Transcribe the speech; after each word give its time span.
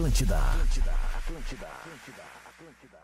Atlântida. 0.00 0.38
Atlântida. 0.38 0.92
Atlântida. 1.18 1.66
Atlântida. 2.48 2.98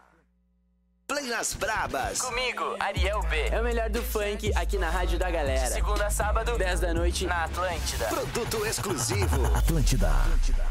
Play 1.06 1.26
nas 1.26 1.52
Brabas. 1.52 2.22
Comigo, 2.22 2.74
Ariel 2.80 3.20
B. 3.28 3.36
É 3.50 3.60
o 3.60 3.64
melhor 3.64 3.90
do 3.90 4.02
funk 4.02 4.50
aqui 4.54 4.78
na 4.78 4.88
Rádio 4.88 5.18
da 5.18 5.30
Galera. 5.30 5.74
Segunda 5.74 6.06
a 6.06 6.10
sábado, 6.10 6.56
10 6.56 6.80
da 6.80 6.94
noite, 6.94 7.26
na 7.26 7.44
Atlântida. 7.44 8.06
Produto 8.06 8.64
exclusivo. 8.64 9.44
Atlântida. 9.54 10.08
Atlântida. 10.08 10.64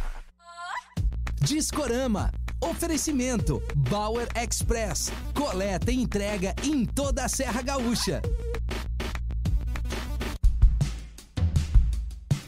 Discorama. 1.42 2.32
Oferecimento 2.60 3.62
Bauer 3.76 4.28
Express. 4.36 5.12
Coleta 5.36 5.92
e 5.92 6.02
entrega 6.02 6.56
em 6.64 6.86
toda 6.86 7.26
a 7.26 7.30
Serra 7.30 7.62
Gaúcha. 7.62 8.20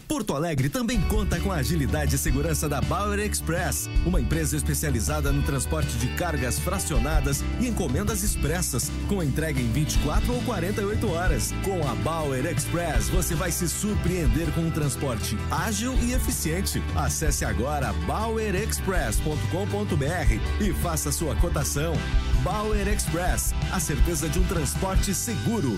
Porto 0.08 0.34
Alegre 0.34 0.70
também 0.70 1.02
conta 1.02 1.38
com 1.39 1.52
a 1.52 1.58
agilidade 1.58 2.16
e 2.16 2.18
segurança 2.18 2.70
da 2.70 2.80
Bauer 2.80 3.20
Express, 3.20 3.89
uma 4.06 4.21
empresa 4.21 4.56
especializada 4.56 5.34
no 5.34 5.44
transporte 5.44 5.98
de 5.98 6.07
cargas 6.15 6.57
fracionadas 6.57 7.43
e 7.60 7.68
encomendas 7.68 8.24
expressas, 8.24 8.89
com 9.10 9.21
entrega 9.21 9.60
em 9.60 9.70
24 9.70 10.34
ou 10.34 10.42
48 10.43 11.12
horas. 11.12 11.54
Com 11.64 11.86
a 11.86 11.93
Bauer 11.96 12.46
Express, 12.46 13.10
você 13.10 13.36
vai 13.36 13.51
se 13.51 13.68
surpreender 13.68 14.50
com 14.54 14.62
um 14.62 14.71
transporte 14.71 15.38
ágil 15.51 15.93
e 16.01 16.14
eficiente. 16.14 16.82
Acesse 16.96 17.43
agora 17.43 17.92
bauerexpress.com.br 18.07 20.64
e 20.64 20.74
faça 20.74 21.12
sua 21.12 21.36
cotação. 21.36 21.93
Bauer 22.43 22.87
Express, 22.87 23.54
a 23.74 23.79
certeza 23.79 24.29
de 24.29 24.39
um 24.39 24.43
transporte 24.46 25.14
seguro. 25.14 25.78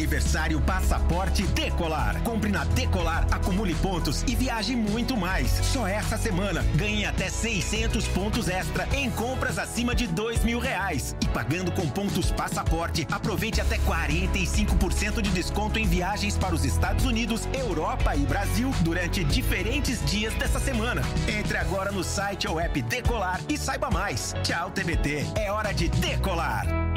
Aniversário 0.00 0.58
Passaporte 0.62 1.42
Decolar. 1.48 2.22
Compre 2.22 2.50
na 2.50 2.64
Decolar, 2.64 3.26
acumule 3.30 3.74
pontos 3.74 4.22
e 4.22 4.34
viaje 4.34 4.74
muito 4.74 5.14
mais. 5.14 5.50
Só 5.62 5.86
essa 5.86 6.16
semana 6.16 6.64
ganhe 6.74 7.04
até 7.04 7.28
600 7.28 8.08
pontos 8.08 8.48
extra 8.48 8.88
em 8.94 9.10
compras 9.10 9.58
acima 9.58 9.94
de 9.94 10.06
dois 10.06 10.42
mil 10.42 10.58
reais. 10.58 11.14
E 11.22 11.28
pagando 11.28 11.70
com 11.70 11.86
pontos 11.86 12.30
Passaporte, 12.30 13.06
aproveite 13.12 13.60
até 13.60 13.76
45% 13.76 15.20
de 15.20 15.28
desconto 15.28 15.78
em 15.78 15.86
viagens 15.86 16.38
para 16.38 16.54
os 16.54 16.64
Estados 16.64 17.04
Unidos, 17.04 17.46
Europa 17.52 18.16
e 18.16 18.20
Brasil 18.20 18.72
durante 18.80 19.22
diferentes 19.22 20.02
dias 20.06 20.32
dessa 20.32 20.58
semana. 20.58 21.02
Entre 21.28 21.58
agora 21.58 21.92
no 21.92 22.02
site 22.02 22.48
ou 22.48 22.58
app 22.58 22.80
Decolar 22.80 23.38
e 23.50 23.58
saiba 23.58 23.90
mais. 23.90 24.34
Tchau, 24.42 24.70
TBT. 24.70 25.26
É 25.36 25.52
hora 25.52 25.74
de 25.74 25.90
decolar. 25.90 26.89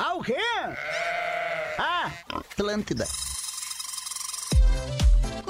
Ah, 0.00 0.14
o 0.14 0.22
quê? 0.22 0.36
Ah, 1.76 2.08
Atlântida. 2.28 3.04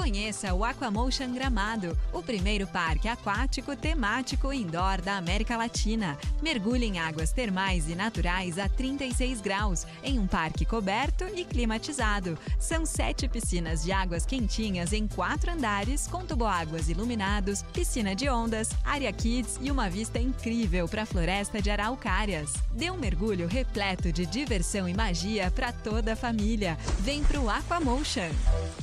Conheça 0.09 0.55
o 0.55 0.65
Aquamotion 0.65 1.31
Gramado, 1.35 1.95
o 2.11 2.23
primeiro 2.23 2.65
parque 2.65 3.07
aquático 3.07 3.75
temático 3.75 4.51
indoor 4.51 5.03
da 5.03 5.17
América 5.17 5.55
Latina. 5.55 6.17
Mergulhe 6.41 6.87
em 6.87 6.97
águas 6.97 7.31
termais 7.31 7.87
e 7.87 7.93
naturais 7.93 8.57
a 8.57 8.67
36 8.67 9.39
graus, 9.39 9.85
em 10.03 10.17
um 10.17 10.25
parque 10.25 10.65
coberto 10.65 11.25
e 11.35 11.45
climatizado. 11.45 12.39
São 12.59 12.87
sete 12.87 13.27
piscinas 13.27 13.83
de 13.83 13.91
águas 13.91 14.25
quentinhas 14.25 14.93
em 14.93 15.07
quatro 15.07 15.51
andares, 15.51 16.07
com 16.07 16.25
tuboáguas 16.25 16.89
iluminados, 16.89 17.61
piscina 17.71 18.15
de 18.15 18.27
ondas, 18.27 18.69
área 18.83 19.13
kids 19.13 19.59
e 19.61 19.69
uma 19.69 19.91
vista 19.91 20.17
incrível 20.17 20.87
para 20.87 21.03
a 21.03 21.05
floresta 21.05 21.61
de 21.61 21.69
araucárias. 21.69 22.51
Dê 22.71 22.89
um 22.89 22.97
mergulho 22.97 23.47
repleto 23.47 24.11
de 24.11 24.25
diversão 24.25 24.89
e 24.89 24.93
magia 24.95 25.51
para 25.51 25.71
toda 25.71 26.13
a 26.13 26.15
família. 26.15 26.79
Vem 27.01 27.23
pro 27.23 27.47
Aquamotion. 27.47 28.31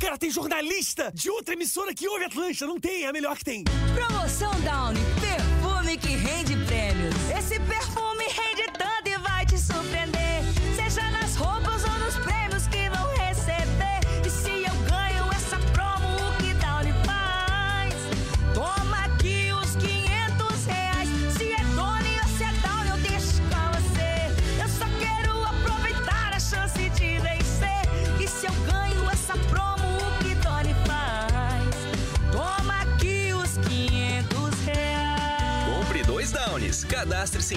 Cara, 0.01 0.17
tem 0.17 0.31
jornalista 0.31 1.16
de 1.17 1.31
outra 1.31 1.55
emissora 1.55 1.95
que 1.95 2.07
ouve 2.07 2.25
Atlântida. 2.25 2.67
Não 2.67 2.79
tem, 2.79 3.05
é 3.05 3.07
a 3.09 3.13
melhor 3.13 3.39
que 3.39 3.45
tem. 3.45 3.65
Promoção 3.95 4.53
Downy, 4.61 5.01
perfume 5.19 5.97
que 5.97 6.09
rende 6.09 6.55
prêmios. 6.67 7.15
Esse 7.31 7.59
perfume 7.61 8.25
rende 8.25 8.66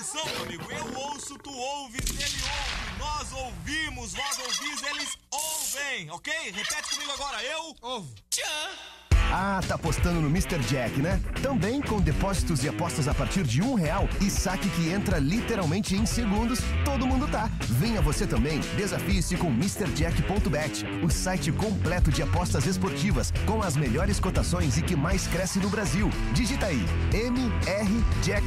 Atenção, 0.00 0.24
meu 0.24 0.42
amigo. 0.44 0.72
Eu 0.72 0.98
ouço, 0.98 1.36
tu 1.36 1.52
ouves, 1.52 2.00
ele 2.08 2.42
ouve. 2.42 2.98
Nós 2.98 3.32
ouvimos, 3.34 4.14
vós 4.14 4.38
ouvis, 4.38 4.82
eles 4.82 5.18
ouvem, 5.30 6.10
ok? 6.10 6.32
Repete 6.52 6.94
comigo 6.94 7.12
agora. 7.12 7.44
Eu 7.44 7.76
ouvo. 7.82 8.14
Tchan. 8.30 8.99
Ah, 9.32 9.60
tá 9.66 9.76
apostando 9.76 10.20
no 10.20 10.28
Mr. 10.28 10.58
Jack, 10.60 11.00
né? 11.00 11.20
Também 11.42 11.80
com 11.80 12.00
depósitos 12.00 12.64
e 12.64 12.68
apostas 12.68 13.06
a 13.08 13.14
partir 13.14 13.44
de 13.44 13.62
um 13.62 13.74
real 13.74 14.08
e 14.20 14.28
saque 14.28 14.68
que 14.70 14.90
entra 14.90 15.18
literalmente 15.18 15.94
em 15.94 16.04
segundos, 16.04 16.60
todo 16.84 17.06
mundo 17.06 17.28
tá. 17.28 17.50
Venha 17.68 18.00
você 18.00 18.26
também, 18.26 18.60
desafie-se 18.76 19.36
com 19.36 19.48
MrJack.bet, 19.48 20.84
o 21.02 21.10
site 21.10 21.52
completo 21.52 22.10
de 22.10 22.22
apostas 22.22 22.66
esportivas 22.66 23.32
com 23.46 23.62
as 23.62 23.76
melhores 23.76 24.18
cotações 24.18 24.76
e 24.78 24.82
que 24.82 24.96
mais 24.96 25.26
cresce 25.26 25.58
no 25.58 25.68
Brasil. 25.68 26.10
Digita 26.32 26.66
aí 26.66 26.84
mrjack.bet 27.12 28.40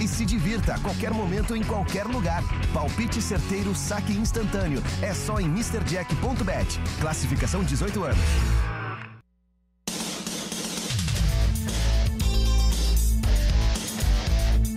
e 0.00 0.08
se 0.08 0.24
divirta 0.24 0.74
a 0.74 0.78
qualquer 0.78 1.12
momento 1.12 1.56
em 1.56 1.62
qualquer 1.62 2.06
lugar. 2.06 2.42
Palpite 2.72 3.22
certeiro, 3.22 3.74
saque 3.74 4.12
instantâneo. 4.12 4.82
É 5.00 5.14
só 5.14 5.40
em 5.40 5.46
MrJack.bet. 5.46 6.80
Classificação 7.00 7.64
18 7.64 8.04
anos. 8.04 8.75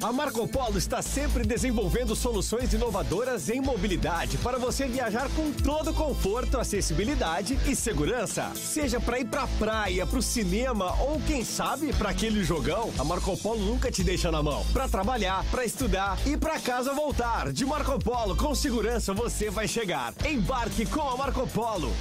A 0.10 0.12
Marco 0.12 0.48
Polo 0.48 0.80
está 0.80 1.04
sempre 1.04 1.46
desenvolvendo 1.46 2.16
soluções 2.16 2.74
inovadoras 2.74 3.48
em 3.48 3.62
mobilidade 3.62 4.40
para 4.40 4.58
você 4.58 4.88
viajar 4.88 5.30
com 5.36 5.52
todo 5.52 5.94
conforto, 5.94 6.58
acessibilidade 6.58 7.60
e 7.68 7.76
segurança. 7.76 8.52
Seja 8.56 9.00
para 9.00 9.20
ir 9.20 9.26
para 9.26 9.44
a 9.44 9.48
praia, 9.48 10.08
para 10.08 10.18
o 10.18 10.22
cinema 10.24 11.00
ou 11.00 11.22
quem 11.28 11.46
sabe 11.46 11.94
para 11.94 12.10
aquele 12.10 12.44
jogão, 12.44 12.92
a 12.98 13.04
Marco 13.04 13.38
Polo 13.38 13.64
nunca 13.64 13.92
te 13.92 14.04
deixa 14.04 14.32
na 14.32 14.42
mão. 14.42 14.66
Para 14.74 14.90
trabalhar, 14.90 15.46
para 15.52 15.64
estudar 15.64 16.18
e 16.26 16.36
para 16.36 16.60
casa 16.60 16.92
voltar. 16.92 17.54
De 17.54 17.64
Marco 17.64 18.00
Polo 18.00 18.36
com 18.36 18.56
segurança 18.56 19.14
você 19.14 19.52
vai 19.52 19.68
chegar. 19.68 20.12
Embarque 20.28 20.88
com 20.88 21.08
a 21.08 21.16
Marco 21.18 21.46
Polo. 21.50 21.94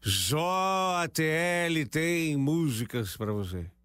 JTL 0.00 1.84
tem 1.90 2.34
músicas 2.38 3.14
para 3.14 3.34
você. 3.34 3.75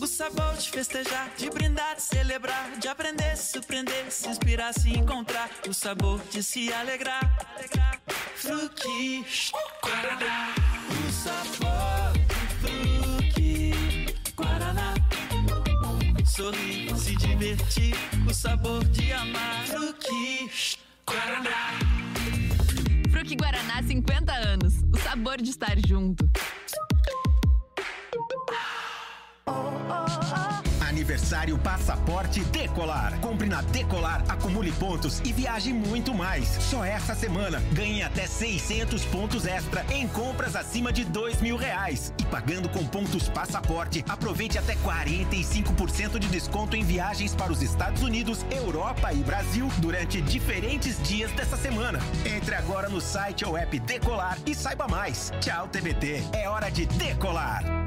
O 0.00 0.06
sabor 0.06 0.56
de 0.56 0.68
festejar, 0.70 1.30
de 1.36 1.50
brindar, 1.50 1.96
de 1.96 2.02
celebrar, 2.02 2.78
de 2.78 2.88
aprender, 2.88 3.36
se 3.36 3.52
surpreender, 3.52 4.10
se 4.10 4.28
inspirar, 4.28 4.72
se 4.72 4.90
encontrar. 4.90 5.50
O 5.68 5.72
sabor 5.72 6.20
de 6.30 6.42
se 6.42 6.72
alegrar. 6.72 7.36
Fruque, 8.36 9.24
Guaraná. 9.82 10.54
O 10.90 11.12
sabor 11.12 12.12
de 12.62 13.00
fruque, 13.00 14.14
Guaraná. 14.36 14.94
Sorrir, 16.24 16.96
se 16.96 17.16
divertir, 17.16 17.94
o 18.28 18.34
sabor 18.34 18.84
de 18.88 19.12
amar. 19.12 19.66
Fruque, 19.66 20.50
Guaraná. 21.06 21.78
Fruque 23.10 23.36
Guaraná 23.36 23.82
50 23.82 24.32
anos. 24.32 24.74
O 24.92 24.98
sabor 24.98 25.40
de 25.40 25.50
estar 25.50 25.76
junto. 25.86 26.28
Aniversário 31.06 31.56
Passaporte 31.58 32.40
Decolar. 32.46 33.16
Compre 33.20 33.48
na 33.48 33.62
Decolar, 33.62 34.24
acumule 34.28 34.72
pontos 34.72 35.20
e 35.24 35.32
viaje 35.32 35.72
muito 35.72 36.12
mais. 36.12 36.48
Só 36.48 36.84
essa 36.84 37.14
semana 37.14 37.62
ganhe 37.72 38.02
até 38.02 38.26
600 38.26 39.04
pontos 39.04 39.46
extra 39.46 39.86
em 39.88 40.08
compras 40.08 40.56
acima 40.56 40.92
de 40.92 41.04
dois 41.04 41.40
mil 41.40 41.56
reais. 41.56 42.12
E 42.18 42.24
pagando 42.24 42.68
com 42.68 42.84
pontos 42.84 43.28
Passaporte, 43.28 44.04
aproveite 44.08 44.58
até 44.58 44.74
45% 44.74 46.18
de 46.18 46.26
desconto 46.26 46.74
em 46.74 46.82
viagens 46.82 47.36
para 47.36 47.52
os 47.52 47.62
Estados 47.62 48.02
Unidos, 48.02 48.44
Europa 48.50 49.12
e 49.12 49.22
Brasil 49.22 49.70
durante 49.78 50.20
diferentes 50.20 51.00
dias 51.04 51.30
dessa 51.30 51.56
semana. 51.56 52.00
Entre 52.24 52.52
agora 52.56 52.88
no 52.88 53.00
site 53.00 53.44
ou 53.44 53.56
app 53.56 53.78
Decolar 53.78 54.36
e 54.44 54.56
saiba 54.56 54.88
mais. 54.88 55.30
Tchau, 55.40 55.68
TBT. 55.68 56.24
É 56.32 56.48
hora 56.48 56.68
de 56.68 56.84
decolar. 56.84 57.85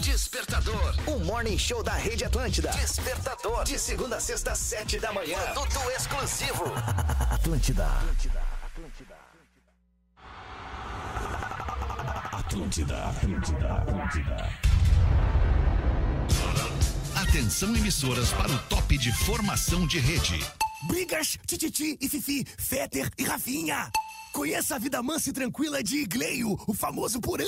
Despertador, 0.00 0.94
o 1.06 1.18
morning 1.20 1.58
show 1.58 1.82
da 1.82 1.94
Rede 1.94 2.24
Atlântida. 2.24 2.70
Despertador, 2.70 3.64
de 3.64 3.78
segunda 3.78 4.16
a 4.16 4.20
sexta, 4.20 4.54
sete 4.54 4.98
da 4.98 5.12
manhã. 5.12 5.38
Produto 5.52 5.90
exclusivo. 5.96 6.64
Atlântida. 7.30 7.86
Atlântida, 12.32 12.94
Atlântida, 12.94 13.74
Atlântida. 13.74 14.50
Atenção 17.16 17.74
emissoras 17.74 18.30
para 18.32 18.50
o 18.50 18.58
top 18.68 18.98
de 18.98 19.12
formação 19.12 19.86
de 19.86 19.98
rede. 19.98 20.38
Brigas, 20.86 21.38
Tititi 21.46 21.96
e 22.00 22.08
Fifi, 22.08 22.44
Fetter 22.58 23.10
e 23.18 23.24
Rafinha. 23.24 23.90
Conheça 24.34 24.74
a 24.74 24.78
vida 24.80 25.00
mansa 25.00 25.30
e 25.30 25.32
tranquila 25.32 25.80
de 25.80 25.98
Igleio, 25.98 26.58
o 26.66 26.74
famoso 26.74 27.20
Porã. 27.20 27.44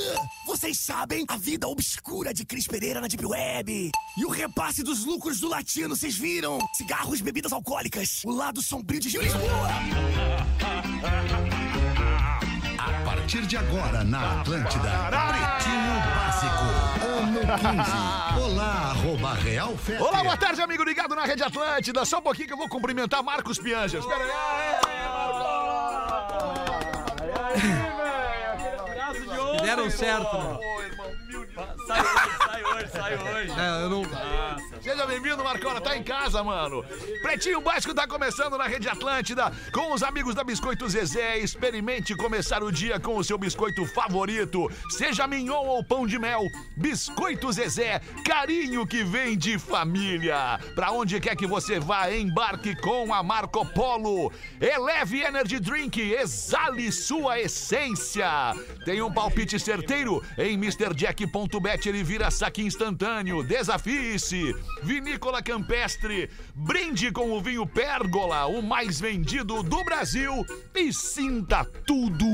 Vocês 0.46 0.78
sabem 0.78 1.24
a 1.26 1.36
vida 1.36 1.66
obscura 1.66 2.32
de 2.32 2.44
Cris 2.44 2.68
Pereira 2.68 3.00
na 3.00 3.08
Deep 3.08 3.26
Web. 3.26 3.90
E 4.16 4.24
o 4.24 4.30
repasse 4.30 4.84
dos 4.84 5.04
lucros 5.04 5.40
do 5.40 5.48
latino, 5.48 5.96
vocês 5.96 6.16
viram? 6.16 6.60
Cigarros, 6.74 7.20
bebidas 7.20 7.52
alcoólicas. 7.52 8.22
O 8.24 8.30
lado 8.30 8.62
sombrio 8.62 9.00
de 9.00 9.08
Gil 9.08 9.20
Lisboa. 9.20 9.68
A 12.78 13.04
partir 13.04 13.44
de 13.46 13.56
agora 13.56 14.04
na 14.04 14.40
Atlântida, 14.40 14.90
Pretinho 15.10 15.96
Básico, 16.14 16.64
ano 17.04 17.40
15. 18.36 18.40
Olá, 18.44 18.90
arroba 18.92 19.34
Real 19.34 19.76
Fete. 19.76 20.00
Olá, 20.00 20.22
boa 20.22 20.36
tarde, 20.36 20.62
amigo 20.62 20.84
ligado 20.84 21.16
na 21.16 21.24
Rede 21.24 21.42
Atlântida. 21.42 22.04
Só 22.04 22.18
um 22.18 22.22
pouquinho 22.22 22.46
que 22.46 22.54
eu 22.54 22.58
vou 22.58 22.68
cumprimentar 22.68 23.24
Marcos 23.24 23.58
Pianjas. 23.58 24.04
Espera 24.04 24.22
aí. 24.22 24.95
deram 29.66 29.90
certo. 29.90 30.38
Né? 30.38 30.58
Ô, 30.62 30.82
irmão 30.82 31.06
sai 32.56 32.64
hoje, 32.64 32.88
sai 32.88 33.14
hoje. 33.16 33.52
É, 33.52 33.82
eu 33.84 33.90
não. 33.90 34.02
Seja 34.80 35.06
bem-vindo, 35.06 35.42
Marcola, 35.42 35.80
tá 35.80 35.96
em 35.96 36.02
casa, 36.02 36.42
mano. 36.42 36.84
Pretinho 37.22 37.60
Básico 37.60 37.94
tá 37.94 38.06
começando 38.06 38.56
na 38.56 38.66
Rede 38.66 38.88
Atlântida 38.88 39.52
com 39.72 39.92
os 39.92 40.02
amigos 40.02 40.34
da 40.34 40.44
Biscoito 40.44 40.88
Zezé. 40.88 41.38
Experimente 41.38 42.14
começar 42.14 42.62
o 42.62 42.70
dia 42.70 42.98
com 43.00 43.16
o 43.16 43.24
seu 43.24 43.36
biscoito 43.36 43.84
favorito, 43.86 44.70
seja 44.90 45.26
mignon 45.26 45.66
ou 45.66 45.84
pão 45.84 46.06
de 46.06 46.18
mel. 46.18 46.42
Biscoito 46.76 47.50
Zezé, 47.52 48.00
carinho 48.24 48.86
que 48.86 49.02
vem 49.02 49.36
de 49.36 49.58
família. 49.58 50.58
Pra 50.74 50.92
onde 50.92 51.20
quer 51.20 51.36
que 51.36 51.46
você 51.46 51.80
vá, 51.80 52.10
embarque 52.12 52.74
com 52.76 53.12
a 53.12 53.22
Marco 53.22 53.66
Polo. 53.72 54.32
Eleve 54.60 55.20
Energy 55.20 55.58
Drink, 55.58 56.00
exale 56.00 56.92
sua 56.92 57.40
essência. 57.40 58.54
Tem 58.84 59.02
um 59.02 59.12
palpite 59.12 59.58
certeiro 59.58 60.22
em 60.38 60.54
MrJack.bet, 60.54 61.88
ele 61.88 62.04
vira 62.04 62.30
saque 62.46 62.62
instantâneo. 62.62 63.42
Desafie-se. 63.42 64.54
Vinícola 64.82 65.42
Campestre, 65.42 66.30
brinde 66.54 67.10
com 67.10 67.32
o 67.32 67.40
vinho 67.40 67.66
Pérgola, 67.66 68.46
o 68.46 68.62
mais 68.62 69.00
vendido 69.00 69.62
do 69.62 69.84
Brasil 69.84 70.44
e 70.74 70.92
sinta 70.92 71.64
tudo 71.86 72.26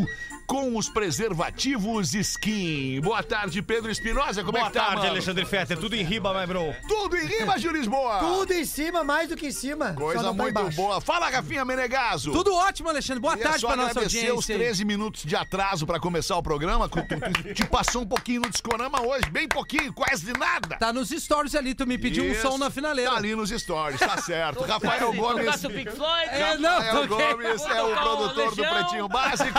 com 0.52 0.76
os 0.76 0.86
preservativos 0.86 2.12
Skin. 2.14 3.00
Boa 3.00 3.22
tarde, 3.22 3.62
Pedro 3.62 3.90
Espinosa, 3.90 4.42
como 4.44 4.52
Boa 4.58 4.66
é 4.66 4.70
que 4.70 4.74
tá, 4.74 4.80
tarde, 4.84 4.96
mano? 4.98 5.08
Alexandre 5.12 5.46
Fetter. 5.46 5.78
Tudo 5.78 5.96
em 5.96 6.02
riba, 6.04 6.38
my 6.38 6.46
bro. 6.46 6.74
Tudo 6.86 7.16
em 7.16 7.24
rima, 7.24 7.58
Gil 7.58 7.72
Lisboa. 7.72 8.18
Tudo 8.18 8.52
em 8.52 8.66
cima, 8.66 9.02
mais 9.02 9.30
do 9.30 9.34
que 9.36 9.46
em 9.46 9.50
cima. 9.50 9.94
Coisa 9.94 10.22
tá 10.24 10.30
muito 10.34 10.50
embaixo. 10.50 10.76
boa. 10.76 11.00
Fala, 11.00 11.30
Rafinha 11.30 11.64
Menegaso. 11.64 12.32
Tudo 12.32 12.54
ótimo, 12.54 12.90
Alexandre. 12.90 13.22
Boa 13.22 13.32
Queria 13.32 13.46
tarde 13.48 13.60
só 13.62 13.68
pra 13.68 13.76
nossa 13.76 13.90
agradecer 13.92 14.28
audiência. 14.28 14.38
os 14.54 14.60
13 14.60 14.84
minutos 14.84 15.22
de 15.24 15.34
atraso 15.34 15.86
pra 15.86 15.98
começar 15.98 16.36
o 16.36 16.42
programa. 16.42 16.86
Tu, 16.86 17.00
tu- 17.02 17.54
te 17.54 17.64
passou 17.64 18.02
um 18.02 18.06
pouquinho 18.06 18.42
no 18.42 18.50
discorama 18.50 19.00
hoje, 19.00 19.30
bem 19.30 19.48
pouquinho, 19.48 19.90
quase 19.90 20.34
nada. 20.38 20.76
Tá 20.76 20.92
nos 20.92 21.08
stories 21.08 21.54
ali, 21.54 21.74
tu 21.74 21.86
me 21.86 21.96
pediu 21.96 22.26
Isso. 22.26 22.46
um 22.46 22.50
som 22.52 22.58
na 22.58 22.68
finaleira. 22.70 23.10
Tá 23.10 23.16
ali 23.16 23.34
nos 23.34 23.48
stories, 23.48 23.98
tá 23.98 24.18
certo. 24.18 24.62
Rafael 24.64 25.14
Gomes. 25.14 25.56
Pink 25.62 25.90
Floyd? 25.92 26.28
É, 26.28 26.58
não, 26.58 26.78
Rafael 26.78 27.08
toquei. 27.08 27.26
Gomes 27.32 27.62
é 27.62 27.82
o 27.82 27.88
tocar 27.88 28.04
o 28.04 28.16
produtor 28.28 28.54
do. 28.54 28.62
Pretinho 28.62 29.08
Básico. 29.08 29.58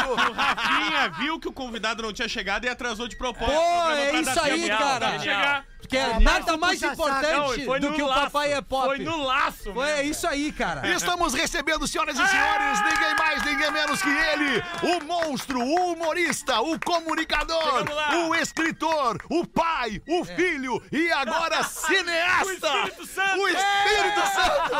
Rafinha 0.89 1.09
viu 1.19 1.39
que 1.39 1.47
o 1.47 1.53
convidado 1.53 2.03
não 2.03 2.13
tinha 2.13 2.27
chegado 2.27 2.65
e 2.65 2.69
atrasou 2.69 3.07
de 3.07 3.15
propósito. 3.15 3.55
Pô, 3.55 3.89
é 3.91 4.19
isso 4.21 4.39
aí, 4.41 4.67
cara. 4.69 5.65
Porque 5.79 5.97
Ah, 5.97 6.17
nada 6.19 6.55
mais 6.57 6.81
importante. 6.81 7.65
Não, 7.65 7.79
do 7.79 7.93
que 7.93 8.01
o 8.01 8.07
laço. 8.07 8.21
papai 8.21 8.53
é 8.53 8.61
pop. 8.61 8.85
Foi 8.85 8.99
no 8.99 9.21
laço, 9.25 9.73
Foi, 9.73 9.85
mesmo. 9.85 9.99
é 9.99 10.03
isso 10.03 10.25
aí, 10.27 10.51
cara. 10.53 10.87
Estamos 10.87 11.33
recebendo, 11.33 11.85
senhoras 11.87 12.17
e 12.17 12.25
senhores, 12.25 12.81
ninguém 12.85 13.15
mais, 13.15 13.43
ninguém 13.43 13.69
menos 13.71 14.01
que 14.01 14.09
ele, 14.09 14.63
o 14.81 15.03
monstro, 15.03 15.59
o 15.59 15.91
humorista, 15.91 16.61
o 16.61 16.79
comunicador, 16.79 17.83
o 18.29 18.33
escritor, 18.35 19.17
o 19.29 19.45
pai, 19.45 20.01
o 20.07 20.23
filho 20.23 20.81
e 20.89 21.11
agora 21.11 21.61
cineasta. 21.67 22.45
O 22.45 22.51
Espírito 22.53 23.05
Santo. 23.07 23.39
O 23.41 23.47
Espírito 23.49 24.21
Santo. 24.35 24.73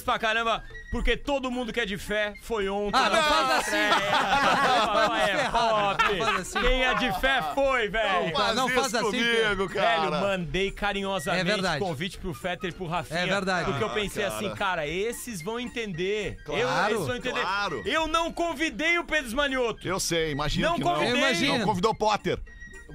feliz 0.00 0.02
pra 0.02 0.18
caramba, 0.18 0.64
porque 0.90 1.16
todo 1.16 1.50
mundo 1.50 1.72
que 1.72 1.80
é 1.80 1.86
de 1.86 1.96
fé 1.98 2.34
foi 2.42 2.68
ontem. 2.68 2.98
Ah, 2.98 3.10
não 3.10 3.22
faz 3.22 3.50
assim. 3.68 3.76
é 5.30 5.48
pop. 5.50 6.22
assim. 6.40 6.60
Quem 6.60 6.84
é 6.84 6.94
de 6.94 7.20
fé 7.20 7.42
foi, 7.54 7.88
velho. 7.88 8.24
Não 8.26 8.32
faz 8.32 8.56
Não 8.56 8.68
faz 8.68 8.86
isso 8.86 8.96
assim, 8.96 9.06
comigo, 9.10 9.68
cara. 9.68 10.00
Velho, 10.10 10.20
mandei 10.20 10.70
carinhosamente 10.70 11.40
É 11.40 11.44
verdade. 11.52 11.78
convite 11.84 12.18
pro 12.18 12.34
Fetter 12.34 12.70
e 12.70 12.72
pro 12.72 12.86
Rafinha. 12.86 13.20
É 13.20 13.26
verdade. 13.26 13.64
Porque 13.70 13.84
eu 13.84 13.88
Ah, 13.88 13.94
pensei 13.94 14.24
cara. 14.24 14.34
assim, 14.36 14.54
cara, 14.54 14.86
esses 14.86 15.42
vão 15.42 15.60
entender. 15.60 16.36
Claro, 16.44 16.60
eu, 16.60 16.96
eles 16.96 17.06
vão 17.06 17.16
entender. 17.16 17.40
claro. 17.40 17.82
Eu 17.86 18.06
não 18.06 18.32
convidei 18.32 18.98
o 18.98 19.04
Pedro 19.04 19.36
Manioto. 19.36 19.86
Eu 19.86 20.00
sei, 20.00 20.32
imagina 20.32 20.68
Não 20.68 20.76
que 20.76 20.82
convidei. 20.82 21.10
não. 21.12 21.18
Imagino. 21.18 21.58
Não 21.58 21.66
convidou 21.66 21.90
o 21.92 21.94
Potter. 21.94 22.38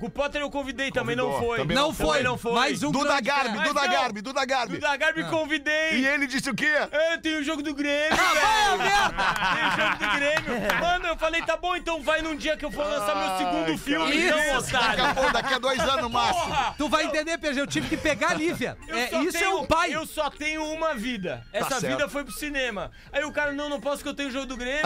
O 0.02 0.10
Potter 0.10 0.42
eu 0.42 0.50
convidei, 0.50 0.92
também 0.92 1.16
não 1.16 1.40
foi. 1.40 1.58
também 1.58 1.76
Não 1.76 1.94
foi. 1.94 2.22
Não 2.24 2.38
foi. 2.38 2.54
Mais 2.54 2.84
um 2.84 2.92
Duda 2.92 3.20
Garbi. 3.22 3.58
Duda 3.60 3.74
Mas 3.74 3.84
não. 3.90 3.92
Garbi, 3.92 4.22
Duda 4.22 4.46
Garbi. 4.46 4.74
Duda 4.76 4.98
Garbi 4.98 5.24
convidei. 5.26 5.94
E 5.94 6.06
ele 6.08 6.28
disse 6.28 6.50
o 6.50 6.54
quê? 6.56 6.72
É, 6.92 7.18
tem 7.18 7.36
o 7.38 7.44
jogo 7.44 7.62
do 7.64 7.74
Grêmio, 7.74 8.18
Ah, 8.20 8.76
vai 8.76 8.78
merda! 8.78 9.24
Tem 9.56 9.68
o 9.68 9.72
jogo 9.72 9.98
do 9.98 10.16
Grêmio. 10.16 10.80
Mano, 10.82 11.08
eu 11.08 11.18
falei, 11.18 11.42
tá 11.42 11.58
bom, 11.58 11.76
então 11.76 12.02
vai 12.02 12.22
num 12.22 12.36
dia 12.36 12.58
que 12.58 12.66
eu 12.66 12.72
for 12.72 12.86
lançar 12.86 13.16
meu 13.16 13.38
segundo 13.38 13.72
Ai, 13.72 13.78
filme, 13.78 14.30
cara, 14.30 14.42
então, 14.46 14.60
isso. 14.60 14.72
Daqui 14.72 14.86
a, 14.86 14.90
otário. 15.04 15.16
pouco, 15.16 15.34
daqui 15.34 15.54
a 15.54 15.60
dois 15.60 15.80
anos 15.80 16.02
no 16.02 16.10
máximo. 16.10 16.46
Porra! 16.46 16.76
Tu 16.78 16.90
vai 16.90 17.06
entender, 17.06 17.38
PG, 17.38 17.60
eu 17.62 17.68
tive 17.68 17.88
que 17.90 17.98
pegar 17.98 18.30
a 18.32 18.34
Lívia. 18.34 18.78
Eu 18.88 18.98
É, 18.98 19.06
isso 19.24 19.38
é 19.38 19.40
tenho- 19.40 19.60
um 19.62 19.66
pai. 19.66 19.94
Eu 19.96 20.06
só 20.06 20.30
tenho 20.30 20.64
uma 20.74 20.94
vida. 20.94 21.44
Essa 21.54 21.80
certo. 21.80 21.88
vida 21.88 22.10
foi 22.10 22.24
pro 22.24 22.34
cinema. 22.34 22.92
Aí 23.12 23.24
o 23.24 23.32
cara, 23.32 23.54
não, 23.54 23.70
não 23.70 23.80
posso 23.80 24.04
que 24.04 24.10
eu 24.10 24.14
tenho 24.14 24.30
o 24.30 24.32
jogo 24.32 24.46
do 24.46 24.58
Grêmio. 24.58 24.84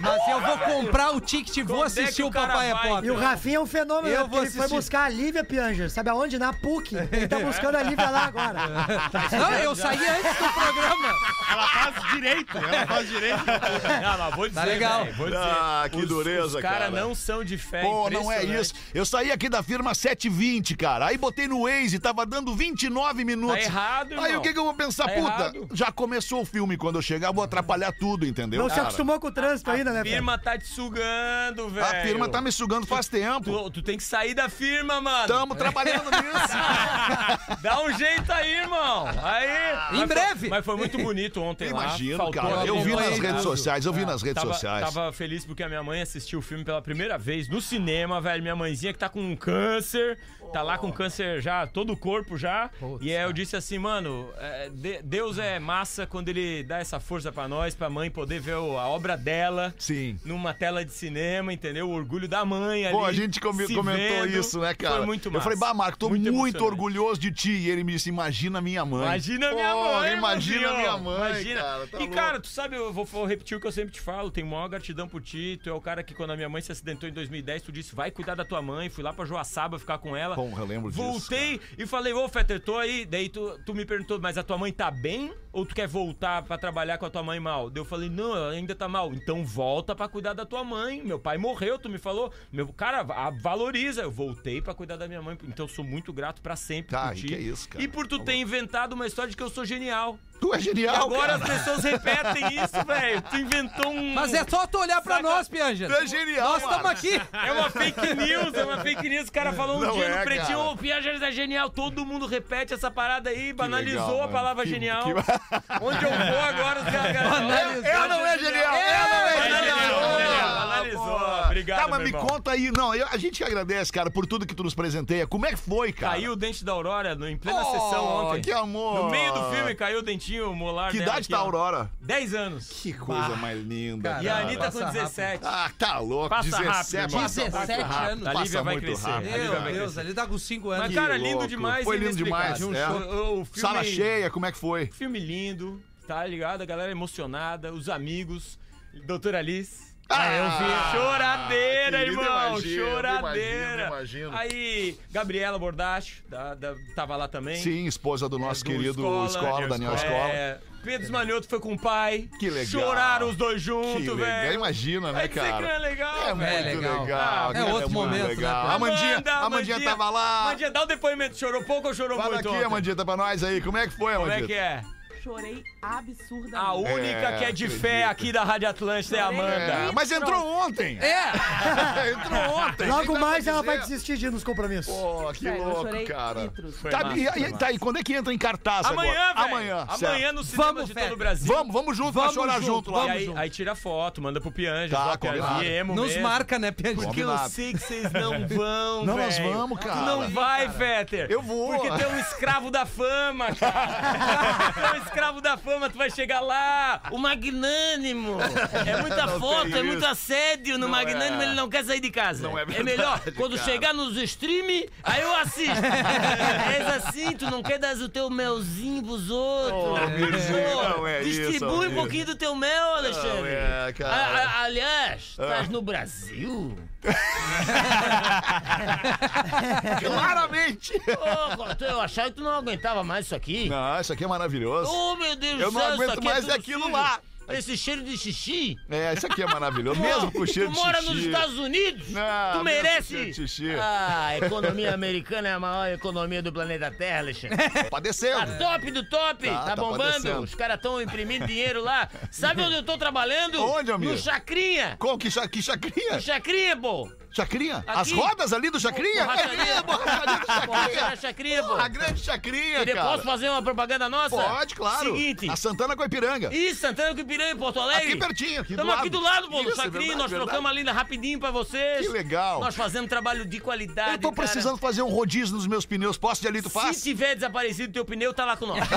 Mas 0.00 0.28
eu 0.28 0.40
vou 0.40 0.58
comprar 0.58 1.10
o 1.10 1.20
ticket 1.20 1.56
e 1.58 1.62
vou 1.62 1.82
é 1.82 1.86
assistir 1.86 2.22
o 2.22 2.30
Papai 2.30 2.70
é? 2.70 2.74
Pop. 2.74 3.06
E 3.06 3.10
o 3.10 3.16
Rafinha 3.16 3.56
é 3.56 3.60
um 3.60 3.66
fenômeno, 3.66 4.19
Eu 4.20 4.24
né? 4.26 4.30
Vou 4.30 4.42
ele 4.42 4.50
foi 4.50 4.68
buscar 4.68 5.04
a 5.04 5.08
Lívia 5.08 5.44
Pianger. 5.44 5.90
Sabe 5.90 6.10
aonde? 6.10 6.38
Na 6.38 6.52
PUC. 6.52 6.94
Ele 7.12 7.28
tá 7.28 7.38
buscando 7.40 7.76
a 7.76 7.82
Lívia 7.82 8.08
lá 8.10 8.24
agora. 8.26 8.58
Não, 9.32 9.52
eu 9.54 9.74
saí 9.74 9.98
antes 10.08 10.32
do 10.36 10.52
programa. 10.52 11.14
Ela 11.50 11.68
faz 11.68 12.12
direito, 12.12 12.58
ela 12.58 12.86
faz 12.86 13.08
direito. 13.08 13.44
Não, 14.02 14.18
mas 14.18 14.34
vou 14.36 14.48
dizer, 14.48 14.60
Tá 14.60 14.66
legal. 14.66 15.04
velho, 15.04 15.16
vou 15.16 15.26
dizer. 15.26 15.38
Ah, 15.42 15.88
que 15.90 15.96
Os- 15.98 16.08
dureza, 16.08 16.46
os 16.56 16.62
cara. 16.62 16.78
cara. 16.78 16.90
não 16.90 17.14
são 17.14 17.42
de 17.44 17.56
fé, 17.58 17.82
Pô, 17.82 18.08
não 18.10 18.30
é 18.30 18.44
isso. 18.44 18.74
Eu 18.94 19.04
saí 19.04 19.30
aqui 19.32 19.48
da 19.48 19.62
firma 19.62 19.94
720, 19.94 20.76
cara. 20.76 21.06
Aí 21.06 21.18
botei 21.18 21.48
no 21.48 21.62
Waze, 21.64 21.98
tava 21.98 22.24
dando 22.26 22.54
29 22.54 23.24
minutos. 23.24 23.56
Tá 23.56 23.62
errado, 23.62 24.12
Aí 24.14 24.24
irmão. 24.26 24.38
o 24.38 24.42
que, 24.42 24.52
que 24.52 24.58
eu 24.58 24.64
vou 24.64 24.74
pensar? 24.74 25.04
Tá 25.06 25.14
Puta, 25.14 25.26
errado. 25.26 25.68
já 25.72 25.90
começou 25.92 26.42
o 26.42 26.44
filme. 26.44 26.76
Quando 26.76 26.96
eu 26.96 27.02
chegar, 27.02 27.32
vou 27.32 27.42
atrapalhar 27.44 27.92
tudo, 27.92 28.26
entendeu? 28.26 28.60
Não 28.60 28.68
se 28.68 28.74
cara? 28.76 28.86
acostumou 28.86 29.18
com 29.18 29.26
o 29.28 29.32
trânsito 29.32 29.70
ainda, 29.70 29.92
né, 29.92 30.00
A 30.00 30.04
firma 30.04 30.38
tá 30.38 30.56
te 30.58 30.66
sugando, 30.66 31.68
velho. 31.68 31.86
A 31.86 32.02
firma 32.02 32.28
tá 32.28 32.40
me 32.40 32.52
sugando 32.52 32.86
faz 32.86 33.08
tempo. 33.08 33.44
Tu, 33.44 33.70
tu 33.70 33.82
tem 33.82 33.96
que 33.96 34.04
sair 34.10 34.34
da 34.34 34.48
firma, 34.48 35.00
mano. 35.00 35.28
Tamo 35.28 35.54
trabalhando 35.54 36.10
nisso. 36.10 36.56
Dá 37.62 37.80
um 37.80 37.96
jeito 37.96 38.32
aí, 38.32 38.54
irmão. 38.54 39.06
Aí. 39.22 39.94
Em 39.94 39.98
Mas 40.00 40.08
breve. 40.08 40.40
Foi, 40.40 40.48
mas 40.48 40.64
foi 40.64 40.76
muito 40.76 40.98
bonito 40.98 41.40
ontem 41.40 41.72
lá. 41.72 41.84
Imagino, 41.84 42.16
Faltou 42.16 42.42
cara. 42.42 42.66
Eu 42.66 42.82
vi 42.82 42.96
nas 42.96 43.18
redes 43.18 43.42
sociais, 43.42 43.86
eu 43.86 43.92
vi 43.92 44.04
nas 44.04 44.22
redes 44.22 44.42
Tava, 44.42 44.52
sociais. 44.52 44.92
tava 44.92 45.12
feliz 45.12 45.44
porque 45.44 45.62
a 45.62 45.68
minha 45.68 45.82
mãe 45.82 46.02
assistiu 46.02 46.40
o 46.40 46.42
filme 46.42 46.64
pela 46.64 46.82
primeira 46.82 47.16
vez 47.16 47.48
no 47.48 47.60
cinema, 47.60 48.20
velho. 48.20 48.42
Minha 48.42 48.56
mãezinha 48.56 48.92
que 48.92 48.98
tá 48.98 49.08
com 49.08 49.20
um 49.20 49.36
câncer, 49.36 50.18
tá 50.52 50.62
lá 50.62 50.78
com 50.78 50.90
câncer 50.92 51.40
já, 51.40 51.66
todo 51.66 51.92
o 51.92 51.96
corpo 51.96 52.36
já. 52.36 52.70
e 53.00 53.14
aí 53.14 53.22
eu 53.22 53.32
disse 53.32 53.56
assim, 53.56 53.78
mano, 53.78 54.28
é, 54.38 54.68
de- 54.70 55.02
Deus 55.02 55.38
é 55.38 55.58
massa 55.58 56.06
quando 56.06 56.28
ele 56.28 56.62
dá 56.62 56.78
essa 56.78 56.98
força 57.00 57.30
pra 57.32 57.46
nós, 57.48 57.74
pra 57.74 57.88
mãe 57.88 58.10
poder 58.10 58.40
ver 58.40 58.56
o- 58.56 58.78
a 58.78 58.88
obra 58.88 59.16
dela 59.16 59.74
Sim. 59.78 60.18
numa 60.24 60.52
tela 60.54 60.84
de 60.84 60.92
cinema, 60.92 61.52
entendeu? 61.52 61.88
O 61.88 61.92
orgulho 61.94 62.26
da 62.28 62.44
mãe 62.44 62.84
ali. 62.86 62.94
Pô, 62.96 63.04
a 63.04 63.12
gente 63.12 63.34
se 63.34 63.40
comentou 63.40 63.82
vendo. 63.84 64.26
isso, 64.38 64.58
né, 64.60 64.74
cara? 64.74 64.96
Foi 64.98 65.06
muito 65.06 65.28
Eu 65.28 65.32
massa. 65.32 65.44
falei, 65.44 65.58
bah, 65.58 65.74
Marco, 65.74 65.98
tô 65.98 66.08
muito, 66.08 66.26
emocionante. 66.28 66.62
orgulhoso 66.62 67.20
de 67.20 67.30
ti. 67.32 67.50
E 67.52 67.70
ele 67.70 67.84
me 67.84 67.92
disse, 67.92 68.08
imagina 68.08 68.60
minha 68.60 68.84
mãe. 68.84 69.02
Imagina 69.02 69.52
minha 69.54 69.72
Pô, 69.72 69.84
mãe, 69.84 70.16
Imagina 70.16 70.56
irmãozinho. 70.66 70.76
minha 70.78 70.96
mãe, 70.98 71.16
Imagina. 71.30 71.60
cara. 71.60 71.86
tá 71.86 71.96
e, 71.96 72.00
louco. 72.00 72.14
cara, 72.14 72.40
tu 72.40 72.48
sabe, 72.48 72.76
eu 72.76 72.92
vou, 72.92 73.04
vou 73.04 73.24
repetir 73.26 73.56
o 73.56 73.60
que 73.60 73.66
eu 73.66 73.72
sempre 73.72 73.92
te 73.92 74.00
falo. 74.00 74.30
Tenho 74.30 74.46
maior 74.46 74.68
gratidão 74.68 75.08
por 75.08 75.20
ti. 75.22 75.60
Tu 75.62 75.68
é 75.70 75.72
o 75.72 75.80
cara 75.80 76.02
que, 76.02 76.14
quando 76.14 76.30
a 76.30 76.36
minha 76.36 76.48
mãe 76.48 76.60
se 76.62 76.72
acidentou 76.72 77.08
em 77.08 77.12
2010, 77.12 77.62
tu 77.62 77.72
disse, 77.72 77.94
vai 77.94 78.10
cuidar 78.10 78.34
da 78.34 78.44
tua 78.44 78.60
mãe. 78.62 78.88
Fui 78.88 79.02
lá 79.04 79.12
pra 79.12 79.24
Joaçaba 79.24 79.78
ficar 79.78 79.98
com 79.98 80.16
ela. 80.16 80.34
Eu 80.48 80.66
lembro 80.66 80.90
disso, 80.90 81.02
Voltei 81.02 81.60
e 81.76 81.86
falei, 81.86 82.12
ô, 82.12 82.28
Fetter, 82.28 82.60
tô 82.60 82.78
aí. 82.78 83.04
Daí 83.04 83.28
tu, 83.28 83.58
tu 83.64 83.74
me 83.74 83.84
perguntou, 83.84 84.20
mas 84.20 84.38
a 84.38 84.42
tua 84.42 84.56
mãe 84.58 84.72
tá 84.72 84.90
bem? 84.90 85.32
Ou 85.52 85.66
tu 85.66 85.74
quer 85.74 85.88
voltar 85.88 86.42
pra 86.42 86.56
trabalhar 86.56 86.96
com 86.96 87.06
a 87.06 87.10
tua 87.10 87.22
mãe 87.24 87.40
mal? 87.40 87.68
Daí 87.70 87.80
eu 87.80 87.84
falei, 87.84 88.08
não, 88.08 88.36
ela 88.36 88.52
ainda 88.52 88.74
tá 88.74 88.86
mal. 88.88 89.12
Então 89.12 89.44
volta 89.44 89.96
pra 89.96 90.06
cuidar 90.08 90.32
da 90.32 90.46
tua 90.46 90.62
mãe. 90.62 91.02
Meu 91.04 91.18
pai 91.18 91.38
morreu, 91.38 91.76
tu 91.78 91.88
me 91.88 91.98
falou. 91.98 92.32
Meu, 92.52 92.68
cara, 92.72 93.00
a- 93.00 93.30
valoriza. 93.30 94.02
Eu 94.02 94.10
voltei 94.12 94.62
pra 94.62 94.74
cuidar 94.74 94.96
da 94.96 95.08
minha 95.08 95.20
mãe. 95.20 95.36
Então 95.48 95.64
eu 95.66 95.68
sou 95.68 95.84
muito 95.84 96.12
grato 96.12 96.40
pra 96.40 96.54
sempre 96.54 96.92
Tá, 96.92 97.08
por 97.08 97.16
ti. 97.16 97.26
que 97.26 97.34
é 97.34 97.38
isso, 97.40 97.68
cara? 97.68 97.82
E 97.82 97.88
por 97.88 98.06
tu 98.06 98.20
ter 98.20 98.34
inventado 98.36 98.92
uma 98.92 99.06
história 99.06 99.28
de 99.30 99.36
que 99.36 99.42
eu 99.42 99.50
sou 99.50 99.64
genial. 99.64 100.16
Tu 100.40 100.54
é 100.54 100.58
genial, 100.60 100.94
E 100.94 100.98
agora 101.14 101.38
cara. 101.38 101.52
as 101.54 101.58
pessoas 101.64 101.84
repetem 101.84 102.46
isso, 102.62 102.84
velho. 102.86 103.20
Tu 103.22 103.36
inventou 103.36 103.90
um. 103.92 104.14
Mas 104.14 104.32
é 104.32 104.42
só 104.48 104.66
tu 104.66 104.78
olhar 104.78 105.02
pra 105.02 105.16
Saca- 105.16 105.28
nós, 105.28 105.48
Pianja. 105.48 105.86
Tu 105.86 105.92
é 105.94 106.06
genial, 106.06 106.48
Nós 106.52 106.62
estamos 106.62 106.86
aqui. 106.90 107.20
É 107.32 107.52
uma 107.52 107.68
fake 107.68 108.14
news, 108.14 108.54
é 108.54 108.64
uma 108.64 108.78
fake 108.78 109.08
news. 109.08 109.28
O 109.28 109.32
cara 109.32 109.52
falou 109.52 109.76
um 109.76 109.80
Não 109.80 109.92
dia 109.96 110.04
é, 110.04 110.18
no 110.18 110.24
pretinho, 110.24 110.60
ô, 110.60 110.76
Piaget 110.76 111.22
é 111.22 111.32
genial. 111.32 111.68
Todo 111.68 112.06
mundo 112.06 112.24
repete 112.26 112.72
essa 112.72 112.90
parada 112.90 113.28
aí, 113.30 113.52
banalizou 113.52 114.00
legal, 114.12 114.22
a 114.22 114.28
palavra 114.28 114.62
Que- 114.64 114.70
genial. 114.70 115.02
que- 115.04 115.39
Onde 115.80 116.04
eu 116.04 116.10
vou 116.10 116.40
agora, 116.40 116.80
os 116.80 116.88
caras. 116.90 117.30
Banalizou. 117.30 117.84
Ela 117.84 118.08
não 118.08 118.26
é 118.26 118.38
genial! 118.38 118.74
Ela 118.74 119.08
não 119.08 119.28
é 119.28 119.48
Banalizou, 119.48 120.18
genial! 120.18 120.59
Banalizou. 120.84 121.18
Pô. 121.18 121.44
Obrigado, 121.46 121.78
Tá, 121.80 121.88
mas 121.88 121.98
meu 121.98 122.08
me 122.08 122.14
irmão. 122.14 122.26
conta 122.26 122.50
aí. 122.52 122.70
Não, 122.70 122.94
eu- 122.94 123.06
a 123.10 123.16
gente 123.16 123.42
agradece, 123.44 123.92
cara, 123.92 124.10
por 124.10 124.26
tudo 124.26 124.46
que 124.46 124.54
tu 124.54 124.62
nos 124.62 124.74
presenteia. 124.74 125.26
Como 125.26 125.46
é 125.46 125.50
que 125.50 125.56
foi, 125.58 125.92
cara? 125.92 126.12
Caiu 126.14 126.32
o 126.32 126.36
dente 126.36 126.64
da 126.64 126.72
Aurora 126.72 127.14
no- 127.14 127.28
em 127.28 127.36
plena 127.36 127.62
Oh, 127.62 127.70
sessão 127.72 128.04
ontem. 128.06 128.42
que 128.42 128.52
amor. 128.52 129.04
No 129.04 129.10
meio 129.10 129.32
do 129.32 129.50
filme 129.50 129.74
caiu 129.74 129.98
o 130.00 130.02
dentinho 130.02 130.54
molar 130.54 130.90
Que 130.90 130.98
dela 130.98 131.10
idade 131.12 131.20
aqui, 131.26 131.28
tá 131.30 131.38
a 131.38 131.42
ó. 131.42 131.44
Aurora? 131.44 131.90
10 132.00 132.34
anos. 132.34 132.68
Que 132.68 132.92
coisa 132.92 133.36
mais 133.36 133.60
linda, 133.62 134.10
Cara, 134.10 134.22
E 134.22 134.28
a 134.28 134.32
cara. 134.32 134.44
Anitta 134.46 134.70
com 134.70 134.78
passa 134.80 134.92
17. 134.92 135.44
Ah, 135.46 135.70
tá 135.78 135.98
louco. 135.98 136.28
Passa 136.28 136.50
17, 136.50 136.66
rápido, 136.66 136.82
passa 136.82 137.00
irmão. 137.00 137.20
muito 137.20 137.32
17 137.66 137.82
rápido, 137.82 138.10
anos. 138.10 138.26
A 138.26 138.30
Lívia 138.32 138.32
passa 138.44 138.62
vai 138.62 138.74
muito 138.74 138.84
crescer. 138.86 139.10
rápido. 139.10 139.28
A 139.28 139.36
Lívia 139.36 139.50
Meu 139.50 139.60
vai 139.62 139.72
Deus, 139.72 139.84
crescer. 139.94 140.00
ali 140.00 140.14
tá 140.14 140.26
com 140.26 140.38
5 140.38 140.70
anos. 140.70 140.86
Mas, 140.86 140.94
cara, 140.94 141.16
lindo 141.16 141.28
louco. 141.30 141.46
demais. 141.48 141.84
Foi 141.84 141.96
lindo 141.96 142.16
demais, 142.16 142.60
inexplicável. 142.60 143.02
é. 143.02 143.14
O, 143.14 143.40
o 143.40 143.44
filme, 143.44 143.60
Sala 143.60 143.84
cheia, 143.84 144.30
como 144.30 144.46
é 144.46 144.52
que 144.52 144.58
foi? 144.58 144.86
Filme 144.86 145.18
lindo, 145.18 145.80
tá 146.06 146.24
ligado? 146.26 146.62
A 146.62 146.64
galera 146.64 146.90
emocionada, 146.90 147.72
os 147.72 147.88
amigos, 147.88 148.58
Doutora 149.06 149.38
Alice. 149.38 149.89
Ah, 150.10 150.32
eu 150.32 150.50
vi. 150.50 150.98
Choradeira, 150.98 151.98
querido, 151.98 152.20
irmão. 152.22 152.48
imagino, 152.50 152.86
choradeira. 152.90 153.86
imagino, 153.86 154.28
imagino. 154.28 154.36
Aí, 154.36 154.98
Gabriela 155.10 155.58
Bordacho, 155.58 156.22
da, 156.28 156.54
da- 156.54 156.74
tava 156.96 157.16
lá 157.16 157.28
também. 157.28 157.56
Sim, 157.56 157.86
esposa 157.86 158.28
do 158.28 158.38
nosso 158.38 158.62
É, 158.62 158.64
do 158.64 158.70
querido 158.70 159.24
Escola, 159.26 159.50
Daniel 159.52 159.68
Daniel 159.68 159.94
Escola. 159.94 160.28
É, 160.30 160.58
Pedro 160.82 161.12
Manioto 161.12 161.46
foi 161.48 161.60
com 161.60 161.74
o 161.74 161.78
pai. 161.78 162.28
Que 162.40 162.48
legal. 162.50 162.66
Choraram 162.66 163.28
os 163.28 163.36
dois 163.36 163.60
juntos, 163.62 163.92
Que 164.02 164.10
legal. 164.10 164.16
velho. 164.16 164.54
Imagina, 164.54 165.12
né, 165.12 165.28
dizer 165.28 165.40
cara? 165.40 165.56
que 165.56 165.62
não 165.62 165.68
é 165.70 165.78
legal, 165.78 166.14
É 166.28 166.34
velho. 166.34 166.64
muito 166.64 166.80
legal. 166.80 167.00
legal. 167.02 167.20
Ah, 167.20 167.52
é 167.54 167.62
outro 167.64 167.72
muito 167.72 167.90
momento, 167.92 168.22
né, 168.22 168.28
legal. 168.28 168.62
cara? 168.64 168.74
A 168.74 168.78
Mandinha, 168.78 169.12
Amanda, 169.14 169.32
a 169.34 169.50
Mandinha 169.50 169.80
tava 169.84 170.10
lá. 170.10 170.44
Mandinha, 170.46 170.70
dá 170.70 170.82
o 170.82 170.86
depoimento. 170.86 171.38
Chorou 171.38 171.62
pouco 171.64 171.88
ou 171.88 171.94
chorou 171.94 172.16
Fala 172.16 172.30
muito 172.34 172.48
aqui, 172.48 172.56
ontem? 172.56 172.66
Amandita, 172.66 173.04
pra 173.04 173.16
nós 173.16 173.44
aí. 173.44 173.60
Como 173.60 173.76
é 173.76 173.86
que 173.86 173.94
foi, 173.94 174.14
Como 174.16 174.30
é 174.32 174.42
que 174.42 174.54
é? 174.54 174.82
Chorei 175.22 175.62
absurdamente. 175.82 176.56
A 176.56 176.72
única 176.74 176.98
É, 177.00 177.38
que 177.38 177.44
é 177.44 177.52
de 177.52 177.64
acredito. 177.64 177.80
fé 177.80 178.04
aqui 178.04 178.32
da 178.32 178.42
Rádio 178.42 178.68
Atlântida 178.68 179.16
é 179.16 179.20
a 179.20 179.26
Amanda. 179.26 179.50
É, 179.54 179.92
mas 179.92 180.10
entrou 180.10 180.46
ontem. 180.46 180.98
É! 180.98 181.30
entrou 182.12 182.56
ontem. 182.58 182.88
Logo 182.88 183.18
mais 183.18 183.46
ela 183.46 183.62
vai 183.62 183.78
desistir 183.78 184.16
de 184.16 184.26
ir 184.26 184.30
nos 184.30 184.42
compromissos. 184.44 184.94
Pô, 184.94 185.30
que 185.32 185.40
Sério, 185.40 185.62
louco, 185.64 186.04
cara. 186.06 186.52
Tá, 186.90 187.04
massa, 187.04 187.18
e, 187.18 187.24
massa. 187.42 187.56
tá, 187.58 187.72
e 187.72 187.78
quando 187.78 187.98
é 187.98 188.02
que 188.02 188.14
entra 188.14 188.32
em 188.32 188.38
cartaz 188.38 188.86
Amanhã, 188.86 189.12
agora? 189.12 189.34
velho. 189.34 189.46
Amanhã. 189.54 189.86
Amanhã 189.88 190.32
no 190.32 190.44
cinema 190.44 190.72
Vamos, 190.72 190.88
de 190.88 190.94
todo 190.94 191.12
o 191.12 191.16
Brasil. 191.16 191.46
Vamos, 191.54 191.72
vamos 191.72 191.96
junto 191.96 192.12
Vamos 192.12 192.34
chorar 192.34 192.60
junto, 192.60 192.66
junto 192.66 192.90
lá. 192.92 193.06
E 193.06 193.10
aí, 193.10 193.32
aí 193.36 193.50
tira 193.50 193.74
foto, 193.74 194.22
manda 194.22 194.40
pro 194.40 194.50
Pianja. 194.50 194.96
Tá, 194.96 195.18
viemos 195.60 195.94
Nos 195.96 196.08
mesmo. 196.08 196.22
marca, 196.22 196.58
né, 196.58 196.70
Pianja? 196.70 196.96
Porque 196.96 197.22
sei 197.50 197.72
que 197.72 197.78
vocês 197.78 198.10
não 198.12 198.46
vão, 198.48 199.04
Não, 199.04 199.16
nós 199.16 199.38
vamos, 199.38 199.78
Tu 199.80 199.86
cara. 199.86 200.00
não 200.00 200.30
vai, 200.30 200.68
Fetter. 200.70 201.26
Eu 201.30 201.42
vou. 201.42 201.68
Porque 201.74 201.88
tu 201.88 202.02
é 202.02 202.08
um 202.08 202.18
escravo 202.20 202.70
da 202.70 202.86
fama, 202.86 203.54
cara. 203.56 205.09
É 205.10 205.12
um 205.12 205.16
escravo 205.16 205.40
da 205.40 205.56
fama, 205.56 205.90
tu 205.90 205.98
vai 205.98 206.10
chegar 206.10 206.40
lá, 206.40 207.02
o 207.10 207.18
magnânimo. 207.18 208.38
É 208.86 209.00
muita 209.00 209.26
Não 209.26 209.40
foto, 209.40 209.66
é 209.66 209.68
isso. 209.70 209.84
muito 209.84 210.06
assédio 210.06 210.74
no 210.74 210.80
Não 210.86 210.88
magnânimo, 210.88 211.42
é. 211.42 211.46
ele 211.46 211.54
não 211.54 211.68
quer 211.68 211.84
sair 211.84 212.00
de 212.00 212.10
casa. 212.10 212.42
Não 212.42 212.56
é 212.58 212.62
é 212.62 212.64
verdade, 212.64 212.84
melhor, 212.84 213.20
quando 213.36 213.56
cara. 213.56 213.70
chegar 213.70 213.92
nos 213.94 214.16
stream, 214.16 214.84
aí 215.02 215.20
eu 215.22 215.34
assisto. 215.36 215.74
És 216.76 216.86
assim, 217.06 217.32
tu 217.36 217.50
não 217.50 217.62
quer 217.62 217.78
dar 217.78 217.94
o 217.96 218.08
teu 218.08 218.30
melzinho 218.30 219.02
pros 219.02 219.28
outros. 219.30 219.72
Pô, 219.72 220.98
não 220.98 221.06
é 221.06 221.22
isso, 221.22 221.40
distribui 221.50 221.68
um 221.78 221.80
amigo. 221.82 221.94
pouquinho 221.94 222.26
do 222.26 222.36
teu 222.36 222.54
mel, 222.54 222.94
Alexandre. 222.96 223.40
Não 223.40 223.46
é, 223.88 223.92
cara. 223.92 224.14
A- 224.14 224.38
a- 224.44 224.62
aliás, 224.64 225.22
estás 225.30 225.68
Ah. 225.68 225.72
no 225.72 225.82
Brasil? 225.82 226.78
Claramente. 230.00 230.92
Ô, 230.94 231.84
eu 231.84 232.00
achava 232.00 232.30
que 232.30 232.36
tu 232.36 232.42
não 232.42 232.52
aguentava 232.52 233.02
mais 233.02 233.26
isso 233.26 233.34
aqui. 233.34 233.68
Não, 233.68 234.00
isso 234.00 234.12
aqui 234.12 234.24
é 234.24 234.26
maravilhoso. 234.26 234.90
Oh, 234.92 235.16
meu 235.16 235.34
Deus 235.36 235.56
do 235.56 235.62
Eu 235.62 235.72
não 235.72 235.80
céu, 235.80 235.94
isso 235.94 236.02
aguento 236.02 236.18
aqui 236.18 236.28
é 236.28 236.30
mais 236.30 236.44
tudo 236.44 236.54
aquilo 236.54 236.90
lá. 236.90 237.20
Esse 237.52 237.76
cheiro 237.76 238.02
de 238.02 238.16
xixi. 238.16 238.76
É, 238.90 239.12
isso 239.14 239.26
aqui 239.26 239.42
é 239.42 239.46
maravilhoso. 239.46 240.00
Mesmo 240.00 240.30
com 240.32 240.46
cheiro 240.46 240.70
tu 240.70 240.74
de 240.74 240.78
mora 240.80 240.98
xixi. 241.00 241.14
nos 241.14 241.24
Estados 241.24 241.58
Unidos? 241.58 242.08
Não, 242.10 242.58
tu 242.58 242.64
merece. 242.64 243.08
cheiro 243.08 243.24
de 243.26 243.34
xixi. 243.48 243.70
Ah, 243.74 244.26
a 244.28 244.38
economia 244.38 244.94
americana 244.94 245.48
é 245.48 245.52
a 245.52 245.60
maior 245.60 245.88
economia 245.92 246.42
do 246.42 246.52
planeta 246.52 246.90
Terra, 246.90 247.18
Alexandre. 247.18 247.56
Padecendo. 247.90 248.38
Tá 248.38 248.46
top 248.58 248.90
do 248.90 249.04
top, 249.04 249.46
Tá, 249.48 249.58
tá, 249.60 249.64
tá 249.64 249.76
bombando. 249.76 249.98
padecendo. 250.12 250.40
Os 250.42 250.54
caras 250.54 250.76
estão 250.76 251.00
imprimindo 251.00 251.46
dinheiro 251.46 251.82
lá. 251.82 252.08
Sabe 252.30 252.62
onde 252.62 252.74
eu 252.76 252.82
tô 252.82 252.96
trabalhando? 252.98 253.62
Onde, 253.62 253.90
amigo? 253.92 254.12
No 254.12 254.18
Chacrinha. 254.18 254.96
Com 254.98 255.16
que, 255.18 255.30
cha, 255.30 255.46
que 255.48 255.62
chacrinha? 255.62 256.14
No 256.16 256.20
Chacrinha, 256.22 256.76
pô. 256.76 257.10
Chacrinha? 257.32 257.84
As 257.86 258.08
Aqui. 258.08 258.14
rodas 258.14 258.52
ali 258.52 258.70
do 258.70 258.80
chacrinha? 258.80 259.24
Borracharia. 259.24 259.62
É, 259.62 259.82
borracharia 259.82 260.36
do 260.38 260.46
chacrinha. 260.46 260.66
Borracharia 260.66 261.16
Chacrinha, 261.16 261.62
pô. 261.62 261.72
A 261.74 261.88
grande 261.88 262.20
chacrinha, 262.20 262.86
cara. 262.86 263.02
Posso 263.10 263.22
fazer 263.24 263.48
uma 263.50 263.62
propaganda 263.62 264.08
nossa? 264.08 264.36
Pode, 264.36 264.74
claro. 264.74 265.14
Seguinte. 265.16 265.48
A 265.48 265.56
Santana 265.56 265.94
com 265.96 266.02
a 266.02 266.06
Ipiranga. 266.06 266.52
Ih, 266.52 266.74
Santana 266.74 267.14
com 267.14 267.20
Ipiranga, 267.20 267.52
em 267.52 267.56
Porto 267.56 267.78
Alegre. 267.80 268.08
Aqui 268.08 268.16
pertinho, 268.16 268.60
aqui 268.62 268.74
do 268.74 268.80
Estamos 268.82 268.94
aqui 269.00 269.10
do 269.10 269.20
lado, 269.20 269.48
pô, 269.48 269.60
Isso, 269.60 269.70
é 269.70 269.74
Chacrinha. 269.76 269.90
verdade, 269.92 270.18
Nós 270.18 270.30
verdade. 270.30 270.50
trocamos 270.50 270.70
a 270.70 270.74
linda 270.74 270.92
rapidinho 270.92 271.38
pra 271.38 271.50
vocês. 271.50 272.06
Que 272.06 272.12
legal. 272.12 272.60
Nós 272.60 272.74
fazemos 272.74 273.08
trabalho 273.08 273.44
de 273.46 273.60
qualidade, 273.60 274.12
Eu 274.14 274.18
tô 274.18 274.32
cara. 274.32 274.48
precisando 274.48 274.76
fazer 274.78 275.02
um 275.02 275.08
rodízio 275.08 275.54
nos 275.54 275.66
meus 275.66 275.86
pneus. 275.86 276.18
Posso 276.18 276.40
de 276.42 276.48
ali, 276.48 276.60
tu 276.62 276.70
faz? 276.70 276.96
Se 276.96 277.02
tiver 277.04 277.34
desaparecido 277.36 277.92
teu 277.92 278.04
pneu, 278.04 278.34
tá 278.34 278.44
lá 278.44 278.56
com 278.56 278.66
nós. 278.66 278.80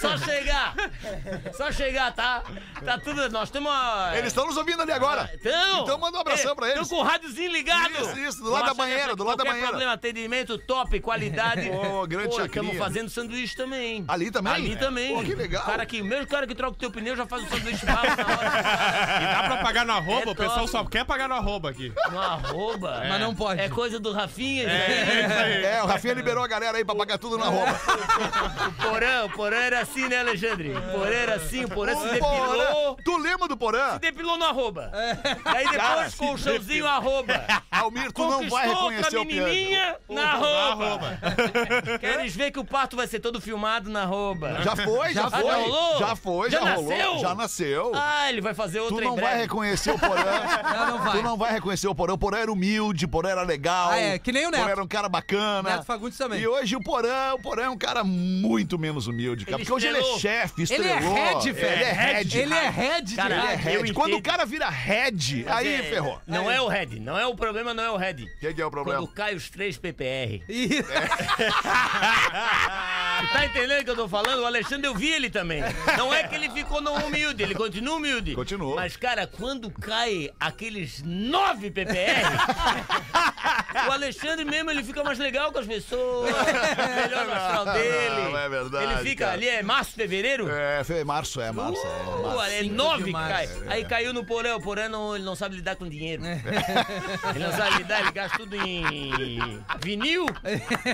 Só 0.00 0.16
chegar. 0.18 0.74
Só 1.56 1.72
chegar, 1.72 2.12
tá? 2.12 2.42
Tá 2.84 2.98
tudo. 2.98 3.28
Nós 3.30 3.50
temos 3.50 3.70
uma. 3.70 4.12
Eles 4.16 4.28
estão 4.28 4.46
nos 4.46 4.56
ouvindo 4.56 4.82
ali 4.82 4.92
agora. 4.92 5.30
Então. 5.34 5.82
Então 5.82 5.98
manda 5.98 6.18
abração 6.22 6.56
pra 6.56 6.68
eles. 6.70 6.82
Estão 6.82 6.98
com 6.98 7.04
o 7.04 7.06
rádiozinho 7.06 7.52
ligado. 7.52 7.92
Isso, 7.92 8.18
isso, 8.18 8.42
do 8.42 8.50
lado 8.50 8.66
da 8.66 8.74
banheira, 8.74 9.14
do 9.14 9.24
lado 9.24 9.38
da 9.38 9.44
banheira. 9.44 9.68
problema, 9.68 9.92
atendimento 9.92 10.58
top, 10.58 10.98
qualidade. 11.00 11.68
Ô, 11.70 12.06
grande 12.06 12.28
Pô, 12.28 12.36
chacrinha. 12.36 12.62
Estamos 12.64 12.78
fazendo 12.78 13.10
sanduíche 13.10 13.56
também. 13.56 14.04
Ali 14.08 14.30
também? 14.30 14.52
Ali 14.52 14.76
também. 14.76 15.14
Pô, 15.14 15.22
que 15.22 15.34
legal. 15.34 15.64
Cara 15.64 15.84
que, 15.86 16.00
o 16.00 16.04
mesmo 16.04 16.26
cara 16.26 16.46
que 16.46 16.54
troca 16.54 16.72
o 16.72 16.78
teu 16.78 16.90
pneu 16.90 17.16
já 17.16 17.26
faz 17.26 17.44
o 17.44 17.48
sanduíche 17.48 17.84
bala 17.86 18.16
na 18.16 18.26
hora. 18.26 18.52
E 19.22 19.26
dá 19.26 19.42
pra 19.44 19.56
pagar 19.58 19.84
no 19.84 19.92
arroba? 19.92 20.30
É 20.30 20.32
o 20.32 20.34
pessoal 20.34 20.58
top. 20.60 20.70
só 20.70 20.84
quer 20.84 21.04
pagar 21.04 21.28
no 21.28 21.34
arroba 21.34 21.70
aqui. 21.70 21.92
No 22.10 22.20
arroba. 22.20 23.02
Mas 23.08 23.20
não 23.20 23.34
pode. 23.34 23.60
É 23.60 23.68
coisa 23.68 23.98
do 24.00 24.12
Rafinha. 24.12 24.64
É, 24.68 25.42
aí. 25.44 25.64
É, 25.64 25.82
o 25.82 25.86
Rafinha 25.86 26.14
liberou 26.14 26.42
a 26.42 26.46
galera 26.46 26.78
aí 26.78 26.84
pra 26.84 26.94
pagar 26.94 27.18
tudo 27.18 27.36
na 27.38 27.46
roupa. 27.46 27.72
O 28.62 28.72
Porã, 28.82 29.24
o 29.24 29.30
Porã 29.30 29.56
era 29.56 29.80
assim, 29.80 30.08
né, 30.08 30.20
Alexandre? 30.20 30.74
O 30.74 30.98
Porã 30.98 31.14
era 31.14 31.34
assim, 31.36 31.64
o 31.64 31.68
Porã 31.68 31.94
se 31.94 32.06
O 32.06 32.10
depilou. 32.10 32.46
Porã. 32.48 32.96
Tu 33.04 33.16
lembra 33.18 33.48
do 33.48 33.56
Porã? 33.56 33.92
Se 33.94 33.98
depilou 33.98 34.36
no 34.38 34.44
arroba. 34.44 34.90
Aí 35.44 35.64
depois, 35.64 35.76
Cara, 35.76 36.10
se 36.12 36.18
colchãozinho 36.18 36.86
arroba. 36.86 37.44
Almir, 37.70 38.12
tu 38.12 38.22
não 38.28 38.48
vai 38.48 38.68
reconhecer 38.68 39.16
o 39.18 39.24
menininha 39.24 39.96
na 40.08 40.14
Na 40.22 40.32
arroba. 40.32 40.84
arroba. 40.86 41.18
Queres 41.98 42.34
ver 42.36 42.50
que 42.50 42.58
o 42.58 42.64
parto 42.64 42.96
vai 42.96 43.06
ser 43.06 43.20
todo 43.20 43.40
filmado 43.40 43.90
na 43.90 44.02
arroba? 44.02 44.60
Já 44.62 44.76
foi, 44.76 45.12
já 45.14 45.26
Ah, 45.26 45.30
foi. 45.30 45.52
rolou? 45.54 45.98
Já 45.98 46.16
foi, 46.16 46.50
já, 46.50 46.60
rolou. 46.60 46.90
nasceu? 46.90 47.18
Já 47.18 47.34
nasceu. 47.34 47.92
Ah, 47.94 48.28
ele 48.30 48.40
vai 48.40 48.54
fazer 48.54 48.80
outra 48.80 48.96
Tu 48.98 49.02
em 49.02 49.06
não 49.06 49.16
vai 49.16 49.38
reconhecer 49.38 49.90
o 49.90 49.98
Porã. 49.98 50.22
Não, 50.72 50.86
não 50.86 50.98
vai. 51.04 51.12
Tu 51.16 51.22
não 51.22 51.36
vai 51.36 51.52
reconhecer 51.52 51.88
o 51.88 51.94
Porã. 51.94 52.12
O 52.14 52.18
Porã 52.18 52.38
era 52.38 52.52
humilde, 52.52 53.04
o 53.04 53.08
Porã 53.08 53.30
era 53.30 53.42
legal. 53.42 53.90
Ah, 53.90 53.98
é, 53.98 54.18
que 54.18 54.32
nem 54.32 54.46
o 54.46 54.50
Neto. 54.50 54.60
Porã 54.60 54.72
era 54.72 54.82
um 54.82 54.86
cara 54.88 55.08
bacana. 55.08 55.70
Neto 55.70 55.84
Fagundes 55.84 56.16
também. 56.18 56.40
E 56.40 56.46
hoje 56.46 56.76
o 56.76 56.80
Porã, 56.82 57.34
o 57.34 57.38
Porã 57.40 57.64
é 57.64 57.70
um 57.70 57.76
cara 57.76 58.02
muito 58.04 58.78
menos 58.78 59.06
humilde, 59.06 59.44
cara. 59.44 59.56
Ele 59.56 59.64
Porque 59.64 59.72
hoje 59.72 59.86
ele 59.86 59.96
é 59.98 60.00
estrelou. 60.00 60.20
chefe, 60.20 60.62
Ele 60.70 60.88
é 60.88 60.96
estrelou. 60.96 61.14
head, 61.14 61.52
velho. 61.52 61.72
Ele 61.72 61.84
é 61.84 61.92
head. 61.92 62.38
Ele 62.38 62.54
é 62.54 62.68
head, 62.70 63.14
Cara, 63.16 63.34
Ele 63.34 63.46
é 63.46 63.54
head. 63.56 63.92
Quando 63.92 64.16
o 64.16 64.22
cara 64.22 64.44
vira 64.44 64.68
head, 64.68 65.44
aí 65.48 65.74
é- 65.74 65.82
ferrou. 66.02 66.20
Não 66.26 66.50
é 66.50 66.60
o 66.60 66.68
head, 66.68 67.00
não 67.00 67.18
é 67.18 67.26
o 67.26 67.34
problema, 67.34 67.72
não 67.72 67.82
é 67.82 67.90
o 67.90 67.96
head. 67.96 68.24
O 68.24 68.38
que, 68.38 68.54
que 68.54 68.62
é 68.62 68.66
o 68.66 68.70
problema? 68.70 69.00
Quando 69.00 69.12
cai 69.12 69.34
os 69.34 69.48
três 69.50 69.76
PPR. 69.78 70.42
Tu 70.46 70.46
tá 73.32 73.44
entendendo 73.44 73.80
o 73.80 73.84
que 73.84 73.90
eu 73.90 73.96
tô 73.96 74.08
falando? 74.08 74.42
O 74.42 74.46
Alexandre, 74.46 74.86
eu 74.86 74.94
vi 74.94 75.12
ele 75.12 75.30
também. 75.30 75.62
Não 75.96 76.12
é 76.12 76.24
que 76.24 76.34
ele 76.34 76.50
ficou 76.50 76.80
no 76.80 76.92
humilde, 76.92 77.42
ele 77.42 77.54
continua 77.54 77.96
humilde. 77.96 78.34
Continuou. 78.34 78.76
Mas, 78.76 78.96
cara, 78.96 79.26
quando 79.26 79.70
cai 79.70 80.30
aqueles 80.38 81.02
nove 81.04 81.70
PPR, 81.70 81.92
o 83.88 83.92
Alexandre 83.92 84.44
mesmo, 84.44 84.70
ele 84.70 84.82
fica 84.82 85.02
mais 85.04 85.18
legal 85.18 85.52
com 85.52 85.58
as 85.58 85.66
pessoas. 85.66 86.30
Melhor 86.32 87.26
no 87.26 87.32
astral 87.32 87.64
Não, 87.66 87.72
dele. 87.72 88.30
não 88.30 88.38
é 88.38 88.48
verdade, 88.48 88.92
Ele 88.92 89.10
fica 89.10 89.24
cara. 89.26 89.36
ali, 89.36 89.48
é 89.48 89.62
março, 89.62 89.92
fevereiro? 89.92 90.48
É, 90.48 91.04
março, 91.04 91.40
é, 91.40 91.52
março, 91.52 91.86
é. 91.86 92.02
Uh, 92.02 92.22
março. 92.22 92.52
é 92.52 92.62
nove 92.64 93.04
que 93.04 93.12
cai. 93.12 93.48
Aí 93.68 93.84
caiu 93.84 94.12
no 94.12 94.24
porão. 94.24 94.56
O 94.56 94.60
porão 94.60 94.88
não, 94.88 95.14
ele 95.14 95.24
não 95.24 95.34
sabe 95.34 95.56
lidar 95.56 95.76
com 95.76 95.86
dinheiro. 95.92 96.22
ele 97.34 97.44
não 97.44 97.52
sabe 97.52 97.78
lidar, 97.78 98.00
ele 98.00 98.12
gasta 98.12 98.38
tudo 98.38 98.56
em 98.56 99.62
vinil. 99.80 100.26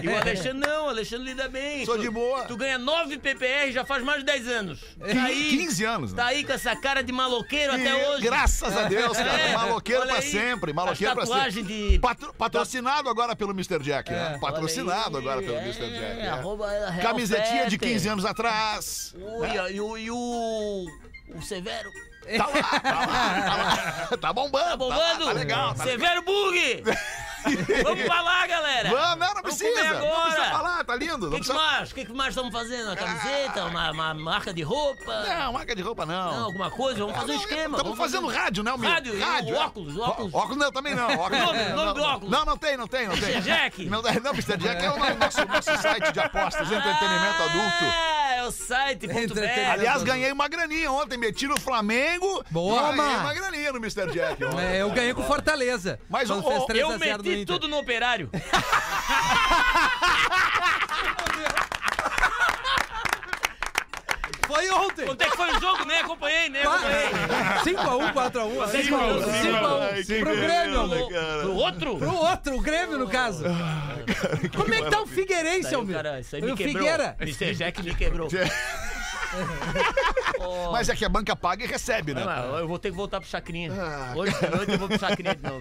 E 0.02 0.08
o 0.08 0.16
Alexandre 0.16 0.66
não, 0.68 0.86
o 0.86 0.88
Alexandre 0.88 1.26
lida 1.28 1.48
bem. 1.48 1.84
Sou 1.84 1.96
Tu- 1.96 2.02
de 2.02 2.10
boa. 2.10 2.44
Tu 2.44 2.56
ganha 2.56 2.78
9 2.78 3.18
PPR 3.18 3.70
já 3.72 3.84
faz 3.84 4.02
mais 4.02 4.20
de 4.20 4.26
10 4.26 4.48
anos. 4.48 4.80
Tá 4.98 5.24
aí, 5.24 5.48
15 5.50 5.84
anos, 5.84 6.12
né? 6.12 6.22
Tá 6.22 6.28
aí 6.28 6.44
com 6.44 6.52
essa 6.52 6.74
cara 6.76 7.02
de 7.02 7.12
maloqueiro 7.12 7.76
E 7.76 7.80
até 7.80 8.08
hoje. 8.08 8.22
Graças 8.22 8.76
a 8.76 8.84
Deus, 8.88 9.16
cara. 9.16 9.30
É, 9.32 9.52
maloqueiro 9.54 10.06
pra 10.06 10.16
aí, 10.16 10.22
sempre. 10.22 10.72
Maloqueiro 10.72 11.14
pra 11.14 11.26
sempre. 11.26 11.62
de... 11.62 11.98
Patro- 11.98 12.34
patrocinado 12.34 13.08
agora 13.08 13.36
pelo 13.36 13.52
Mr. 13.52 13.78
Jack, 13.80 14.10
né? 14.10 14.30
Olha 14.30 14.40
Patrocinado 14.40 15.16
aí, 15.16 15.22
agora 15.22 15.42
pelo 15.42 15.56
é, 15.56 15.62
Mr. 15.62 15.90
Jack. 15.90 16.16
né? 16.16 16.26
é 16.26 16.90
Real 16.90 17.02
Camisetinha 17.02 17.64
de 17.66 17.76
Fetter. 17.78 17.88
15 17.92 18.08
anos 18.08 18.24
atrás. 18.24 19.14
Ui, 19.16 19.48
e, 19.48 19.76
e 20.04 20.10
o... 20.10 20.86
O 21.34 21.42
Severo. 21.42 21.90
Tá 22.36 22.46
lá, 22.46 22.62
tá 22.80 23.06
lá, 23.06 23.42
tá 23.42 23.56
lá. 23.56 24.16
Tá 24.20 24.32
bombando. 24.32 24.64
Tá 24.64 24.76
bombando? 24.76 25.24
Tá, 25.26 25.32
legal. 25.32 25.74
Tá 25.74 25.84
legal. 25.84 25.86
Severo 25.86 26.22
Bug! 26.22 26.84
Vamos 27.84 28.06
lá, 28.06 28.46
galera! 28.46 28.90
Vamos, 28.90 29.02
não, 29.02 29.16
não 29.16 29.26
Vamos 29.26 29.42
precisa. 29.42 29.84
Não 29.94 30.22
precisa 30.22 30.44
falar, 30.50 30.84
tá 30.84 30.96
lindo. 30.96 31.26
O 31.26 31.30
Não 31.30 31.30
que, 31.30 31.36
que 31.44 31.52
precisa... 31.52 31.54
mais? 31.54 31.90
O 31.90 31.94
que, 31.94 32.04
que 32.04 32.12
mais 32.12 32.28
estamos 32.30 32.52
fazendo? 32.52 32.86
Uma 32.86 32.96
camiseta? 32.96 33.64
Uma, 33.64 33.90
uma 33.92 34.14
marca 34.14 34.52
de 34.52 34.62
roupa? 34.62 35.22
Não, 35.22 35.52
marca 35.52 35.74
de 35.74 35.82
roupa 35.82 36.04
não. 36.06 36.32
Não, 36.32 36.44
alguma 36.46 36.70
coisa? 36.70 37.00
Vamos 37.00 37.16
fazer 37.16 37.32
um 37.32 37.36
esquema. 37.36 37.76
Estamos 37.78 37.98
fazendo 37.98 38.26
fazer- 38.26 38.38
rádio, 38.38 38.62
né, 38.62 38.70
Almir? 38.70 38.90
Rádio, 38.90 39.14
e 39.14 39.20
o 39.52 39.54
é. 39.56 39.58
óculos, 39.58 39.96
o 39.96 40.00
óculos. 40.00 40.34
Ó- 40.34 40.38
Óculos 40.38 40.58
não, 40.58 40.72
também 40.72 40.94
não. 40.94 41.06
Óculos, 41.18 41.38
Nome- 41.44 41.58
não, 41.64 41.68
nome 41.76 41.84
não, 41.86 41.94
do 41.94 42.00
não. 42.00 42.06
óculos. 42.08 42.30
Não, 42.30 42.44
não 42.44 42.56
tem, 42.56 42.76
não 42.76 42.86
tem, 42.86 43.06
não 43.08 43.16
tem. 43.16 43.30
Mr. 43.30 43.40
Jack? 43.42 43.84
Não, 43.86 44.02
não, 44.02 44.32
Mr. 44.32 44.56
Jack 44.56 44.84
é 44.84 44.90
o 44.90 44.98
nosso, 45.16 45.44
nosso 45.46 45.76
site 45.82 46.12
de 46.12 46.20
apostas, 46.20 46.70
entretenimento 46.70 47.42
adulto. 47.42 47.84
Ah, 47.84 48.34
é 48.36 48.44
o 48.44 48.50
site. 48.50 49.06
Aliás, 49.72 50.02
ganhei 50.02 50.32
uma 50.32 50.48
graninha 50.48 50.90
ontem, 50.90 51.16
meti 51.16 51.46
no 51.46 51.58
Flamengo. 51.60 52.44
Boa, 52.50 52.92
e 52.92 52.96
ganhei 52.96 53.16
uma 53.16 53.34
graninha 53.34 53.72
no 53.72 53.78
Mr. 53.78 54.10
Jack. 54.12 54.42
É, 54.58 54.82
eu 54.82 54.90
ganhei 54.90 55.14
com 55.14 55.22
Fortaleza. 55.22 55.98
Mas 56.08 56.30
o- 56.30 56.42
fez 56.42 56.62
o- 56.62 56.66
3 56.66 56.80
Eu 56.82 56.90
a 56.90 56.98
0 56.98 57.18
no 57.18 57.24
meti 57.24 57.27
Inter. 57.32 57.46
tudo 57.46 57.68
no 57.68 57.78
operário. 57.78 58.30
Foi 64.46 64.70
ontem. 64.70 65.04
Quanto 65.04 65.20
é 65.22 65.28
que 65.28 65.36
foi 65.36 65.50
o 65.50 65.60
jogo? 65.60 65.84
Nem 65.84 65.98
acompanhei, 65.98 66.48
nem 66.48 66.62
acompanhei. 66.62 67.08
5x1, 67.64 68.12
4x1. 68.14 68.68
Cinco 68.70 68.94
a 68.94 69.06
um, 69.06 69.20
5x1. 69.20 70.04
cinco 70.04 70.20
Pro 70.20 70.30
a 70.30 70.32
um. 70.32 70.40
Grêmio. 70.40 71.08
Pro 71.42 71.54
outro? 71.54 71.98
Pro 71.98 72.14
outro, 72.14 72.56
o 72.56 72.60
Grêmio, 72.60 72.98
no 72.98 73.08
caso. 73.08 73.44
Como 74.56 74.72
é 74.72 74.82
que 74.82 74.90
tá 74.90 75.02
o 75.02 75.06
Figueirense, 75.06 75.74
Almir? 75.74 75.96
cara, 75.96 76.20
isso 76.20 76.34
aí 76.34 76.42
E 76.42 76.44
me 76.46 76.52
o 76.52 76.56
quebrou. 76.56 76.82
Figueira? 76.82 77.16
Mr. 77.20 77.54
Jack 77.54 77.82
me 77.82 77.94
quebrou. 77.94 78.28
Oh. 80.40 80.70
Mas 80.70 80.88
é 80.88 80.94
que 80.94 81.04
a 81.04 81.08
banca 81.08 81.34
paga 81.34 81.64
e 81.64 81.66
recebe, 81.66 82.14
né? 82.14 82.24
Ah, 82.26 82.58
eu 82.60 82.68
vou 82.68 82.78
ter 82.78 82.90
que 82.92 82.96
voltar 82.96 83.20
pro 83.20 83.28
Chacrinha. 83.28 83.72
Ah, 83.72 84.12
Hoje 84.14 84.32
de 84.32 84.48
noite 84.56 84.72
eu 84.72 84.78
vou 84.78 84.88
pro 84.88 84.98
Chacrinha 84.98 85.34
de 85.34 85.42
novo. 85.42 85.60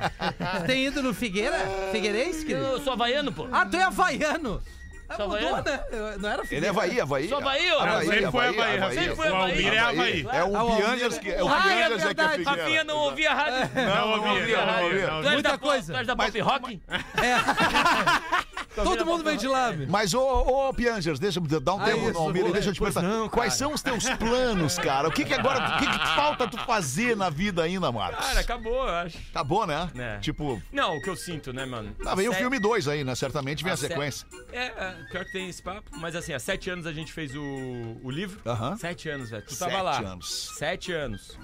Tem 0.68 0.86
ido 0.86 1.02
no 1.02 1.14
Figueira? 1.16 1.58
Figueirense? 1.92 2.46
querido? 2.46 2.64
Eu 2.66 2.80
sou 2.82 2.94
havaiano, 2.94 3.32
pô. 3.32 3.48
Ah, 3.52 3.66
tu 3.66 3.76
é 3.76 3.84
havaiano. 3.84 4.62
Ah, 5.10 5.16
Sou 5.16 5.30
mudou, 5.30 5.56
havaiano? 5.56 5.64
né? 5.64 5.84
Eu- 5.92 6.20
Não 6.20 6.30
era 6.30 6.42
Ele 6.42 6.48
Figueira. 6.48 6.66
é 6.68 6.70
Havaí, 6.70 7.02
Havaí. 7.02 7.30
Sou 7.30 7.38
Havaí, 7.40 7.72
ó. 7.72 7.80
Havaí, 7.82 8.06
Sempre 8.08 8.32
foi 8.32 8.46
Havaí, 8.48 8.60
Havaí, 8.62 8.78
Havaí. 8.82 8.96
Sempre 9.00 9.16
foi 9.16 9.30
O 9.32 9.36
Almir 9.36 9.74
é 9.74 9.80
Havaí. 9.80 10.28
É 10.32 10.44
o 10.44 10.58
Ah, 10.58 10.64
o 10.64 10.70
Almir 10.70 10.86
Piangers 10.86 11.18
que 11.18 11.32
é 11.32 11.44
o 11.44 11.48
Ah, 11.48 11.58
é 11.58 11.62
Piangers 11.62 11.82
é 11.82 11.88
que 11.88 11.94
é 11.94 11.98
verdade. 12.08 12.38
Figueira. 12.38 12.62
Rafinha 12.62 12.84
não 12.84 12.98
ouvia 12.98 13.34
rádio. 13.34 13.70
Não, 13.74 13.86
não 13.86 14.12
ouvia, 14.12 14.32
ouvia, 14.32 14.58
não 14.58 14.66
não 14.68 14.74
ouvia, 14.84 14.86
ouvia. 14.90 15.08
não 15.12 15.22
Tu 15.22 15.26
és 15.28 15.34
Muita 15.34 15.52
da, 15.52 15.58
coisa. 15.58 15.94
Tu 15.94 15.98
és 15.98 16.08
da 16.08 16.16
pop 16.16 16.40
rock? 16.42 16.82
É. 16.88 18.58
Todo 18.84 19.06
mundo 19.06 19.24
vem 19.24 19.38
de 19.38 19.48
lá, 19.48 19.72
meu. 19.72 19.88
Mas, 19.88 20.14
ô, 20.14 20.22
ô 20.70 20.74
Piangers, 20.74 21.20
deixa 21.20 21.40
eu 21.40 21.60
dar 21.60 21.76
um 21.76 21.82
Ah, 21.82 21.86
tempo 21.86 22.04
isso, 22.04 22.14
no 22.14 22.20
Almir 22.20 22.46
e 22.48 22.52
deixa 22.52 22.70
eu 22.70 22.74
te 22.74 22.80
perguntar. 22.80 23.02
não, 23.02 23.30
Quais 23.30 23.54
são 23.54 23.74
os 23.74 23.82
teus 23.82 24.04
planos, 24.16 24.78
cara? 24.78 25.08
O 25.08 25.12
que 25.12 25.24
que 25.26 25.34
agora, 25.34 25.76
o 25.76 25.80
que 25.80 25.88
que 25.88 26.08
falta 26.16 26.48
tu 26.48 26.58
fazer 26.60 27.16
na 27.16 27.30
vida 27.30 27.64
ainda, 27.64 27.92
Marcos? 27.92 28.26
Cara, 28.26 28.40
acabou, 28.40 28.88
eu 28.88 28.94
acho. 28.96 29.18
Acabou, 29.30 29.66
né? 29.68 29.90
É. 29.98 30.20
Tipo, 30.20 30.62
Não, 30.72 30.98
o 30.98 31.02
que 31.02 31.10
eu 31.10 31.16
sinto, 31.16 31.52
né, 31.54 31.66
mano? 31.66 31.94
tá, 32.04 32.16
vem 32.16 32.28
o 32.30 32.34
Sé- 32.34 32.40
filme 32.40 32.60
2 32.60 32.88
aí, 32.88 33.04
né? 33.04 33.16
Certamente 33.16 33.64
vem 33.64 33.72
a, 33.72 33.74
a 33.74 33.78
sé- 33.78 33.88
sequência. 33.88 34.28
É, 34.52 34.66
é, 34.66 34.96
pior 35.12 35.26
que 35.26 35.32
tem 35.32 35.50
esse 35.50 35.62
papo. 35.62 35.90
Mas 35.98 36.16
assim, 36.16 36.34
há 36.34 36.40
sete 36.40 36.70
anos 36.70 36.86
a 36.86 36.94
gente 36.94 37.12
fez 37.12 37.36
o, 37.36 37.98
o 38.04 38.10
livro. 38.12 38.40
Aham. 38.46 38.78
Sete 38.78 39.10
anos, 39.10 39.30
velho. 39.30 39.44
Tu 39.44 39.54
Sete 39.56 39.70
tava 39.72 39.82
lá. 39.82 39.98
anos. 40.00 40.52
Sete 40.58 40.92
anos. 40.92 41.38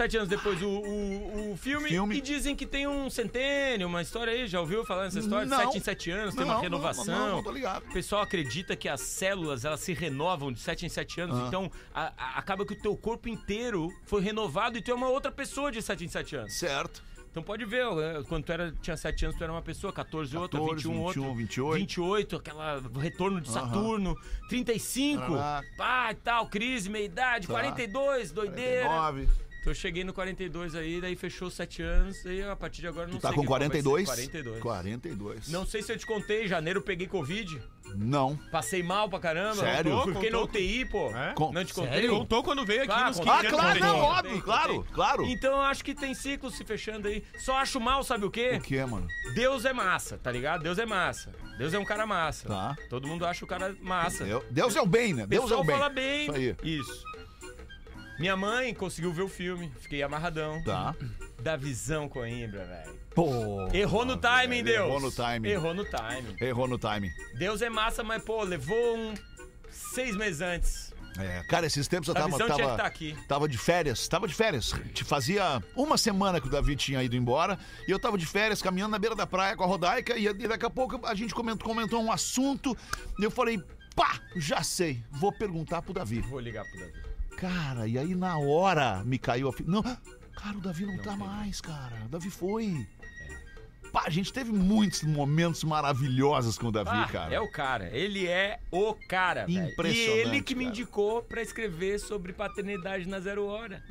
Sete 0.00 0.16
anos 0.16 0.30
depois 0.30 0.62
o, 0.62 0.66
o, 0.66 1.52
o 1.52 1.56
filme, 1.58 1.90
Filme. 1.90 2.16
E 2.16 2.22
dizem 2.22 2.56
que 2.56 2.64
tem 2.64 2.86
um 2.88 3.10
centênio, 3.10 3.86
uma 3.86 4.00
história 4.00 4.32
aí. 4.32 4.46
Já 4.46 4.58
ouviu 4.58 4.82
falar 4.82 5.04
nessa 5.04 5.18
história? 5.18 5.44
De 5.44 5.50
Não. 5.50 5.58
sete 5.58 5.76
em 5.76 5.80
sete 5.80 6.10
anos, 6.10 6.34
tem 6.34 6.42
uma 6.42 6.58
renovação. 6.58 7.04
não, 7.04 7.18
não, 7.26 7.36
não 7.36 7.42
tô 7.42 7.50
ligado. 7.50 7.84
O 7.86 7.92
pessoal 7.92 8.22
acredita 8.22 8.74
que 8.74 8.88
as 8.88 9.02
células 9.02 9.62
elas 9.66 9.80
se 9.80 9.92
renovam 9.92 10.50
de 10.50 10.58
sete 10.58 10.86
em 10.86 10.88
sete 10.88 11.20
anos. 11.20 11.36
Ah. 11.38 11.44
Então 11.48 11.70
a- 11.94 12.14
a- 12.16 12.38
acaba 12.38 12.64
que 12.64 12.72
o 12.72 12.80
teu 12.80 12.96
corpo 12.96 13.28
inteiro 13.28 13.92
foi 14.06 14.22
renovado 14.22 14.78
e 14.78 14.80
tu 14.80 14.90
é 14.90 14.94
uma 14.94 15.10
outra 15.10 15.30
pessoa 15.30 15.70
de 15.70 15.82
sete 15.82 16.02
em 16.02 16.08
sete 16.08 16.34
anos. 16.34 16.54
Certo. 16.54 17.02
Então 17.30 17.42
pode 17.42 17.66
ver, 17.66 17.84
eh, 17.84 18.22
quando 18.26 18.44
tu 18.44 18.52
era, 18.52 18.72
tinha 18.82 18.96
7 18.96 19.26
anos, 19.26 19.36
tu 19.38 19.44
era 19.44 19.52
uma 19.52 19.62
pessoa, 19.62 19.92
14 19.92 20.36
outra, 20.36 20.58
14, 20.58 20.82
21 20.88 21.00
outra. 21.00 21.20
21, 21.20 21.34
28. 21.36 21.78
28, 21.78 22.36
aquela 22.36 22.82
retorno 22.98 23.40
de. 23.40 23.48
Saturno. 23.50 24.16
35, 24.48 25.20
Caraca. 25.36 25.68
pá 25.76 26.08
e 26.10 26.14
tal, 26.16 26.46
crise, 26.48 26.88
meia 26.90 27.04
idade. 27.04 27.46
Tá. 27.46 27.52
42, 27.52 28.32
doideira. 28.32 28.88
49. 28.88 29.49
Então 29.60 29.70
eu 29.70 29.74
cheguei 29.74 30.02
no 30.04 30.12
42 30.14 30.74
aí, 30.74 31.00
daí 31.00 31.14
fechou 31.14 31.50
7 31.50 31.82
anos, 31.82 32.24
e 32.24 32.42
a 32.42 32.56
partir 32.56 32.80
de 32.80 32.88
agora 32.88 33.06
não 33.06 33.18
Tu 33.18 33.20
tá 33.20 33.28
sei 33.28 33.36
com 33.36 33.42
vai 33.44 33.60
ser. 33.60 33.66
42? 33.68 34.06
42. 34.06 34.60
42. 34.62 35.48
Não 35.48 35.66
sei 35.66 35.82
se 35.82 35.92
eu 35.92 35.98
te 35.98 36.06
contei, 36.06 36.44
em 36.44 36.48
janeiro 36.48 36.78
eu 36.78 36.82
peguei 36.82 37.06
Covid. 37.06 37.60
Não. 37.94 38.36
Passei 38.52 38.82
mal 38.82 39.08
pra 39.08 39.18
caramba. 39.18 39.56
Sério? 39.56 39.90
Contou, 39.90 40.14
Fiquei 40.14 40.30
Contou? 40.30 40.46
na 40.46 40.46
UTI, 40.46 40.84
pô. 40.86 41.10
Com- 41.34 41.52
Não 41.52 41.64
te 41.64 41.74
contei? 41.74 41.92
Sério? 41.92 42.10
Contou 42.10 42.42
quando 42.42 42.64
veio 42.64 42.82
aqui 42.84 42.92
Ah, 42.92 43.08
nos 43.08 43.16
contei, 43.18 43.32
Ah, 43.32 43.36
500 43.38 43.58
claro, 43.58 43.66
contei, 43.74 43.82
não, 43.82 43.94
contei, 44.00 44.10
óbvio, 44.10 44.30
contei. 44.30 44.42
claro, 44.42 44.86
claro. 44.92 45.24
Então 45.26 45.50
eu 45.52 45.60
acho 45.62 45.84
que 45.84 45.94
tem 45.94 46.14
ciclos 46.14 46.54
se 46.54 46.64
fechando 46.64 47.08
aí. 47.08 47.22
Só 47.38 47.56
acho 47.56 47.80
mal, 47.80 48.02
sabe 48.04 48.24
o 48.24 48.30
quê? 48.30 48.52
O 48.58 48.60
que, 48.62 48.82
mano? 48.86 49.08
Deus 49.34 49.64
é 49.64 49.72
massa, 49.72 50.16
tá 50.18 50.30
ligado? 50.30 50.62
Deus 50.62 50.78
é 50.78 50.86
massa. 50.86 51.32
Deus 51.58 51.74
é 51.74 51.78
um 51.78 51.84
cara 51.84 52.06
massa. 52.06 52.48
Tá. 52.48 52.76
Todo 52.88 53.06
mundo 53.08 53.26
acha 53.26 53.44
o 53.44 53.48
cara 53.48 53.76
massa. 53.82 54.24
Deus, 54.24 54.44
Deus 54.50 54.76
é 54.76 54.80
o 54.80 54.86
bem, 54.86 55.12
né? 55.12 55.26
Deus 55.26 55.42
é 55.42 55.46
Pessoal 55.48 55.60
o 55.60 55.64
bem. 55.66 55.76
fala 55.76 55.88
bem. 55.90 56.22
Isso 56.22 56.32
aí. 56.32 56.56
Isso. 56.62 57.04
Minha 58.20 58.36
mãe 58.36 58.74
conseguiu 58.74 59.10
ver 59.14 59.22
o 59.22 59.28
filme. 59.28 59.72
Fiquei 59.80 60.02
amarradão. 60.02 60.62
Tá. 60.62 60.94
Da 61.42 61.56
visão 61.56 62.06
Coimbra, 62.06 62.66
velho. 62.66 63.00
Pô. 63.14 63.66
Errou 63.72 64.04
no 64.04 64.14
timing, 64.14 64.62
Deus. 64.62 64.86
Errou 64.86 65.00
no 65.00 65.10
timing. 65.10 65.48
Errou 65.48 65.74
no 65.74 65.84
timing. 65.86 66.36
Errou 66.38 66.68
no 66.68 66.78
timing. 66.78 67.10
Deus 67.38 67.62
é 67.62 67.70
massa, 67.70 68.04
mas, 68.04 68.22
pô, 68.22 68.44
levou 68.44 68.98
um 68.98 69.14
seis 69.70 70.14
meses 70.14 70.42
antes. 70.42 70.92
É, 71.18 71.42
cara, 71.44 71.66
esses 71.66 71.88
tempos 71.88 72.08
eu 72.08 72.14
tava, 72.14 72.36
tava, 72.36 72.54
que 72.54 72.76
tá 72.76 72.86
aqui. 72.86 73.16
tava 73.26 73.48
de 73.48 73.56
férias, 73.56 74.06
tava 74.06 74.28
de 74.28 74.34
férias. 74.34 74.74
Te 74.92 75.02
fazia 75.02 75.62
uma 75.74 75.96
semana 75.96 76.42
que 76.42 76.46
o 76.46 76.50
Davi 76.50 76.76
tinha 76.76 77.02
ido 77.02 77.16
embora 77.16 77.58
e 77.88 77.90
eu 77.90 77.98
tava 77.98 78.18
de 78.18 78.26
férias 78.26 78.60
caminhando 78.60 78.90
na 78.90 78.98
beira 78.98 79.16
da 79.16 79.26
praia 79.26 79.56
com 79.56 79.64
a 79.64 79.66
Rodaica 79.66 80.18
e, 80.18 80.26
e 80.26 80.46
daqui 80.46 80.66
a 80.66 80.70
pouco 80.70 81.04
a 81.06 81.14
gente 81.14 81.34
comentou, 81.34 81.66
comentou 81.66 82.02
um 82.02 82.12
assunto 82.12 82.76
e 83.18 83.24
eu 83.24 83.30
falei, 83.30 83.60
pá, 83.96 84.20
já 84.36 84.62
sei, 84.62 85.02
vou 85.10 85.32
perguntar 85.32 85.80
pro 85.80 85.94
Davi. 85.94 86.20
Vou 86.20 86.38
ligar 86.38 86.66
pro 86.66 86.78
Davi. 86.78 87.09
Cara, 87.40 87.86
e 87.88 87.98
aí 87.98 88.14
na 88.14 88.38
hora 88.38 89.02
me 89.04 89.18
caiu 89.18 89.48
a 89.48 89.52
fi... 89.52 89.64
Não, 89.66 89.82
cara, 89.82 90.56
o 90.56 90.60
Davi 90.60 90.84
não, 90.84 90.98
tá 90.98 91.16
mais, 91.16 91.60
cara. 91.60 91.96
O 92.04 92.08
Davi 92.08 92.30
foi. 92.30 92.86
Pá, 93.92 94.04
a 94.06 94.10
gente 94.10 94.32
teve 94.32 94.52
muitos 94.52 95.02
momentos 95.02 95.64
maravilhosos 95.64 96.56
com 96.56 96.68
o 96.68 96.70
Davi, 96.70 96.90
Ah, 96.92 97.08
cara. 97.10 97.34
É 97.34 97.40
o 97.40 97.50
cara. 97.50 97.88
Ele 97.92 98.26
é 98.28 98.60
o 98.70 98.94
cara, 98.94 99.46
velho. 99.46 99.66
E 99.68 99.72
Impressionante, 99.72 100.18
ele 100.28 100.42
que 100.42 100.54
me 100.54 100.64
cara. 100.64 100.76
indicou 100.76 101.22
pra 101.22 101.42
escrever 101.42 101.98
sobre 101.98 102.32
paternidade 102.32 103.08
na 103.08 103.18
Zero 103.18 103.46
Hora. 103.46 103.82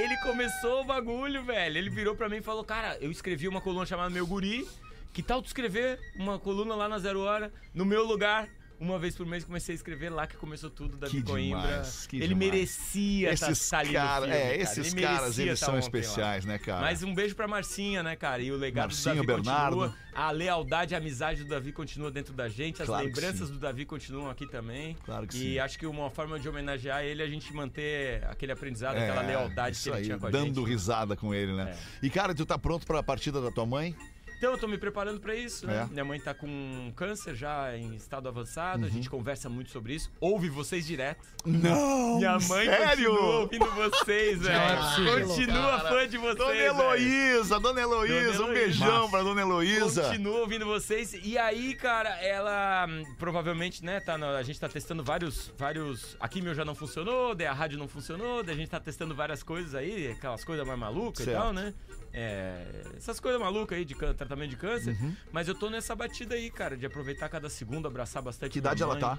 Ele 0.00 0.16
começou 0.22 0.80
o 0.80 0.84
bagulho, 0.84 1.44
velho. 1.44 1.78
Ele 1.78 1.90
virou 1.90 2.16
pra 2.16 2.28
mim 2.28 2.38
e 2.38 2.42
falou: 2.42 2.64
Cara, 2.64 2.96
eu 3.00 3.10
escrevi 3.10 3.46
uma 3.46 3.60
coluna 3.60 3.86
chamada 3.86 4.10
Meu 4.10 4.26
Guri. 4.26 4.66
Que 5.12 5.22
tal 5.22 5.40
tu 5.40 5.46
escrever 5.46 5.98
uma 6.16 6.38
coluna 6.38 6.74
lá 6.74 6.88
na 6.88 6.98
Zero 6.98 7.20
Hora, 7.20 7.52
no 7.74 7.84
meu 7.86 8.04
lugar? 8.04 8.48
Uma 8.78 8.98
vez 8.98 9.16
por 9.16 9.24
mês 9.24 9.42
comecei 9.42 9.74
a 9.74 9.76
escrever 9.76 10.10
lá 10.10 10.26
que 10.26 10.36
começou 10.36 10.68
tudo, 10.68 10.98
Davi 10.98 11.12
Que 11.16 11.22
Coimbra. 11.22 11.62
demais, 11.62 12.06
que 12.06 12.16
ele 12.16 12.28
demais. 12.28 12.50
merecia 12.52 13.32
Esses 13.32 13.70
cara- 13.70 13.84
filme, 13.86 13.96
é, 13.96 14.02
cara. 14.02 14.56
esses 14.56 14.92
Ele 14.92 15.02
caras, 15.02 15.38
eles 15.38 15.54
estar 15.54 15.66
são 15.66 15.74
ontem 15.76 15.82
lá. 15.92 15.98
especiais, 16.00 16.44
né, 16.44 16.58
cara? 16.58 16.80
Mas 16.82 17.02
um 17.02 17.14
beijo 17.14 17.34
pra 17.34 17.48
Marcinha, 17.48 18.02
né, 18.02 18.14
cara? 18.16 18.42
E 18.42 18.52
o 18.52 18.56
legado 18.56 18.88
Marcinho, 18.88 19.14
do 19.16 19.26
Davi 19.26 19.42
Bernardo. 19.42 19.76
continua. 19.78 19.96
A 20.14 20.30
lealdade 20.30 20.92
e 20.92 20.94
a 20.94 20.98
amizade 20.98 21.42
do 21.44 21.48
Davi 21.48 21.72
continua 21.72 22.10
dentro 22.10 22.34
da 22.34 22.48
gente. 22.50 22.82
As 22.82 22.86
Claro 22.88 23.06
lembranças 23.06 23.50
do 23.50 23.58
Davi 23.58 23.84
continuam 23.86 24.28
aqui 24.28 24.46
também. 24.46 24.94
Claro 25.04 25.26
que 25.26 25.36
e 25.36 25.40
sim. 25.54 25.58
acho 25.58 25.78
que 25.78 25.86
uma 25.86 26.10
forma 26.10 26.38
de 26.38 26.46
homenagear 26.48 27.02
ele 27.02 27.22
é 27.22 27.24
a 27.24 27.28
gente 27.28 27.52
manter 27.54 28.24
aquele 28.24 28.52
aprendizado, 28.52 28.96
É, 28.96 29.08
aquela 29.08 29.22
lealdade 29.26 29.78
que 29.78 29.88
ele 29.88 29.96
aí, 29.96 30.04
tinha 30.04 30.18
com 30.18 30.26
a 30.26 30.30
dando 30.30 30.54
gente. 30.60 30.66
É. 30.66 30.68
risada 30.68 31.16
com 31.16 31.32
ele, 31.34 31.52
né? 31.54 31.74
E, 32.02 32.10
cara, 32.10 32.34
tu 32.34 32.44
tá 32.44 32.58
pronto 32.58 32.86
pra 32.86 33.02
partida 33.02 33.40
da 33.40 33.50
tua 33.50 33.64
mãe? 33.66 33.94
Então, 34.38 34.52
eu 34.52 34.58
tô 34.58 34.68
me 34.68 34.76
preparando 34.78 35.18
pra 35.20 35.34
isso, 35.34 35.66
né? 35.66 35.82
É. 35.82 35.92
Minha 35.92 36.04
mãe 36.04 36.20
tá 36.20 36.34
com 36.34 36.92
câncer 36.94 37.34
já 37.34 37.76
em 37.76 37.94
estado 37.94 38.28
avançado, 38.28 38.84
a 38.84 38.86
Uhum. 38.86 38.92
gente 38.92 39.08
conversa 39.08 39.48
muito 39.48 39.70
sobre 39.70 39.94
isso. 39.94 40.10
Ouve 40.20 40.48
vocês 40.48 40.86
direto. 40.86 41.24
Não! 41.44 42.16
Minha 42.18 42.32
mãe 42.40 42.66
sério? 42.66 43.10
continua 43.10 43.38
ouvindo 43.40 43.66
vocês, 43.74 44.40
velho. 44.42 44.56
é 44.56 45.20
Continua 45.22 45.76
Cara, 45.78 45.88
fã 45.88 46.08
de 46.08 46.18
vocês, 46.18 46.36
Dona. 46.36 46.54
Heloísa, 46.54 47.60
Dona 47.60 47.80
Heloísa, 47.80 48.44
um 48.44 48.52
beijão 48.52 48.96
Massa. 48.98 49.10
pra 49.10 49.22
Dona 49.22 49.40
Heloísa. 49.40 50.02
Continua 50.02 50.40
ouvindo 50.40 50.66
vocês. 50.66 51.14
E 51.24 51.38
aí, 51.38 51.74
cara, 51.74 52.10
ela 52.22 52.86
hum, 52.88 53.04
provavelmente, 53.18 53.84
né, 53.84 54.00
tá 54.00 54.18
na- 54.18 54.36
a 54.36 54.42
gente 54.42 54.60
tá 54.60 54.68
testando 54.68 55.02
vários, 55.02 55.52
vários. 55.56 56.16
A 56.20 56.28
químio 56.28 56.54
já 56.54 56.64
não 56.64 56.74
funcionou, 56.74 57.34
daí 57.34 57.46
a 57.46 57.52
rádio 57.52 57.78
não 57.78 57.88
funcionou, 57.88 58.42
daí 58.42 58.54
a 58.54 58.58
gente 58.58 58.68
tá 58.70 58.80
testando 58.80 59.14
várias 59.14 59.42
coisas 59.42 59.74
aí, 59.74 60.08
aquelas 60.08 60.44
coisas 60.44 60.66
mais 60.66 60.78
malucas 60.78 61.20
e 61.20 61.24
Certo. 61.24 61.38
tal, 61.40 61.52
né? 61.52 61.72
É, 62.18 62.64
essas 62.96 63.20
coisas 63.20 63.38
malucas 63.38 63.76
aí 63.76 63.84
de 63.84 63.94
tratamento 63.94 64.48
de 64.48 64.56
câncer. 64.56 64.96
Uhum. 64.98 65.14
Mas 65.30 65.48
eu 65.48 65.54
tô 65.54 65.68
nessa 65.68 65.94
batida 65.94 66.34
aí, 66.34 66.50
cara, 66.50 66.74
de 66.74 66.86
aproveitar 66.86 67.28
cada 67.28 67.50
segundo, 67.50 67.86
abraçar 67.86 68.22
bastante. 68.22 68.52
Que 68.52 68.58
idade 68.58 68.82
ela 68.82 68.96
tá? 68.96 69.18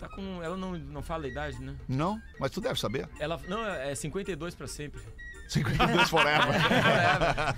Tá 0.00 0.08
com. 0.08 0.42
Ela 0.42 0.56
não, 0.56 0.78
não 0.78 1.02
fala 1.02 1.26
a 1.26 1.28
idade, 1.28 1.60
né? 1.60 1.76
Não? 1.86 2.20
Mas 2.40 2.50
tu 2.50 2.60
deve 2.60 2.80
saber. 2.80 3.06
Ela. 3.18 3.38
Não, 3.46 3.62
é 3.66 3.94
52 3.94 4.54
pra 4.54 4.66
sempre. 4.66 4.98
52 5.48 6.08
forever. 6.10 6.60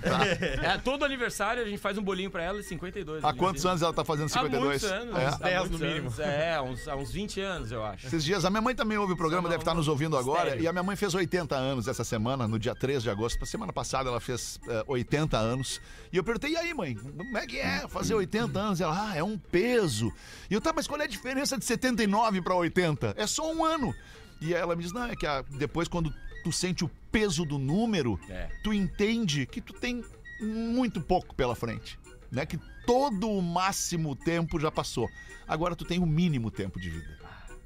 Forever. 0.01 0.63
É, 0.65 0.77
todo 0.77 1.03
aniversário 1.05 1.63
a 1.63 1.65
gente 1.65 1.77
faz 1.79 1.97
um 1.97 2.03
bolinho 2.03 2.29
pra 2.29 2.43
ela 2.43 2.59
e 2.59 2.63
52. 2.63 3.23
Há 3.23 3.33
quantos 3.33 3.65
anos 3.65 3.81
ela 3.81 3.93
tá 3.93 4.03
fazendo 4.05 4.29
52? 4.29 4.83
Há 4.83 4.87
muitos 4.97 5.13
anos. 5.13 5.41
É. 5.41 5.55
Há 5.55 5.59
muitos 5.61 5.81
anos. 5.81 6.19
É, 6.19 6.55
há 6.55 6.61
uns, 6.61 6.87
há 6.87 6.95
uns 6.95 7.11
20 7.11 7.41
anos, 7.41 7.71
eu 7.71 7.83
acho. 7.83 8.07
Esses 8.07 8.23
dias, 8.23 8.45
a 8.45 8.49
minha 8.49 8.61
mãe 8.61 8.75
também 8.75 8.97
ouve 8.97 9.13
o 9.13 9.17
programa, 9.17 9.49
deve 9.49 9.61
estar 9.61 9.73
nos 9.73 9.87
ouvindo 9.87 10.17
agora. 10.17 10.41
mistério. 10.45 10.63
E 10.63 10.67
a 10.67 10.71
minha 10.71 10.83
mãe 10.83 10.95
fez 10.95 11.13
80 11.13 11.55
anos 11.55 11.87
essa 11.87 12.03
semana, 12.03 12.47
no 12.47 12.59
dia 12.59 12.75
3 12.75 13.03
de 13.03 13.09
agosto. 13.09 13.45
Semana 13.45 13.73
passada 13.73 14.09
ela 14.09 14.19
fez 14.19 14.59
eh, 14.67 14.83
80 14.87 15.37
anos. 15.37 15.81
E 16.11 16.17
eu 16.17 16.23
perguntei, 16.23 16.51
e 16.51 16.57
aí, 16.57 16.73
mãe, 16.73 16.95
como 16.95 17.37
é 17.37 17.45
que 17.45 17.59
é 17.59 17.87
fazer 17.87 18.13
80 18.15 18.59
anos? 18.59 18.81
Ela, 18.81 19.09
ah, 19.11 19.15
é 19.17 19.23
um 19.23 19.37
peso. 19.37 20.11
E 20.49 20.53
eu, 20.53 20.61
tá, 20.61 20.71
mas 20.75 20.87
qual 20.87 20.99
é 21.01 21.03
a 21.03 21.07
diferença 21.07 21.57
de 21.57 21.65
79 21.65 22.41
para 22.41 22.55
80? 22.55 23.13
É 23.17 23.25
só 23.27 23.51
um 23.51 23.63
ano. 23.63 23.93
E 24.41 24.53
ela 24.53 24.75
me 24.75 24.83
diz, 24.83 24.91
não, 24.93 25.03
é 25.05 25.15
que 25.15 25.25
a- 25.27 25.43
depois 25.51 25.87
quando 25.87 26.13
tu 26.43 26.51
sente 26.51 26.83
o 26.85 26.89
peso 27.11 27.45
do 27.45 27.57
número, 27.57 28.19
É. 28.29 28.49
tu 28.63 28.73
entende 28.73 29.45
que 29.45 29.61
tu 29.61 29.73
tem 29.73 30.03
muito 30.41 31.01
pouco 31.01 31.35
pela 31.35 31.55
frente. 31.55 31.99
Né? 32.31 32.45
Que 32.45 32.57
todo 32.85 33.29
o 33.29 33.41
máximo 33.41 34.15
tempo 34.15 34.59
já 34.59 34.71
passou. 34.71 35.09
Agora 35.47 35.75
tu 35.75 35.83
tem 35.83 35.99
o 35.99 36.05
mínimo 36.05 36.51
tempo 36.51 36.79
de 36.79 36.89
vida. 36.89 37.17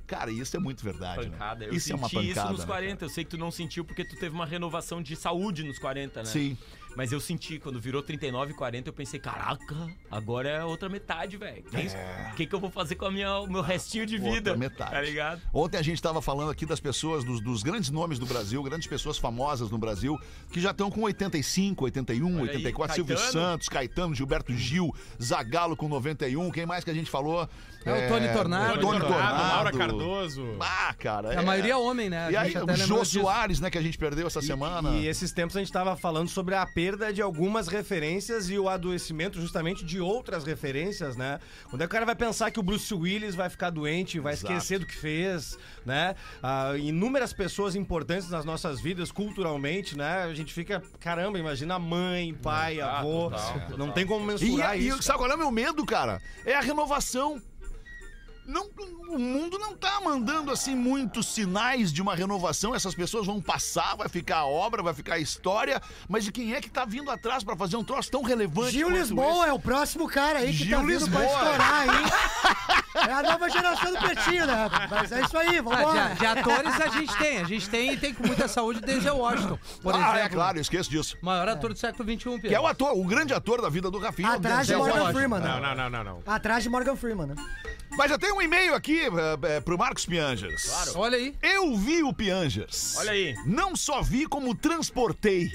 Cara, 0.08 0.32
isso 0.32 0.56
é 0.56 0.60
muito 0.60 0.84
verdade. 0.84 1.30
Pancada. 1.30 1.62
Né? 1.62 1.72
Eu 1.72 1.76
Isso 1.76 1.88
é 1.94 1.98
senti 1.98 2.00
uma 2.02 2.10
pancada. 2.10 2.48
isso 2.48 2.52
nos 2.52 2.60
né, 2.60 2.66
40. 2.66 3.06
Eu 3.06 3.10
sei 3.10 3.24
que 3.24 3.30
tu 3.32 3.38
não 3.38 3.50
sentiu 3.50 3.84
porque 3.86 4.04
tu 4.04 4.16
teve 4.18 4.36
uma 4.36 4.46
renovação 4.46 5.02
de 5.02 5.16
saúde 5.16 5.64
nos 5.64 5.80
40, 5.80 6.20
né? 6.20 6.26
Sim. 6.26 6.58
Mas 6.96 7.12
eu 7.12 7.20
senti, 7.20 7.58
quando 7.60 7.80
virou 7.80 8.02
39 8.04 8.52
e 8.52 8.56
40, 8.56 8.90
eu 8.90 8.94
pensei, 8.94 9.20
caraca, 9.20 9.76
agora 10.12 10.48
é 10.50 10.64
outra 10.64 10.88
metade, 10.90 11.38
velho. 11.38 11.64
O 11.74 11.78
É. 11.78 12.32
que, 12.36 12.46
que 12.46 12.54
eu 12.54 12.60
vou 12.60 12.70
fazer 12.70 12.96
com 12.96 13.06
a 13.06 13.12
minha, 13.12 13.40
o 13.40 13.48
meu 13.48 13.62
restinho 13.62 14.06
de 14.06 14.18
vida? 14.18 14.52
Outra 14.52 14.58
metade. 14.58 14.92
Tá 14.92 15.02
ligado? 15.02 15.42
Ontem 15.54 15.78
a 15.78 15.82
gente 15.82 15.96
estava 15.96 16.22
falando 16.22 16.52
aqui 16.52 16.66
das 16.66 16.80
pessoas, 16.80 17.24
dos, 17.24 17.42
dos 17.42 17.64
grandes 17.64 17.90
nomes 17.90 18.20
do 18.20 18.26
Brasil, 18.26 18.62
grandes 18.62 18.88
pessoas 18.88 19.18
famosas 19.18 19.70
no 19.72 19.78
Brasil, 19.78 20.20
que 20.52 20.60
já 20.62 20.72
estão 20.72 20.92
com 20.92 21.02
85, 21.02 21.84
81, 21.86 22.26
Olha 22.26 22.52
aí, 22.52 22.58
84. 22.58 22.96
Silvio 22.96 23.16
Caetano. 23.16 23.32
Santos, 23.32 23.70
Caetano, 23.70 24.16
Gilberto 24.16 24.54
Gil, 24.54 24.94
Zagalo 25.22 25.76
com 25.76 25.88
91. 25.88 26.52
Quem 26.52 26.66
mais 26.66 26.84
que 26.84 26.92
a 26.92 26.94
gente 26.94 27.10
falou? 27.10 27.48
É 27.86 28.06
o 28.06 28.10
Tony 28.10 28.30
Tornado. 28.32 28.80
Tony 28.80 28.82
Tony 28.82 29.00
Tornado, 29.00 29.14
Tornado. 29.14 29.54
Laura 29.56 29.72
Cardoso. 29.74 30.58
Ah, 30.60 30.94
cara. 30.98 31.38
A 31.40 31.44
maioria 31.44 31.74
é 31.74 31.76
homem, 31.78 32.10
né? 32.10 32.28
A 32.28 32.32
E 32.32 32.38
aí, 32.38 32.54
o 32.56 32.76
Jô 32.78 33.00
disso. 33.02 33.20
Soares, 33.20 33.60
né, 33.60 33.70
que 33.70 33.78
a 33.78 33.82
gente 33.82 33.98
perdeu 33.98 34.26
essa 34.28 34.42
semana. 34.42 34.92
E 34.92 35.08
esses 35.08 35.32
tempos 35.34 35.58
a 35.58 35.60
gente 35.60 35.72
tava 35.72 35.96
falando 35.98 36.30
sobre 36.30 36.56
a 36.56 36.66
perda 36.84 37.14
de 37.14 37.22
algumas 37.22 37.70
referências 37.70 38.50
e 38.50 38.60
o 38.60 38.68
adoecimento 38.68 39.40
justamente 39.40 39.86
de 39.86 40.02
outras 40.02 40.44
referências, 40.44 41.16
né? 41.16 41.40
Quando 41.70 41.82
é 41.82 41.86
que 41.86 41.90
o 41.90 41.94
cara 41.94 42.06
vai 42.06 42.16
pensar 42.16 42.52
que 42.52 42.60
o 42.60 42.64
Bruce 42.64 42.94
Willis 42.94 43.36
vai 43.36 43.50
ficar 43.50 43.70
doente, 43.70 44.20
vai 44.20 44.34
Exato. 44.34 44.52
esquecer 44.52 44.80
do 44.80 44.86
que 44.86 44.94
fez, 44.96 45.58
né? 45.86 46.14
Ah, 46.42 46.74
inúmeras 46.78 47.32
pessoas 47.32 47.74
importantes 47.76 48.30
nas 48.30 48.44
nossas 48.44 48.82
vidas 48.82 49.14
culturalmente, 49.14 49.98
né? 49.98 50.24
A 50.24 50.34
gente 50.34 50.54
fica, 50.54 50.84
caramba, 51.00 51.40
imagina 51.40 51.80
mãe, 51.80 52.34
pai, 52.34 52.82
Ah, 52.82 53.00
avô. 53.00 53.30
total, 53.30 53.56
Não 53.60 53.78
total. 53.78 53.94
tem 53.94 54.06
como 54.06 54.26
E, 54.26 54.28
mensurar 54.28 54.78
e 54.78 54.88
isso. 54.90 55.02
sabe 55.04 55.20
qual 55.20 55.32
é 55.32 55.36
o 55.36 55.38
meu 55.38 55.52
medo, 55.52 55.86
cara? 55.86 56.22
É 56.46 56.54
a 56.54 56.60
renovação. 56.62 57.42
Não, 58.46 58.70
o 59.08 59.18
mundo 59.18 59.58
não 59.58 59.74
mandando 60.14 60.52
assim 60.52 60.76
muitos 60.76 61.26
sinais 61.26 61.92
de 61.92 62.02
uma 62.02 62.14
renovação. 62.14 62.76
Essas 62.76 62.94
pessoas 62.94 63.26
vão 63.26 63.42
passar, 63.42 63.96
vai 63.96 64.08
ficar 64.08 64.38
a 64.38 64.46
obra, 64.46 64.84
vai 64.84 64.94
ficar 64.94 65.16
a 65.16 65.20
história. 65.20 65.82
Mas 66.08 66.24
de 66.24 66.32
quem 66.32 66.54
é 66.54 66.62
que 66.62 66.70
tá 66.70 66.86
vindo 66.86 67.10
atrás 67.10 67.44
pra 67.44 67.56
fazer 67.56 67.78
um 67.78 67.84
troço 67.84 68.12
tão 68.12 68.22
relevante? 68.22 68.74
Gil 68.74 68.92
Lisboa 68.92 69.42
esse? 69.44 69.50
é 69.50 69.54
o 69.54 69.60
próximo 69.60 70.08
cara 70.08 70.40
aí 70.40 70.48
que 70.48 70.66
Gil 70.66 70.78
tá 70.78 70.84
vindo 70.84 71.10
pra 71.10 71.20
Lisboa. 71.22 71.40
estourar 71.40 71.90
aí. 71.90 72.74
É 72.96 73.12
a 73.12 73.24
nova 73.24 73.50
geração 73.50 73.92
do 73.92 74.00
Pretinho, 74.00 74.46
né? 74.46 74.70
Mas 74.90 75.12
é 75.12 75.22
isso 75.22 75.38
aí, 75.38 75.58
Ah, 75.58 75.62
vambora. 75.62 76.10
de, 76.10 76.20
de 76.20 76.26
atores 76.26 76.82
a 76.82 76.88
gente 76.90 77.18
tem. 77.18 77.38
A 77.40 77.44
gente 77.44 77.70
tem 77.70 77.94
e 77.94 77.98
tem 77.98 78.14
com 78.14 78.26
muita 78.26 78.48
saúde 78.48 78.82
Denzel 78.82 79.18
Washington. 79.18 79.58
Por 79.82 79.94
ah, 79.94 79.98
exemplo. 79.98 80.20
é 80.20 80.30
claro, 80.30 80.58
eu 80.58 80.62
esqueço 80.62 80.90
disso. 80.90 81.18
Maior 81.22 81.48
ator 81.50 81.74
do 81.74 81.80
século 81.80 82.08
XXI, 82.08 82.24
Pedro. 82.24 82.50
Que 82.50 82.56
é 82.56 82.60
o 82.60 82.68
ator, 82.68 82.98
o 82.98 83.04
grande 83.04 83.34
ator 83.34 83.62
da 83.62 83.70
vida 83.70 83.90
do 83.90 83.98
Rafinha. 83.98 84.30
o 84.30 84.34
Atrás 84.34 84.68
de 84.68 84.76
Morgan 84.76 84.94
Washington. 84.94 85.14
Freeman, 85.14 85.40
né? 85.40 85.48
Não, 85.48 85.62
não, 85.62 85.76
não, 85.76 85.90
não, 85.90 86.04
não. 86.04 86.34
Atrás 86.34 86.64
de 86.64 86.70
Morgan 86.70 86.96
Freeman, 86.96 87.28
né? 87.28 87.36
Mas 87.98 88.10
já 88.10 88.18
tem 88.18 88.32
um 88.32 88.42
e-mail 88.42 88.74
aqui 88.76 89.02
é, 89.02 89.56
é, 89.56 89.60
pro 89.60 89.78
Marcos 89.78 90.06
Piangers. 90.06 90.66
Claro. 90.66 90.92
Olha 90.96 91.18
aí. 91.18 91.36
Eu 91.42 91.76
vi 91.76 92.04
o 92.04 92.14
Piangers. 92.14 92.96
Olha 92.98 93.12
aí. 93.12 93.36
Não 93.46 93.76
só 93.76 94.02
vi, 94.02 94.26
como 94.26 94.56
transportei. 94.56 95.52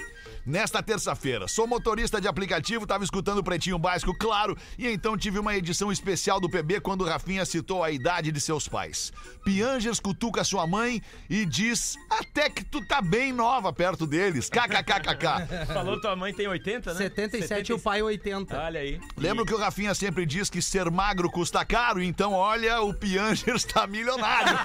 Nesta 0.49 0.83
terça-feira, 0.83 1.47
sou 1.47 1.67
motorista 1.67 2.19
de 2.19 2.27
aplicativo, 2.27 2.87
tava 2.87 3.05
escutando 3.05 3.37
o 3.37 3.45
Pretinho 3.45 3.79
Básico, 3.79 4.17
claro, 4.17 4.57
e 4.79 4.89
então 4.89 5.15
tive 5.15 5.39
uma 5.39 5.55
edição 5.55 5.93
especial 5.93 6.41
do 6.41 6.49
PB 6.49 6.81
quando 6.81 7.03
o 7.03 7.05
Rafinha 7.05 7.45
citou 7.45 7.85
a 7.85 7.91
idade 7.91 8.33
de 8.33 8.41
seus 8.41 8.67
pais. 8.67 9.13
Piangers 9.49 9.99
cutuca 9.99 10.45
sua 10.45 10.67
mãe 10.67 11.01
e 11.31 11.47
diz 11.47 11.97
até 12.11 12.51
que 12.51 12.63
tu 12.63 12.87
tá 12.87 13.01
bem 13.01 13.33
nova 13.33 13.73
perto 13.73 14.07
deles. 14.07 14.51
KKKKK. 14.51 15.65
Falou 15.73 15.99
tua 15.99 16.15
mãe 16.15 16.35
tem 16.35 16.47
80, 16.47 16.93
né? 16.93 16.99
77 16.99 17.71
e 17.71 17.73
o 17.73 17.79
pai 17.79 18.03
80. 18.03 18.61
Olha 18.61 18.81
aí. 18.81 19.01
Lembro 19.17 19.47
que 19.47 19.55
o 19.55 19.57
Rafinha 19.57 19.95
sempre 19.95 20.27
diz 20.27 20.51
que 20.51 20.61
ser 20.61 20.91
magro 20.91 21.31
custa 21.31 21.65
caro, 21.65 22.03
então 22.03 22.35
olha, 22.35 22.83
o 22.83 22.93
Piangers 22.93 23.65
tá 23.65 23.87
milionário. 23.87 24.53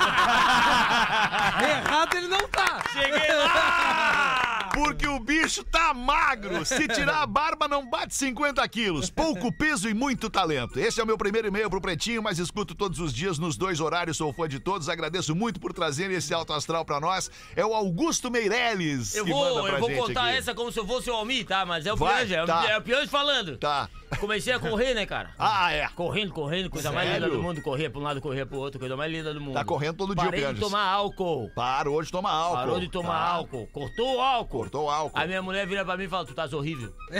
Errado 1.64 2.18
ele 2.18 2.28
não 2.28 2.46
tá. 2.50 2.84
Cheguei 2.92 3.36
lá! 3.36 4.50
Porque 4.74 5.08
o 5.08 5.20
bicho 5.20 5.64
tá 5.64 5.94
magro. 5.94 6.66
Se 6.66 6.88
tirar 6.88 7.22
a 7.22 7.28
barba, 7.28 7.68
não 7.68 7.88
bate 7.88 8.16
50 8.16 8.68
quilos. 8.68 9.10
Pouco 9.10 9.52
peso 9.52 9.88
e 9.88 9.94
muito 9.94 10.32
talento. 10.32 10.80
Esse 10.80 11.00
é 11.00 11.04
o 11.04 11.06
meu 11.06 11.18
primeiro 11.18 11.48
e-mail 11.48 11.70
pro 11.70 11.80
Pretinho, 11.80 12.24
mas 12.24 12.40
escuto 12.40 12.74
todos 12.74 13.00
os 13.00 13.14
dias 13.14 13.38
nos 13.38 13.56
dois 13.56 13.80
horários. 13.80 14.18
Sou 14.18 14.34
fã 14.34 14.48
de 14.48 14.60
todos. 14.60 14.73
Agradeço 14.90 15.36
muito 15.36 15.60
por 15.60 15.74
trazerem 15.74 16.16
esse 16.18 16.34
alto 16.34 16.54
astral 16.54 16.84
pra 16.86 17.00
nós. 17.00 17.30
É 17.56 17.66
o 17.66 17.74
Augusto 17.74 18.30
Meirelles. 18.32 19.16
Eu 19.16 19.26
que 19.26 19.32
manda 19.32 19.50
vou, 19.54 19.64
pra 19.64 19.74
eu 19.74 19.80
vou 19.80 19.92
contar 19.92 20.30
aqui. 20.30 20.38
essa 20.38 20.54
como 20.54 20.72
se 20.72 20.80
eu 20.80 20.88
fosse 20.88 21.10
o 21.10 21.14
Almir, 21.14 21.46
tá? 21.46 21.66
Mas 21.66 21.86
é 21.86 21.94
o 21.94 21.96
Vai, 21.96 22.18
Piange, 22.26 22.36
é, 22.36 22.44
o- 22.44 22.48
tá. 22.48 22.66
é 22.70 22.78
o 22.78 22.82
Piange 22.82 23.08
falando. 23.08 23.58
Tá. 23.58 23.90
Comecei 24.20 24.54
a 24.54 24.60
correr, 24.60 24.94
né, 24.94 25.06
cara? 25.08 25.32
Ah, 25.40 25.72
é. 25.72 25.88
Correndo, 25.90 26.32
correndo, 26.34 26.70
coisa 26.70 26.92
mais 26.92 27.08
linda 27.08 27.22
Sério? 27.22 27.36
do 27.38 27.42
mundo. 27.44 27.62
Corria 27.62 27.90
pra 27.90 28.00
um 28.00 28.04
lado, 28.04 28.22
corria 28.22 28.46
pro 28.46 28.58
outro, 28.58 28.80
coisa 28.80 28.96
mais 28.96 29.12
linda 29.12 29.34
do 29.34 29.42
mundo. 29.42 29.54
Tá 29.56 29.66
correndo 29.66 29.98
todo 29.98 30.14
dia, 30.16 30.24
Parei 30.26 30.40
de 30.40 30.46
Pianges. 30.46 30.62
tomar 30.64 30.84
álcool. 30.84 31.50
Parou 31.56 32.02
de 32.04 32.12
tomar 32.12 32.32
álcool. 32.32 32.56
Parou 32.58 32.80
de 32.80 32.90
tomar 32.90 33.20
Tá. 33.20 33.28
álcool. 33.30 33.68
Cortou 33.74 34.16
o 34.18 34.22
álcool. 34.22 34.60
Cortou 34.60 34.86
o 34.86 34.90
álcool. 34.90 35.20
A 35.20 35.26
minha 35.26 35.42
mulher 35.42 35.66
vira 35.68 35.84
pra 35.84 35.98
mim 35.98 36.04
e 36.04 36.08
fala, 36.08 36.26
tu 36.26 36.30
estás 36.32 36.54
horrível. 36.54 36.94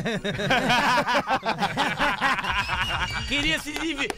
Queria 3.28 3.60
se, 3.60 3.74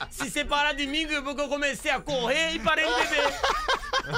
se 0.10 0.30
separar 0.30 0.74
de 0.74 0.86
mim 0.86 1.08
porque 1.24 1.42
eu 1.42 1.48
comecei 1.48 1.92
a 1.92 2.00
correr 2.00 2.54
e 2.54 2.60
parei 2.60 2.86
de 2.86 3.08
beber. 3.08 3.25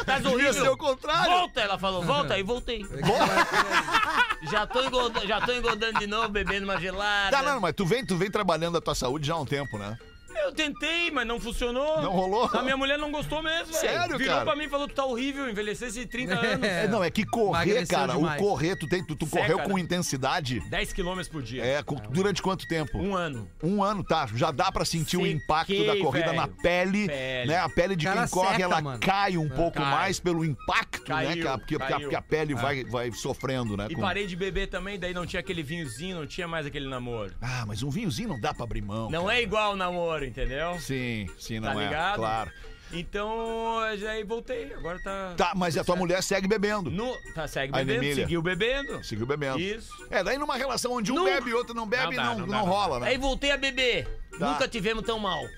Devia 0.05 0.31
horrível. 0.31 0.53
ser 0.53 0.69
o 0.69 0.77
contrário. 0.77 1.31
Volta, 1.31 1.61
ela 1.61 1.79
falou, 1.79 2.03
volta 2.03 2.33
aí, 2.33 2.43
voltei. 2.43 2.85
já, 4.51 4.67
tô 4.67 4.83
engordando, 4.83 5.27
já 5.27 5.39
tô 5.41 5.53
engordando 5.53 5.99
de 5.99 6.07
novo, 6.07 6.29
bebendo 6.29 6.65
uma 6.65 6.79
gelada. 6.79 7.31
Tá, 7.35 7.41
não, 7.41 7.59
mas 7.61 7.73
tu 7.73 7.85
vem, 7.85 8.05
tu 8.05 8.17
vem 8.17 8.29
trabalhando 8.29 8.77
a 8.77 8.81
tua 8.81 8.95
saúde 8.95 9.27
já 9.27 9.33
há 9.33 9.39
um 9.39 9.45
tempo, 9.45 9.77
né? 9.77 9.97
Eu 10.43 10.51
tentei, 10.51 11.11
mas 11.11 11.25
não 11.27 11.39
funcionou. 11.39 12.01
Não 12.01 12.11
rolou? 12.11 12.49
A 12.53 12.61
minha 12.61 12.77
mulher 12.77 12.97
não 12.97 13.11
gostou 13.11 13.41
mesmo, 13.43 13.65
velho. 13.73 13.77
Sério, 13.77 14.17
Virou 14.17 14.33
cara? 14.33 14.45
pra 14.45 14.55
mim 14.55 14.65
e 14.65 14.69
falou, 14.69 14.87
tu 14.87 14.93
tá 14.95 15.03
horrível, 15.05 15.49
envelhecesse 15.49 16.05
30 16.05 16.33
anos. 16.35 16.67
É, 16.67 16.87
não, 16.87 17.03
é 17.03 17.09
que 17.09 17.25
correr, 17.25 17.69
Emagreceu 17.71 17.97
cara, 17.97 18.13
demais. 18.13 18.41
o 18.41 18.43
correr, 18.45 18.75
tu, 18.77 18.87
tem, 18.87 19.03
tu, 19.03 19.15
tu 19.15 19.25
Seca, 19.25 19.41
correu 19.41 19.57
né? 19.57 19.63
com 19.65 19.77
intensidade. 19.79 20.59
10 20.69 20.93
km 20.93 21.21
por 21.31 21.41
dia. 21.41 21.65
É, 21.65 21.83
com- 21.83 21.95
durante 22.09 22.41
quanto 22.41 22.67
tempo? 22.67 22.97
Um 22.97 23.15
ano. 23.15 23.49
Um 23.63 23.83
ano, 23.83 24.03
tá. 24.03 24.27
Já 24.35 24.51
dá 24.51 24.71
pra 24.71 24.85
sentir 24.85 25.17
o 25.17 25.21
Sequei, 25.21 25.33
impacto 25.35 25.85
da 25.85 25.97
corrida 25.97 26.33
na 26.33 26.45
velho. 26.45 26.57
pele, 26.61 27.07
Pele. 27.07 27.47
né? 27.47 27.57
A 27.57 27.69
pele 27.69 27.95
de 27.95 28.05
Cara 28.05 28.21
quem 28.21 28.29
corre, 28.29 28.51
seca, 28.51 28.63
ela 28.63 28.81
mano. 28.81 28.99
cai 28.99 29.37
um 29.37 29.49
pouco 29.49 29.77
Cai. 29.77 29.91
mais 29.91 30.19
pelo 30.19 30.45
impacto, 30.45 31.01
né? 31.13 31.25
Caiu, 31.25 31.41
Que 31.41 31.47
a, 31.47 31.57
porque, 31.57 31.77
porque 31.77 31.83
a- 31.93 31.95
caiu. 31.95 31.99
porque 32.09 32.15
a 32.15 32.21
pele 32.21 32.53
É. 32.53 32.55
vai, 32.55 32.83
vai 32.85 33.11
sofrendo, 33.11 33.75
né? 33.75 33.87
E 33.89 33.95
com- 33.95 34.01
parei 34.01 34.25
de 34.27 34.35
beber 34.35 34.67
também, 34.67 34.99
daí 34.99 35.13
não 35.13 35.25
tinha 35.25 35.39
aquele 35.39 35.63
vinhozinho, 35.63 36.17
não 36.19 36.27
tinha 36.27 36.47
mais 36.47 36.65
aquele 36.65 36.87
namoro. 36.87 37.33
Ah, 37.41 37.65
mas 37.67 37.83
um 37.83 37.89
vinhozinho 37.89 38.29
não 38.29 38.39
dá 38.39 38.53
pra 38.53 38.63
abrir 38.63 38.81
mão. 38.81 39.09
Não 39.09 39.29
é 39.29 39.41
igual 39.41 39.73
o 39.73 39.75
namoro, 39.75 40.25
entendeu? 40.27 40.77
Sim, 40.79 41.27
sim, 41.39 41.59
não 41.59 41.73
Tá 41.73 41.81
é. 41.81 41.85
ligado? 41.85 42.15
Claro. 42.17 42.51
Então, 42.89 43.79
aí 44.09 44.23
voltei, 44.23 44.73
agora 44.73 44.97
tá... 45.03 45.33
Tá, 45.35 45.51
mas 45.53 45.75
a 45.77 45.83
tua 45.83 45.97
mulher 45.97 46.23
segue 46.23 46.47
bebendo. 46.47 46.89
No, 46.89 47.17
tá, 47.35 47.45
segue 47.45 47.73
A 47.75 47.79
bebendo, 47.79 48.03
Emília. 48.05 48.23
seguiu 48.23 48.41
bebendo. 48.41 49.03
Seguiu 49.03 49.25
bebendo. 49.25 49.59
Isso. 49.59 49.91
É, 50.09 50.23
daí 50.23 50.37
numa 50.37 50.55
relação 50.55 50.93
onde 50.93 51.11
um 51.11 51.15
Nunca- 51.15 51.31
bebe 51.31 51.49
e 51.49 51.53
outro 51.53 51.73
não 51.73 51.85
bebe, 51.85 52.15
dá, 52.15 52.23
não, 52.23 52.39
não, 52.39 52.47
dá, 52.47 52.59
rola, 52.59 53.01
né? 53.01 53.09
Aí 53.09 53.17
voltei 53.17 53.51
a 53.51 53.57
beber. 53.57 54.07
Tá. 54.39 54.51
Nunca 54.51 54.67
tivemos 54.69 55.03
tão 55.03 55.19
mal. 55.19 55.41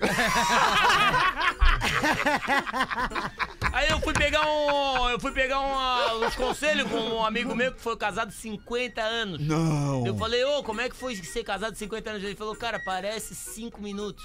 Aí 3.72 3.88
eu 3.90 4.00
fui 4.00 4.12
pegar 4.12 4.46
um. 4.48 5.08
Eu 5.10 5.20
fui 5.20 5.30
pegar 5.32 5.60
um, 5.60 6.24
uns 6.26 6.34
conselhos 6.34 6.90
com 6.90 6.96
um 6.98 7.24
amigo 7.24 7.54
meu 7.54 7.72
que 7.72 7.80
foi 7.80 7.96
casado 7.96 8.32
50 8.32 9.00
anos. 9.00 9.40
Não. 9.40 10.04
Eu 10.06 10.16
falei, 10.16 10.42
ô, 10.44 10.62
como 10.62 10.80
é 10.80 10.88
que 10.88 10.96
foi 10.96 11.14
ser 11.16 11.44
casado 11.44 11.76
50 11.76 12.10
anos? 12.10 12.24
Ele 12.24 12.34
falou, 12.34 12.56
cara, 12.56 12.80
parece 12.84 13.34
5 13.34 13.80
minutos 13.80 14.24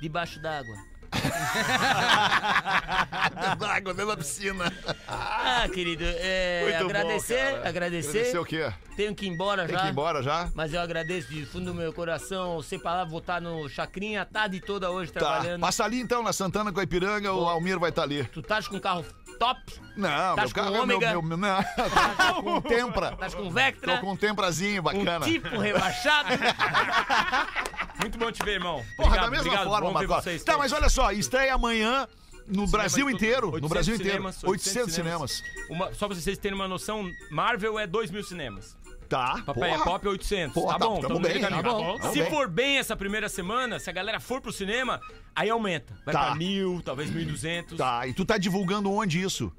debaixo 0.00 0.40
d'água. 0.40 0.76
Água 3.68 3.94
dentro 3.94 4.06
da 4.08 4.16
piscina. 4.16 4.72
Ah, 5.08 5.66
querido, 5.72 6.04
é, 6.04 6.62
Muito 6.64 6.78
bom, 6.78 6.84
agradecer, 6.90 7.38
agradecer. 7.64 8.08
Agradecer 8.10 8.38
o 8.38 8.44
quê? 8.44 8.72
Tenho 8.96 9.14
que 9.14 9.26
ir 9.26 9.28
embora 9.28 9.64
Tem 9.66 9.74
já. 9.74 9.80
que 9.82 9.86
ir 9.88 9.90
embora 9.90 10.22
já? 10.22 10.50
Mas 10.54 10.72
eu 10.72 10.80
agradeço 10.80 11.28
de 11.28 11.44
fundo 11.46 11.66
do 11.66 11.74
meu 11.74 11.92
coração. 11.92 12.60
Sem 12.62 12.78
palavra, 12.78 13.10
vou 13.10 13.20
estar 13.20 13.40
no 13.40 13.68
Chacrinha 13.68 14.22
a 14.22 14.24
tarde 14.24 14.60
toda 14.60 14.90
hoje 14.90 15.12
Tá. 15.12 15.20
trabalhando. 15.20 15.60
Passa 15.60 15.84
ali 15.84 16.00
então, 16.00 16.22
na 16.22 16.32
Santana 16.32 16.72
com 16.72 16.80
a 16.80 16.82
Ipiranga, 16.82 17.32
o 17.32 17.48
Almir 17.48 17.78
vai 17.78 17.90
estar 17.90 18.02
ali. 18.02 18.24
Tu 18.24 18.40
estás 18.40 18.66
com 18.68 18.76
um 18.76 18.80
carro 18.80 19.04
top? 19.38 19.60
Não, 19.96 20.34
Tás 20.36 20.52
meu 20.52 20.54
carro 20.54 20.68
com 20.70 20.82
é 20.82 20.86
meu, 20.86 20.96
ômega? 20.96 21.12
meu, 21.12 21.22
meu- 21.22 21.36
Não, 21.36 21.62
tô 22.34 22.42
com 22.42 22.54
um 22.56 22.60
Tempra. 22.60 23.10
Estás 23.12 23.34
com 23.34 23.42
um 23.42 23.50
Vectra? 23.50 23.94
Tô 23.96 24.00
com 24.00 24.12
um 24.12 24.16
Temprazinho 24.16 24.82
bacana. 24.82 25.24
Um 25.26 25.28
tipo 25.30 25.58
rebaixado? 25.58 26.28
Muito 28.00 28.18
bom 28.18 28.30
te 28.32 28.44
ver, 28.44 28.52
irmão. 28.54 28.84
Porra, 28.96 29.08
Obrigado, 29.08 29.24
da 29.24 29.30
mesma 29.30 29.46
obrigado. 29.46 29.68
forma, 29.68 29.92
Bom 29.92 29.98
ver 29.98 30.08
Marco. 30.08 30.22
vocês 30.24 30.42
Tá, 30.44 30.52
todos. 30.54 30.70
mas 30.70 30.80
olha 30.80 30.88
só, 30.88 31.12
estreia 31.12 31.54
amanhã 31.54 32.08
no 32.46 32.66
Brasil 32.66 33.06
de 33.06 33.12
tudo. 33.12 33.24
inteiro. 33.24 33.46
No 33.46 33.52
800 33.54 33.68
Brasil 33.70 33.94
inteiro. 33.94 34.12
cinemas, 34.16 34.44
800 34.44 34.92
cinemas. 34.94 35.42
Uma- 35.70 35.94
só 35.94 36.06
pra 36.08 36.16
vocês 36.16 36.36
terem 36.38 36.56
uma 36.56 36.68
noção, 36.68 37.08
Marvel 37.30 37.78
é 37.78 37.86
2 37.86 38.10
mil 38.10 38.22
cinemas. 38.24 38.76
Tá. 39.08 39.42
Papai 39.44 39.70
porra. 39.70 39.80
é 39.82 39.84
Pop 39.84 40.08
800. 40.08 40.54
Porra, 40.54 40.72
tá 40.74 40.78
tá- 40.78 40.86
bom, 40.86 40.94
tamo 41.00 41.08
tamo 41.14 41.20
bem, 41.20 41.40
caminho. 41.40 41.62
tá 41.62 41.68
bom, 41.70 41.98
tamo 41.98 42.12
Se 42.12 42.20
bem. 42.20 42.30
for 42.30 42.48
bem 42.48 42.78
essa 42.78 42.96
primeira 42.96 43.28
semana, 43.28 43.78
se 43.78 43.88
a 43.90 43.92
galera 43.92 44.18
for 44.20 44.40
pro 44.40 44.52
cinema, 44.52 45.00
aí 45.34 45.50
aumenta. 45.50 45.96
Vai 46.04 46.12
Tá. 46.14 46.26
pra 46.26 46.34
mil, 46.34 46.80
talvez 46.84 47.10
1.200. 47.10 47.76
Tá, 47.76 48.06
e 48.06 48.12
tu 48.14 48.24
tá 48.24 48.38
divulgando 48.38 48.90
onde 48.90 49.20
isso? 49.22 49.52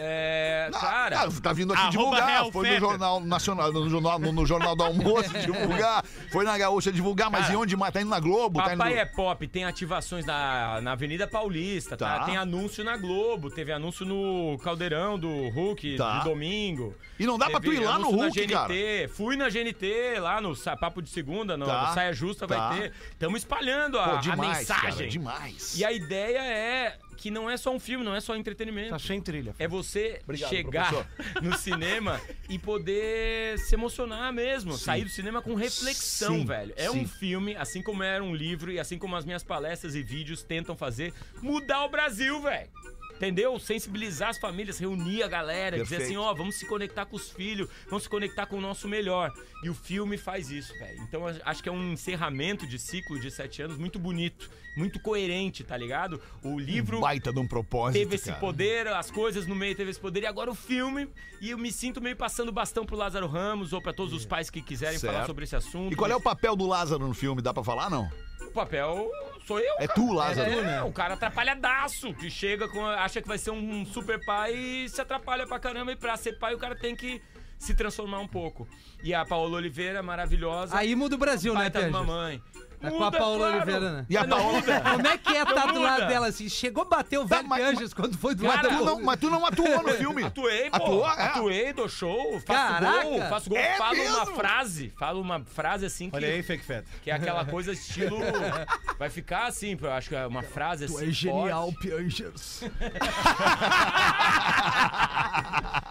É. 0.00 0.70
Cara. 0.72 1.22
Ah, 1.22 1.28
tá 1.42 1.52
vindo 1.52 1.72
aqui 1.72 1.90
divulgar. 1.90 2.26
Real 2.28 2.52
Foi 2.52 2.70
no. 2.70 2.78
Jornal 2.78 3.20
Nacional, 3.20 3.72
no 3.72 3.88
Jornal, 3.90 4.18
no, 4.18 4.32
no 4.32 4.46
jornal 4.46 4.76
do 4.76 4.84
Almoço 4.84 5.30
divulgar. 5.38 6.04
Foi 6.30 6.44
na 6.44 6.56
Gaúcha 6.56 6.92
divulgar, 6.92 7.30
mas 7.30 7.42
Cara, 7.42 7.54
e 7.54 7.56
onde 7.56 7.76
mais? 7.76 7.92
Tá 7.92 8.00
indo 8.00 8.10
na 8.10 8.20
Globo? 8.20 8.60
tá 8.62 8.72
indo... 8.72 8.78
Papai 8.78 8.98
é 8.98 9.04
Pop 9.04 9.46
tem 9.48 9.64
ativações 9.64 10.24
na, 10.24 10.80
na 10.80 10.92
Avenida 10.92 11.26
Paulista, 11.26 11.96
tá? 11.96 12.18
Tá. 12.20 12.24
Tem 12.24 12.36
anúncio 12.36 12.84
na 12.84 12.96
Globo, 12.96 13.50
teve 13.50 13.72
anúncio 13.72 14.06
no 14.06 14.58
Caldeirão 14.62 15.18
do 15.18 15.48
Hulk 15.48 15.96
Tá. 15.96 16.18
de 16.18 16.24
domingo. 16.24 16.94
E 17.18 17.26
não 17.26 17.36
dá 17.36 17.50
pra 17.50 17.58
tu 17.58 17.70
Teve 17.70 17.76
ir 17.82 17.84
lá 17.84 17.98
no 17.98 18.10
Hulk, 18.10 18.30
GNT. 18.40 18.52
cara? 18.52 18.72
Fui 19.14 19.36
na 19.36 19.48
GNT, 19.48 20.20
lá 20.20 20.40
no 20.40 20.56
Papo 20.78 21.02
de 21.02 21.10
Segunda, 21.10 21.56
no, 21.56 21.66
Tá. 21.66 21.88
no 21.88 21.94
Saia 21.94 22.12
Justa 22.12 22.46
Tá. 22.46 22.68
vai 22.68 22.80
ter. 22.80 22.92
Estamos 23.10 23.38
espalhando 23.40 23.98
a, 23.98 24.04
Pô, 24.08 24.16
a 24.16 24.20
demais, 24.20 24.58
mensagem. 24.58 24.92
cara, 24.92 25.08
demais. 25.08 25.78
E 25.78 25.84
a 25.84 25.92
ideia 25.92 26.38
é 26.38 26.98
que 27.18 27.30
não 27.30 27.50
é 27.50 27.56
só 27.56 27.74
um 27.74 27.80
filme, 27.80 28.04
não 28.04 28.14
é 28.14 28.20
só 28.20 28.36
entretenimento. 28.36 28.90
Tá 28.90 28.98
sem 28.98 29.20
trilha. 29.20 29.54
É 29.58 29.66
você 29.66 30.20
Obrigado, 30.22 30.48
chegar 30.48 30.88
professor. 30.88 31.42
no 31.42 31.58
cinema 31.58 32.20
e 32.48 32.58
poder 32.58 33.58
se 33.58 33.74
emocionar 33.74 34.32
mesmo. 34.32 34.72
Sim. 34.72 34.84
Sair 34.84 35.04
do 35.04 35.10
cinema 35.10 35.42
com 35.42 35.54
reflexão, 35.54 36.36
Sim, 36.36 36.46
velho. 36.46 36.72
É 36.76 36.88
sim. 36.88 37.00
um 37.00 37.08
filme, 37.08 37.56
assim 37.56 37.82
como 37.82 38.04
era 38.04 38.22
um 38.22 38.34
livro 38.34 38.70
e 38.70 38.78
assim 38.78 38.96
como 38.96 39.16
as 39.16 39.24
minhas 39.24 39.42
palestras 39.42 39.96
e 39.96 40.02
vídeos 40.02 40.44
tentam 40.44 40.76
fazer, 40.76 41.12
mudar 41.42 41.84
o 41.84 41.88
Brasil, 41.88 42.40
velho. 42.40 42.70
Entendeu? 43.18 43.58
Sensibilizar 43.58 44.28
as 44.28 44.38
famílias, 44.38 44.78
reunir 44.78 45.24
a 45.24 45.28
galera, 45.28 45.76
dizer 45.76 45.96
Perfeito. 45.98 46.02
assim, 46.04 46.16
ó, 46.16 46.32
vamos 46.32 46.54
se 46.54 46.64
conectar 46.66 47.04
com 47.04 47.16
os 47.16 47.28
filhos, 47.30 47.68
vamos 47.86 48.04
se 48.04 48.08
conectar 48.08 48.46
com 48.46 48.56
o 48.56 48.60
nosso 48.60 48.86
melhor. 48.86 49.32
E 49.64 49.68
o 49.68 49.74
filme 49.74 50.16
faz 50.16 50.50
isso, 50.52 50.72
velho. 50.78 51.02
Então 51.02 51.22
acho 51.44 51.60
que 51.62 51.68
é 51.68 51.72
um 51.72 51.92
encerramento 51.94 52.64
de 52.64 52.78
ciclo 52.78 53.18
de 53.18 53.28
sete 53.28 53.60
anos 53.60 53.76
muito 53.76 53.98
bonito, 53.98 54.48
muito 54.76 55.00
coerente, 55.00 55.64
tá 55.64 55.76
ligado? 55.76 56.22
O 56.44 56.60
livro 56.60 56.98
Um 56.98 57.00
baita 57.00 57.32
de 57.32 57.40
um 57.40 57.46
propósito, 57.48 58.00
teve 58.00 58.14
esse 58.14 58.26
cara. 58.28 58.38
poder, 58.38 58.86
as 58.86 59.10
coisas 59.10 59.48
no 59.48 59.56
meio 59.56 59.74
teve 59.74 59.90
esse 59.90 59.98
poder, 60.00 60.22
e 60.22 60.26
agora 60.26 60.48
o 60.48 60.54
filme, 60.54 61.08
e 61.40 61.50
eu 61.50 61.58
me 61.58 61.72
sinto 61.72 62.00
meio 62.00 62.14
passando 62.14 62.52
bastão 62.52 62.86
pro 62.86 62.94
Lázaro 62.96 63.26
Ramos 63.26 63.72
ou 63.72 63.82
pra 63.82 63.92
todos 63.92 64.14
os 64.14 64.24
pais 64.24 64.48
que 64.48 64.62
quiserem 64.62 65.00
falar 65.00 65.12
Certo. 65.14 65.26
sobre 65.26 65.42
esse 65.42 65.56
assunto. 65.56 65.92
E 65.92 65.96
qual 65.96 66.08
é 66.08 66.14
o 66.14 66.20
papel 66.20 66.54
do 66.54 66.66
Lázaro 66.68 67.04
no 67.08 67.14
filme? 67.14 67.42
Dá 67.42 67.52
pra 67.52 67.64
falar, 67.64 67.90
não? 67.90 68.08
O 68.48 68.52
papel 68.52 69.10
sou 69.46 69.58
eu. 69.58 69.74
É 69.78 69.86
cara. 69.86 69.94
tu, 69.94 70.12
Lázaro. 70.12 70.50
É, 70.50 70.62
né? 70.62 70.82
o 70.82 70.92
cara 70.92 71.14
atrapalhadaço, 71.14 72.12
que 72.14 72.30
chega 72.30 72.68
com. 72.68 72.84
acha 72.84 73.20
que 73.22 73.28
vai 73.28 73.38
ser 73.38 73.50
um 73.50 73.84
super 73.86 74.24
pai 74.24 74.54
e 74.54 74.88
se 74.88 75.00
atrapalha 75.00 75.46
pra 75.46 75.58
caramba. 75.58 75.92
E 75.92 75.96
pra 75.96 76.16
ser 76.16 76.38
pai, 76.38 76.54
o 76.54 76.58
cara 76.58 76.74
tem 76.74 76.96
que 76.96 77.22
se 77.58 77.74
transformar 77.74 78.20
um 78.20 78.28
pouco. 78.28 78.68
E 79.02 79.14
a 79.14 79.24
Paola 79.24 79.56
Oliveira, 79.56 80.02
maravilhosa. 80.02 80.76
Aí 80.76 80.94
muda 80.94 81.14
o 81.14 81.18
Brasil, 81.18 81.54
né, 81.54 81.70
Pianges? 81.70 81.92
mamãe. 81.92 82.42
Tá 82.80 82.90
com 82.90 83.02
a 83.04 83.10
Paola 83.10 83.38
claro. 83.38 83.56
Oliveira, 83.56 83.92
né? 83.92 84.06
E 84.08 84.16
a 84.16 84.20
Mas 84.26 84.30
Paola-. 84.30 84.80
Como 84.92 85.06
é 85.08 85.18
que 85.18 85.36
é 85.36 85.42
estar 85.42 85.72
do 85.72 85.80
lado 85.82 86.06
dela 86.06 86.26
assim? 86.28 86.48
Chegou 86.48 86.82
a 86.82 86.86
bater 86.86 87.18
o 87.18 87.26
velho 87.26 87.48
Pianges 87.48 87.92
quando 87.92 88.16
foi 88.16 88.34
do 88.34 88.44
lado 88.46 88.56
Cara, 88.62 88.68
da 88.68 88.76
Tu 88.78 88.84
não, 88.84 89.00
mas 89.02 89.20
tu 89.20 89.30
não 89.30 89.44
atuou 89.46 89.82
no 89.82 89.88
filme. 89.98 90.22
Atuei, 90.24 90.70
pô. 90.70 90.76
Atuou? 90.76 91.06
É. 91.10 91.22
Atuei, 91.24 91.72
dou 91.72 91.88
show, 91.88 92.40
faço 92.46 92.72
Caraca. 92.72 93.02
gol, 93.02 93.20
faço 93.22 93.48
gol, 93.50 93.58
É 93.58 93.76
falo 93.76 93.94
uma 94.00 94.20
mesmo? 94.20 94.36
frase, 94.36 94.92
falo 94.96 95.20
uma 95.20 95.44
frase 95.44 95.86
assim 95.86 96.08
que, 96.10 96.16
Olha 96.16 96.28
aí, 96.28 96.42
fake 96.42 96.64
fat. 96.64 96.84
que 97.02 97.10
é 97.10 97.14
aquela 97.14 97.44
coisa 97.44 97.72
estilo 97.72 98.18
vai 98.98 99.10
ficar 99.10 99.46
assim, 99.46 99.76
eu 99.80 99.92
acho 99.92 100.08
que 100.08 100.16
é 100.16 100.26
uma 100.26 100.42
frase 100.42 100.86
assim. 100.86 101.12
forte. 101.30 101.76
Pianges. 101.80 102.62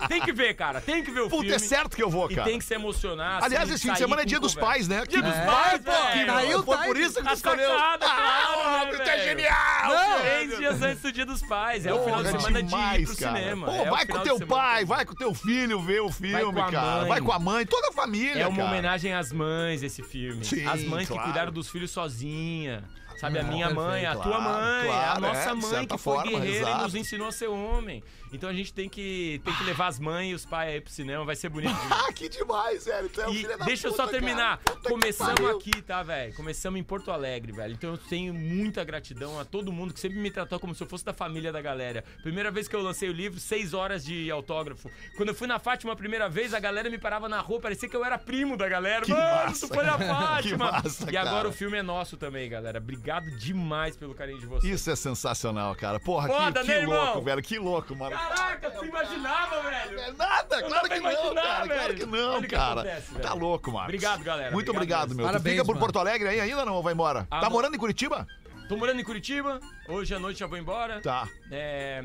Tem 0.08 0.22
que 0.22 0.32
ver, 0.32 0.54
cara, 0.54 0.80
tem 0.80 1.04
que 1.04 1.12
ver 1.12 1.22
o 1.22 1.30
Puta, 1.30 1.42
filme. 1.42 1.56
é 1.56 1.60
certo 1.60 1.96
que 1.96 2.02
eu 2.02 2.10
vou, 2.10 2.32
E 2.32 2.36
cara. 2.36 2.48
tem 2.48 2.58
que 2.60 2.66
se 2.66 2.74
emocionar. 2.74 3.44
Aliás, 3.44 3.66
assim, 3.66 3.74
esse 3.74 3.88
fim 3.88 3.92
de 3.94 3.98
semana 3.98 4.22
é 4.22 4.26
dia 4.26 4.40
dos 4.40 4.56
pais, 4.56 4.88
né? 4.88 5.04
Dia 5.08 5.22
dos 5.22 5.34
É, 5.36 5.46
pais, 5.46 5.82
pô, 5.82 5.92
que 5.92 6.30
Aí 6.30 6.52
foi 6.64 6.78
por 6.78 6.98
isso 6.98 7.16
que 7.16 7.24
tu 7.24 7.30
A 7.30 7.34
escolheu. 7.34 7.70
sacada, 7.70 8.06
claro, 8.16 8.60
Ah, 8.64 8.86
né, 8.86 8.92
tu 8.96 9.02
é 9.02 9.24
genial, 9.26 9.90
Não, 9.90 10.20
três 10.22 10.58
dias 10.58 10.82
antes 10.82 11.02
do 11.02 11.12
dia 11.12 11.26
dos 11.26 11.42
pais. 11.42 11.86
É 11.86 11.94
o 11.94 12.04
final 12.04 12.24
de 12.24 12.32
semana 12.32 12.64
de 12.64 12.70
ir 12.70 12.70
demais, 12.70 13.10
pro 13.10 13.18
cara. 13.18 13.38
cinema. 13.38 13.66
Pô, 13.68 13.74
É 13.74 13.90
vai 13.90 14.06
com 14.06 14.20
teu 14.20 14.40
pai, 14.48 14.86
vai 14.86 15.06
com 15.06 15.16
teu 15.16 15.34
filho 15.34 15.82
ver 15.82 16.02
o 16.02 16.12
filme, 16.12 16.62
cara. 16.72 17.06
Vai 17.06 17.20
com 17.22 17.32
a 17.32 17.40
mãe, 17.40 17.66
toda 17.66 17.90
a 17.90 17.92
família, 17.92 18.44
É 18.44 18.48
uma 18.48 18.64
homenagem 18.64 19.14
às 19.14 19.32
mães, 19.34 19.84
esse 19.84 20.02
filme. 20.04 20.44
Sim, 20.46 20.66
As 20.66 20.84
mães 20.84 21.08
que 21.10 21.18
cuidaram 21.20 21.52
dos 21.52 21.70
filhos 21.70 21.92
sozinha. 21.92 22.84
Sabe, 23.18 23.40
a 23.40 23.44
minha 23.44 23.70
mãe, 23.72 24.06
a 24.06 24.16
tua 24.16 24.40
mãe, 24.40 24.90
a 24.92 25.20
nossa 25.20 25.50
é, 25.50 25.54
mãe 25.54 25.88
que 25.88 25.98
foi 25.98 26.24
guerreira 26.24 26.70
e 26.70 26.78
nos 26.84 26.96
ensinou 26.96 27.28
a 27.28 27.32
ser 27.32 27.48
homem. 27.48 28.04
Então 28.34 28.50
a 28.50 28.54
gente 28.54 28.74
tem 28.74 28.88
que, 28.90 29.42
tem 29.44 29.54
que 29.54 29.64
levar 29.64 29.88
as 29.88 30.00
mães 30.00 30.32
e 30.32 30.34
os 30.34 30.46
pais 30.46 30.74
aí 30.74 30.82
pro 30.82 30.92
cinema, 30.92 31.24
vai 31.26 31.36
ser 31.36 31.50
bonito. 31.50 31.68
Ah, 32.08 32.14
que 32.14 32.30
demais, 32.30 32.86
velho. 32.86 33.10
Tu 33.10 33.22
é 33.22 33.28
um 33.28 33.32
E 33.32 33.38
filho 33.38 33.58
da 33.58 33.66
deixa 33.66 33.88
eu 33.88 33.92
só 33.94 34.08
terminar. 34.08 34.60
Começamos 34.88 35.50
aqui, 35.56 35.82
tá, 35.82 36.04
velho? 36.04 36.34
Começamos 36.36 36.80
em 36.80 36.84
Porto 36.84 37.12
Alegre, 37.12 37.52
velho. 37.52 37.74
Então 37.74 37.92
eu 37.92 37.98
tenho 37.98 38.34
muita 38.34 38.84
gratidão 38.84 39.40
a 39.40 39.46
todo 39.46 39.72
mundo 39.72 39.94
que 39.94 40.00
sempre 40.00 40.18
me 40.20 40.30
tratou 40.32 40.60
como 40.60 40.74
se 40.76 40.84
eu 40.84 40.88
fosse 40.88 41.04
da 41.04 41.14
família 41.14 41.52
da 41.52 41.62
galera. 41.62 42.04
Primeira 42.22 42.52
vez 42.52 42.68
que 42.68 42.76
eu 42.76 42.82
lancei 42.82 43.10
o 43.10 43.12
livro, 43.12 43.40
seis 43.40 43.74
horas 43.74 44.04
de 44.06 44.30
autógrafo. 44.32 44.90
Quando 45.16 45.30
eu 45.30 45.36
fui 45.36 45.48
na 45.48 45.60
Fátima 45.60 45.94
a 45.94 45.96
primeira 45.96 46.30
vez, 46.30 46.54
a 46.54 46.60
galera 46.60 46.90
me 46.90 46.98
parava 46.98 47.28
na 47.28 47.40
rua, 47.40 47.60
parecia 47.60 47.90
que 47.90 47.96
eu 47.96 48.06
era 48.06 48.18
primo 48.18 48.56
da 48.56 48.68
galera. 48.70 49.04
Que 49.06 49.12
Mano, 49.12 49.24
massa, 49.24 49.68
tu 49.68 49.74
foi 49.74 49.84
na. 49.84 49.98
Fátima. 50.08 50.72
Massa, 50.72 51.12
e 51.12 51.18
agora 51.18 51.36
cara. 51.36 51.50
o 51.50 51.52
filme 51.52 51.78
é 51.78 51.84
nosso 51.84 52.18
também, 52.18 52.50
galera. 52.50 52.78
Obrigado 52.80 53.30
demais 53.38 53.98
pelo 53.98 54.14
carinho 54.14 54.40
de 54.40 54.46
vocês. 54.46 54.74
Isso 54.74 54.90
é 54.92 54.96
sensacional, 54.96 55.76
cara. 55.76 56.00
Porra, 56.00 56.28
Foda, 56.28 56.62
que, 56.62 56.68
né, 56.68 56.74
que 56.76 56.82
irmão? 56.82 57.06
louco, 57.06 57.22
velho. 57.22 57.42
Que 57.42 57.60
louco, 57.60 57.96
mano. 57.96 58.17
Caraca, 58.18 58.72
tu 58.72 58.86
imaginava, 58.86 59.62
velho? 59.62 60.00
É 60.00 60.12
nada, 60.14 60.64
claro 60.64 60.90
que 60.90 61.00
pra 61.00 61.12
não, 61.12 61.12
imaginar, 61.12 61.42
cara. 61.44 61.68
Claro 61.68 61.84
velho. 61.84 61.96
que 61.98 62.06
não, 62.06 62.30
Olha 62.30 62.40
o 62.40 62.42
que 62.42 62.48
cara. 62.48 62.82
acontece, 62.82 63.12
velho. 63.14 63.24
Tá 63.24 63.34
louco, 63.34 63.72
Marcos. 63.72 63.86
Obrigado, 63.86 64.24
galera. 64.24 64.52
Muito 64.52 64.72
obrigado, 64.72 65.16
meu. 65.16 65.26
mesmo. 65.26 65.40
tu 65.40 65.44
fica 65.44 65.64
por 65.66 65.76
mano. 65.76 65.80
Porto 65.80 66.00
Alegre 66.00 66.28
aí 66.30 66.40
ainda 66.42 66.60
ou 66.60 66.66
não? 66.66 66.74
Ou 66.76 66.84
vai 66.84 66.94
embora? 66.94 67.28
Ah, 67.30 67.40
tá 67.40 67.46
não. 67.46 67.52
morando 67.52 67.76
em 67.76 67.80
Curitiba? 67.80 68.28
Tô 68.68 68.76
morando 68.76 69.00
em 69.00 69.04
Curitiba, 69.04 69.62
hoje 69.88 70.14
à 70.14 70.20
noite 70.20 70.40
já 70.42 70.48
vou 70.48 70.58
embora. 70.58 71.00
Tá. 71.00 71.26
É, 71.50 72.04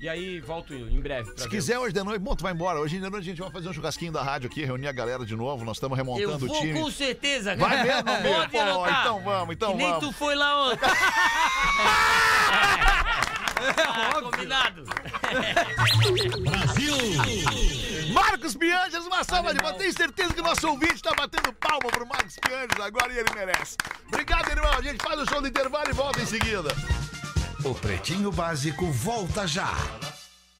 e 0.00 0.08
aí 0.08 0.40
volto 0.40 0.74
em 0.74 1.00
breve. 1.00 1.28
pra 1.30 1.38
Se 1.38 1.44
ver. 1.44 1.50
quiser 1.50 1.78
hoje 1.78 1.94
de 1.94 2.02
noite, 2.02 2.20
bom, 2.20 2.34
tu 2.34 2.42
vai 2.42 2.52
embora. 2.52 2.80
Hoje 2.80 2.96
de 2.98 3.02
noite 3.08 3.18
a 3.18 3.22
gente 3.22 3.40
vai 3.40 3.48
fazer 3.52 3.68
um 3.68 3.72
churrasquinho 3.72 4.10
da 4.10 4.20
rádio 4.20 4.48
aqui, 4.50 4.64
reunir 4.64 4.88
a 4.88 4.92
galera 4.92 5.24
de 5.24 5.36
novo. 5.36 5.64
Nós 5.64 5.76
estamos 5.76 5.96
remontando 5.96 6.32
Eu 6.32 6.38
vou 6.40 6.50
o 6.56 6.60
time. 6.60 6.80
com 6.80 6.90
certeza, 6.90 7.54
Vai 7.54 7.76
cara. 7.76 7.84
mesmo, 8.02 8.10
amigo? 8.10 8.34
Pode 8.34 8.50
Pô, 8.50 8.58
anotar. 8.60 9.00
então 9.02 9.20
vamos, 9.22 9.54
então 9.54 9.70
que 9.70 9.76
nem 9.76 9.86
vamos. 9.92 10.04
tu 10.04 10.12
foi 10.12 10.34
lá 10.34 10.66
ontem. 10.72 10.80
Ah, 13.86 14.20
combinado. 14.20 14.84
Brasil! 16.42 16.96
Marcos 18.12 18.54
Pianges, 18.54 19.06
uma 19.06 19.24
salva 19.24 19.52
de 19.54 19.60
palmas. 19.60 19.78
Tenho 19.78 19.92
certeza 19.92 20.34
que 20.34 20.40
o 20.40 20.44
nosso 20.44 20.68
ouvinte 20.68 21.02
tá 21.02 21.12
batendo 21.16 21.52
palma 21.54 21.90
pro 21.90 22.06
Marcos 22.06 22.36
Pianges 22.36 22.80
agora 22.80 23.12
e 23.12 23.18
ele 23.18 23.30
merece. 23.34 23.76
Obrigado, 24.08 24.50
irmão. 24.50 24.72
A 24.72 24.82
gente 24.82 25.02
faz 25.02 25.20
o 25.20 25.26
show 25.26 25.40
do 25.40 25.48
intervalo 25.48 25.90
e 25.90 25.92
volta 25.92 26.20
em 26.20 26.26
seguida. 26.26 26.68
O 27.64 27.74
Pretinho 27.74 28.30
Básico 28.30 28.90
volta 28.90 29.46
já. 29.46 29.72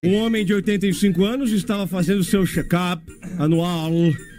Um 0.03 0.17
homem 0.17 0.45
de 0.45 0.53
85 0.55 1.25
anos 1.25 1.51
estava 1.51 1.87
fazendo 1.87 2.23
seu 2.25 2.47
check-up 2.47 3.03
anual 3.39 3.91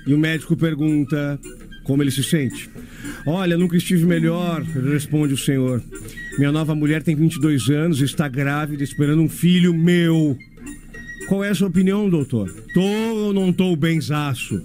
e 0.06 0.14
o 0.14 0.18
médico 0.18 0.56
pergunta 0.56 1.40
como 1.84 2.04
ele 2.04 2.12
se 2.12 2.24
sente. 2.24 2.70
Olha, 3.26 3.58
nunca 3.58 3.78
estive 3.78 4.06
melhor, 4.06 4.62
responde 4.62 5.34
o 5.34 5.38
senhor. 5.38 5.82
Minha 6.38 6.52
nova 6.52 6.76
mulher 6.76 7.02
tem 7.02 7.16
22 7.16 7.70
anos, 7.70 8.02
está 8.02 8.28
grávida, 8.28 8.84
esperando 8.84 9.22
um 9.22 9.30
filho 9.30 9.74
meu. 9.74 10.38
Qual 11.30 11.42
é 11.42 11.50
a 11.50 11.56
sua 11.56 11.70
opinião, 11.70 12.10
doutor? 12.10 12.52
Tô 12.74 12.82
ou 12.82 13.34
não 13.34 13.54
tô 13.54 13.74
benzaço? 13.76 14.62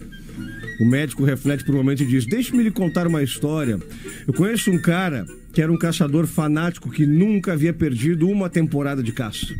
O 0.80 0.85
médico 0.85 1.24
reflete 1.24 1.64
por 1.64 1.74
um 1.74 1.78
momento 1.78 2.02
e 2.02 2.06
diz: 2.06 2.26
Deixe-me 2.26 2.64
lhe 2.64 2.72
contar 2.72 3.06
uma 3.06 3.22
história. 3.22 3.78
Eu 4.26 4.35
conheço 4.35 4.68
um 4.70 4.80
cara 4.80 5.24
que 5.52 5.62
era 5.62 5.70
um 5.70 5.78
caçador 5.78 6.26
fanático 6.26 6.90
que 6.90 7.06
nunca 7.06 7.52
havia 7.52 7.72
perdido 7.72 8.28
uma 8.28 8.50
temporada 8.50 9.00
de 9.00 9.12
caça. 9.12 9.54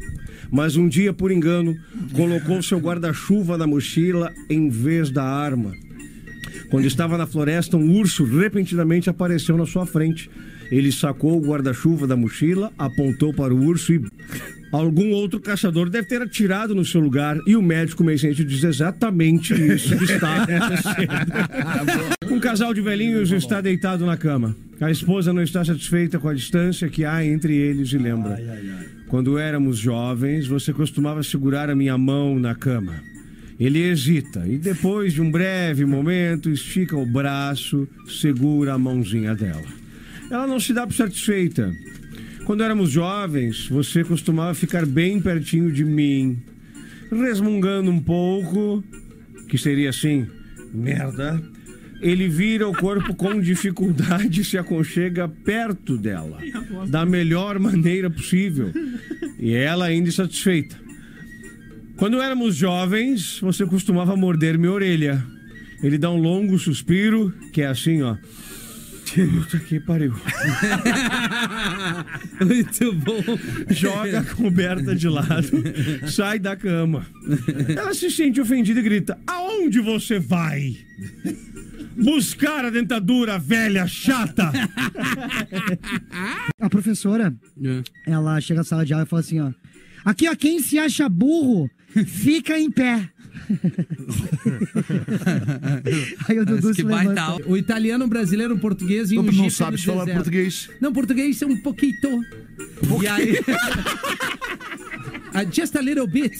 Mas 0.51 0.75
um 0.75 0.89
dia, 0.89 1.13
por 1.13 1.31
engano, 1.31 1.77
colocou 2.13 2.61
seu 2.61 2.79
guarda-chuva 2.79 3.57
na 3.57 3.69
mochila 3.69 4.33
em 4.49 4.69
vez 4.69 5.11
da 5.11 5.23
arma. 5.23 5.75
Quando 6.71 6.87
estava 6.87 7.17
na 7.17 7.27
floresta, 7.27 7.77
um 7.77 7.99
urso 7.99 8.25
repentinamente 8.25 9.09
apareceu 9.09 9.57
na 9.57 9.67
sua 9.67 9.87
frente. 9.87 10.29
Ele 10.71 10.93
sacou 10.93 11.37
o 11.37 11.47
guarda-chuva 11.47 12.07
da 12.07 12.17
mochila, 12.17 12.73
apontou 12.79 13.35
para 13.35 13.55
o 13.55 13.65
urso 13.65 13.93
e. 13.93 14.01
Algum 14.73 15.11
outro 15.11 15.41
caçador 15.41 15.91
deve 15.91 16.07
ter 16.07 16.23
atirado 16.23 16.77
no 16.77 16.85
seu 16.85 17.01
lugar 17.01 17.37
e 17.45 17.57
o 17.57 17.63
médico 17.63 18.05
meio-ciente 18.05 18.45
diz 18.45 18.63
exatamente 18.63 19.53
isso 19.53 19.99
que 19.99 20.05
está 20.05 20.45
acontecendo. 20.45 22.31
um 22.31 22.39
casal 22.39 22.73
de 22.73 22.81
velhinhos 22.81 23.33
está 23.33 23.61
deitado 23.61 24.07
na 24.07 24.17
cama. 24.17 24.55
A 24.81 24.89
esposa 24.89 25.33
não 25.33 25.43
está 25.43 25.65
satisfeita 25.65 26.21
com 26.21 26.29
a 26.29 26.35
distância 26.35 26.89
que 26.89 27.05
há 27.05 27.25
entre 27.25 27.57
eles 27.57 27.93
e 27.93 27.99
lembra. 27.99 28.39
Quando 29.09 29.37
éramos 29.39 29.77
jovens, 29.77 30.47
você 30.47 30.73
costumava 30.73 31.25
segurar 31.25 31.69
a 31.69 31.75
minha 31.75 31.99
mão 31.99 32.39
na 32.39 32.55
cama. 32.55 33.03
Ele 33.59 33.83
hesita 33.83 34.47
e 34.47 34.57
depois 34.57 35.13
de 35.13 35.21
um 35.21 35.31
breve 35.33 35.85
momento 35.85 36.49
estica 36.49 36.97
o 36.97 37.05
braço, 37.05 37.89
segura 38.09 38.75
a 38.75 38.79
mãozinha 38.79 39.35
dela. 39.35 39.80
Ela 40.31 40.47
não 40.47 40.61
se 40.61 40.73
dá 40.73 40.87
por 40.87 40.95
satisfeita. 40.95 41.75
Quando 42.45 42.63
éramos 42.63 42.91
jovens, 42.91 43.69
você 43.69 44.05
costumava 44.05 44.55
ficar 44.55 44.87
bem 44.87 45.21
pertinho 45.21 45.71
de 45.71 45.85
mim, 45.85 46.41
resmungando 47.11 47.91
um 47.91 48.01
pouco, 48.01 48.83
que 49.49 49.59
seria 49.59 49.91
assim, 49.91 50.27
merda. 50.73 51.41
Ele 52.01 52.29
vira 52.29 52.67
o 52.67 52.75
corpo 52.75 53.15
com 53.15 53.41
dificuldade 53.41 54.41
e 54.41 54.45
se 54.45 54.57
aconchega 54.57 55.29
perto 55.29 55.99
dela, 55.99 56.39
da 56.89 57.05
melhor 57.05 57.59
maneira 57.59 58.09
possível. 58.09 58.73
E 59.39 59.53
ela 59.53 59.87
ainda 59.87 60.09
insatisfeita. 60.09 60.77
Quando 61.97 62.23
éramos 62.23 62.57
jovens, 62.57 63.39
você 63.41 63.67
costumava 63.67 64.17
morder 64.17 64.57
minha 64.59 64.73
orelha. 64.73 65.23
Ele 65.83 65.99
dá 65.99 66.11
um 66.11 66.21
longo 66.21 66.59
suspiro, 66.59 67.35
que 67.53 67.61
é 67.61 67.67
assim, 67.67 68.01
ó. 68.01 68.17
Puta 69.15 69.59
que 69.59 69.81
pariu. 69.81 70.15
Muito 72.47 72.93
bom. 72.95 73.23
Joga 73.71 74.21
a 74.21 74.25
coberta 74.25 74.95
de 74.95 75.09
lado, 75.09 75.49
sai 76.09 76.39
da 76.39 76.55
cama. 76.57 77.07
Ela 77.77 77.93
se 77.93 78.11
sente 78.11 78.41
ofendida 78.41 78.81
e 78.81 78.83
grita: 78.83 79.19
Aonde 79.27 79.81
você 79.81 80.19
vai? 80.19 80.77
Buscar 81.97 82.65
a 82.65 82.71
dentadura 82.71 83.39
velha 83.39 83.87
chata. 83.87 84.51
A 86.61 86.71
professora, 86.71 87.35
ela 88.07 88.41
chega 88.41 88.61
na 88.61 88.65
sala 88.65 88.87
de 88.87 88.93
aula 88.93 89.05
e 89.05 89.09
fala 89.09 89.21
assim, 89.21 89.41
ó. 89.41 89.53
Aqui, 90.05 90.29
ó, 90.29 90.35
quem 90.35 90.61
se 90.61 90.79
acha 90.79 91.09
burro, 91.09 91.69
fica 92.07 92.59
em 92.59 92.71
pé. 92.71 93.11
Aí 96.29 96.39
o 96.39 96.45
Dudu 96.47 96.75
se 96.75 96.83
levanta. 96.83 97.37
O 97.47 97.57
italiano, 97.57 98.05
o 98.05 98.09
brasileiro, 98.09 98.55
o 98.55 98.59
português 98.59 99.11
e 99.11 99.17
Então 99.17 99.33
um 99.33 99.37
não 99.37 99.51
sabe 99.51 99.79
falar 99.79 100.05
deserto. 100.05 100.17
português? 100.19 100.71
Não, 100.81 100.93
português 100.93 101.41
é 101.43 101.47
um 101.47 101.57
pouquinho. 101.57 101.95
E 103.03 103.07
aí... 103.07 103.39
Ah, 105.33 105.45
Just 105.45 105.77
a 105.77 105.81
little 105.81 106.09
bit. 106.09 106.37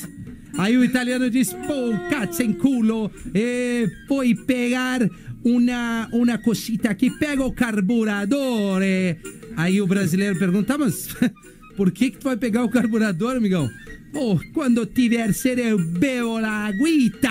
Aí 0.59 0.77
o 0.77 0.83
italiano 0.85 1.31
diz, 1.31 1.53
pô, 1.53 1.97
cazzo 2.11 2.43
in 2.43 2.55
culo, 2.55 3.09
e 3.33 3.87
puoi 4.09 4.35
pegar 4.35 5.09
una, 5.45 6.09
una 6.13 6.39
cosita 6.39 6.91
aqui, 6.91 7.09
pega 7.09 7.45
o 7.45 7.53
carburador. 7.53 8.83
Aí 9.57 9.81
o 9.81 9.87
brasileiro 9.87 10.37
pergunta, 10.41 10.73
"Tá, 10.73 10.79
mas 10.79 11.07
por 11.77 11.93
que 11.93 12.11
que 12.11 12.19
tu 12.19 12.25
vai 12.25 12.37
pegar 12.37 12.65
o 12.65 12.69
carburador, 12.69 13.37
amigão? 13.37 13.71
Pô, 14.13 14.41
quando 14.53 14.85
tiver 14.87 15.33
sede 15.33 15.63
eu 15.63 15.79
bebo 15.79 16.37
a 16.39 16.67
aguita. 16.67 17.29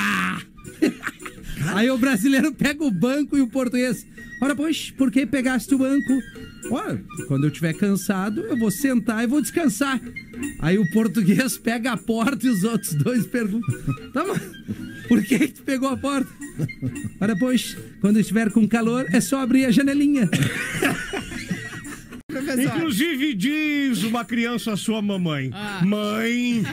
Aí 1.74 1.90
o 1.90 1.98
brasileiro 1.98 2.54
pega 2.54 2.84
o 2.84 2.92
banco 2.92 3.38
e 3.38 3.42
o 3.42 3.48
português. 3.48 4.06
Ora, 4.42 4.56
pois, 4.56 4.90
por 4.92 5.12
que 5.12 5.26
pegaste 5.26 5.76
o 5.76 5.78
banco? 5.78 6.22
Ora, 6.72 7.02
quando 7.28 7.44
eu 7.44 7.50
estiver 7.50 7.74
cansado, 7.74 8.42
eu 8.42 8.58
vou 8.58 8.72
sentar 8.72 9.24
e 9.24 9.28
vou 9.28 9.42
descansar. 9.42 10.00
Aí 10.60 10.78
o 10.78 10.90
português 10.92 11.58
pega 11.58 11.92
a 11.92 11.98
porta 11.98 12.46
e 12.46 12.50
os 12.50 12.64
outros 12.64 12.94
dois 12.94 13.26
perguntam: 13.26 13.76
Tá, 14.14 14.24
mas 14.26 14.42
por 15.08 15.22
que, 15.24 15.40
que 15.40 15.54
tu 15.56 15.64
pegou 15.64 15.90
a 15.90 15.98
porta? 15.98 16.30
Ora, 17.20 17.36
pois, 17.38 17.78
quando 18.00 18.20
estiver 18.20 18.52
com 18.52 18.68
calor, 18.68 19.06
é 19.12 19.20
só 19.20 19.40
abrir 19.40 19.66
a 19.66 19.72
janelinha. 19.72 20.30
Inclusive 22.30 23.34
diz 23.34 24.04
uma 24.04 24.24
criança 24.24 24.74
à 24.74 24.78
sua 24.78 25.02
mamãe: 25.02 25.50
Mãe, 25.84 26.64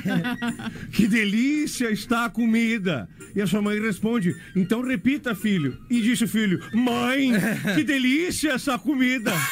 que 0.92 1.06
delícia 1.06 1.90
está 1.90 2.26
a 2.26 2.30
comida. 2.30 3.08
E 3.34 3.40
a 3.40 3.46
sua 3.46 3.62
mãe 3.62 3.80
responde: 3.80 4.36
Então 4.54 4.82
repita, 4.82 5.34
filho. 5.34 5.78
E 5.90 6.02
disse 6.02 6.24
o 6.24 6.28
filho: 6.28 6.60
Mãe, 6.74 7.32
que 7.74 7.82
delícia 7.82 8.52
essa 8.52 8.78
comida. 8.78 9.32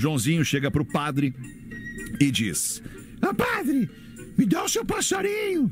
Joãozinho 0.00 0.44
chega 0.44 0.70
pro 0.70 0.84
padre 0.84 1.34
e 2.20 2.30
diz: 2.30 2.82
Ah, 3.20 3.34
padre, 3.34 3.88
Me 4.36 4.46
dá 4.46 4.64
o 4.64 4.68
seu 4.68 4.84
passarinho. 4.84 5.70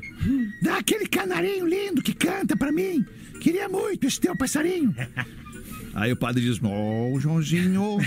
Dá 0.61 0.77
aquele 0.77 1.07
canarinho 1.07 1.65
lindo 1.65 2.01
que 2.01 2.13
canta 2.13 2.55
pra 2.55 2.71
mim. 2.71 3.05
Queria 3.39 3.67
muito 3.67 4.05
esse 4.05 4.19
teu 4.19 4.35
passarinho. 4.35 4.93
Aí 5.93 6.11
o 6.11 6.15
padre 6.15 6.41
diz: 6.41 6.59
Ô, 6.63 7.19
Joãozinho, 7.19 7.97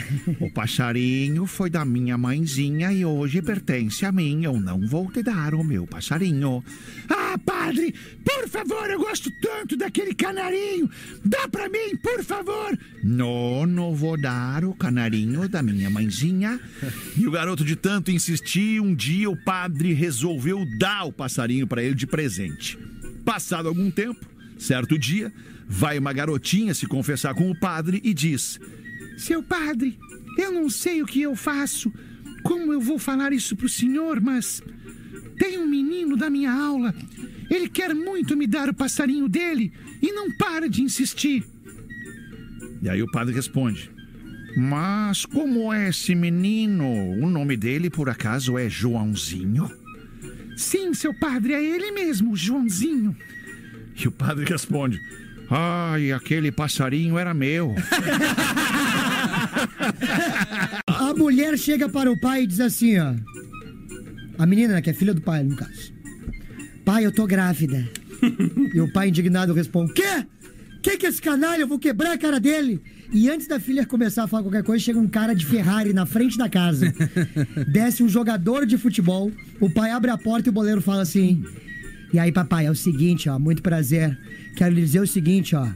o 0.40 0.50
passarinho 0.50 1.46
foi 1.46 1.68
da 1.68 1.84
minha 1.84 2.16
mãezinha 2.16 2.92
e 2.92 3.04
hoje 3.04 3.42
pertence 3.42 4.06
a 4.06 4.12
mim. 4.12 4.44
Eu 4.44 4.58
não 4.58 4.86
vou 4.86 5.10
te 5.10 5.22
dar 5.22 5.54
o 5.54 5.62
meu 5.62 5.86
passarinho. 5.86 6.64
Ah, 7.08 7.38
padre, 7.44 7.94
por 8.24 8.48
favor, 8.48 8.88
eu 8.90 8.98
gosto 8.98 9.30
tanto 9.32 9.76
daquele 9.76 10.14
canarinho. 10.14 10.88
Dá 11.24 11.46
pra 11.48 11.68
mim, 11.68 11.96
por 12.02 12.24
favor. 12.24 12.78
Não, 13.02 13.66
não 13.66 13.94
vou 13.94 14.18
dar 14.18 14.64
o 14.64 14.74
canarinho 14.74 15.48
da 15.48 15.62
minha 15.62 15.90
mãezinha. 15.90 16.58
E 17.16 17.26
o 17.26 17.30
garoto, 17.30 17.64
de 17.64 17.76
tanto 17.76 18.10
insistir, 18.10 18.80
um 18.80 18.94
dia 18.94 19.28
o 19.28 19.36
padre 19.36 19.92
resolveu 19.92 20.64
dar 20.78 21.04
o 21.04 21.12
passarinho 21.12 21.66
para 21.66 21.82
ele 21.82 21.94
de 21.94 22.06
presente. 22.06 22.78
Passado 23.24 23.68
algum 23.68 23.90
tempo, 23.90 24.26
certo 24.58 24.98
dia, 24.98 25.32
vai 25.66 25.98
uma 25.98 26.12
garotinha 26.12 26.74
se 26.74 26.86
confessar 26.86 27.34
com 27.34 27.50
o 27.50 27.58
padre 27.58 28.00
e 28.04 28.12
diz: 28.14 28.58
Seu 29.16 29.42
padre, 29.42 29.98
eu 30.38 30.52
não 30.52 30.68
sei 30.68 31.02
o 31.02 31.06
que 31.06 31.22
eu 31.22 31.34
faço. 31.34 31.92
Como 32.42 32.72
eu 32.72 32.80
vou 32.80 32.98
falar 32.98 33.32
isso 33.32 33.56
pro 33.56 33.68
senhor, 33.68 34.20
mas 34.20 34.62
tem 35.38 35.58
um 35.58 35.66
menino 35.66 36.16
da 36.16 36.28
minha 36.28 36.52
aula. 36.52 36.94
Ele 37.50 37.68
quer 37.68 37.94
muito 37.94 38.36
me 38.36 38.46
dar 38.46 38.68
o 38.68 38.74
passarinho 38.74 39.28
dele 39.28 39.72
e 40.02 40.12
não 40.12 40.30
para 40.32 40.68
de 40.68 40.82
insistir. 40.82 41.44
E 42.82 42.88
aí 42.88 43.02
o 43.02 43.10
padre 43.10 43.34
responde: 43.34 43.90
Mas 44.56 45.24
como 45.24 45.72
é 45.72 45.88
esse 45.88 46.14
menino? 46.14 46.84
O 46.84 47.30
nome 47.30 47.56
dele, 47.56 47.88
por 47.88 48.08
acaso, 48.08 48.58
é 48.58 48.68
Joãozinho? 48.68 49.70
Sim, 50.56 50.94
seu 50.94 51.12
padre, 51.14 51.54
é 51.54 51.62
ele 51.62 51.90
mesmo, 51.90 52.36
Joãozinho. 52.36 53.16
E 54.02 54.08
o 54.08 54.10
padre 54.10 54.44
responde: 54.44 55.00
Ai, 55.50 56.12
aquele 56.12 56.50
passarinho 56.50 57.18
era 57.18 57.32
meu. 57.32 57.74
A 60.86 61.14
mulher 61.14 61.56
chega 61.58 61.88
para 61.88 62.10
o 62.10 62.18
pai 62.18 62.42
e 62.42 62.46
diz 62.46 62.60
assim, 62.60 62.98
ó. 62.98 63.14
A 64.38 64.46
menina, 64.46 64.74
né, 64.74 64.82
que 64.82 64.90
é 64.90 64.92
filha 64.92 65.14
do 65.14 65.20
pai, 65.20 65.42
no 65.42 65.54
caso. 65.54 65.92
Pai, 66.84 67.06
eu 67.06 67.12
tô 67.12 67.26
grávida. 67.26 67.88
e 68.74 68.80
o 68.80 68.92
pai 68.92 69.08
indignado 69.08 69.52
responde: 69.52 69.92
Quê? 69.92 70.26
Que 70.82 70.98
que 70.98 71.06
esse 71.06 71.22
canalha? 71.22 71.62
Eu 71.62 71.68
vou 71.68 71.78
quebrar 71.78 72.12
a 72.12 72.18
cara 72.18 72.38
dele. 72.40 72.82
E 73.12 73.30
antes 73.30 73.46
da 73.46 73.60
filha 73.60 73.86
começar 73.86 74.24
a 74.24 74.26
falar 74.26 74.42
qualquer 74.42 74.64
coisa, 74.64 74.84
chega 74.84 74.98
um 74.98 75.06
cara 75.06 75.34
de 75.34 75.46
Ferrari 75.46 75.92
na 75.92 76.04
frente 76.04 76.36
da 76.36 76.48
casa. 76.48 76.92
Desce 77.68 78.02
um 78.02 78.08
jogador 78.08 78.66
de 78.66 78.76
futebol. 78.76 79.30
O 79.60 79.70
pai 79.70 79.90
abre 79.90 80.10
a 80.10 80.18
porta 80.18 80.48
e 80.48 80.50
o 80.50 80.52
boleiro 80.52 80.82
fala 80.82 81.02
assim: 81.02 81.44
E 82.14 82.18
aí, 82.20 82.30
papai, 82.30 82.66
é 82.66 82.70
o 82.70 82.76
seguinte, 82.76 83.28
ó, 83.28 83.40
muito 83.40 83.60
prazer. 83.60 84.16
Quero 84.54 84.72
lhe 84.72 84.80
dizer 84.82 85.00
o 85.00 85.06
seguinte, 85.06 85.56
ó. 85.56 85.66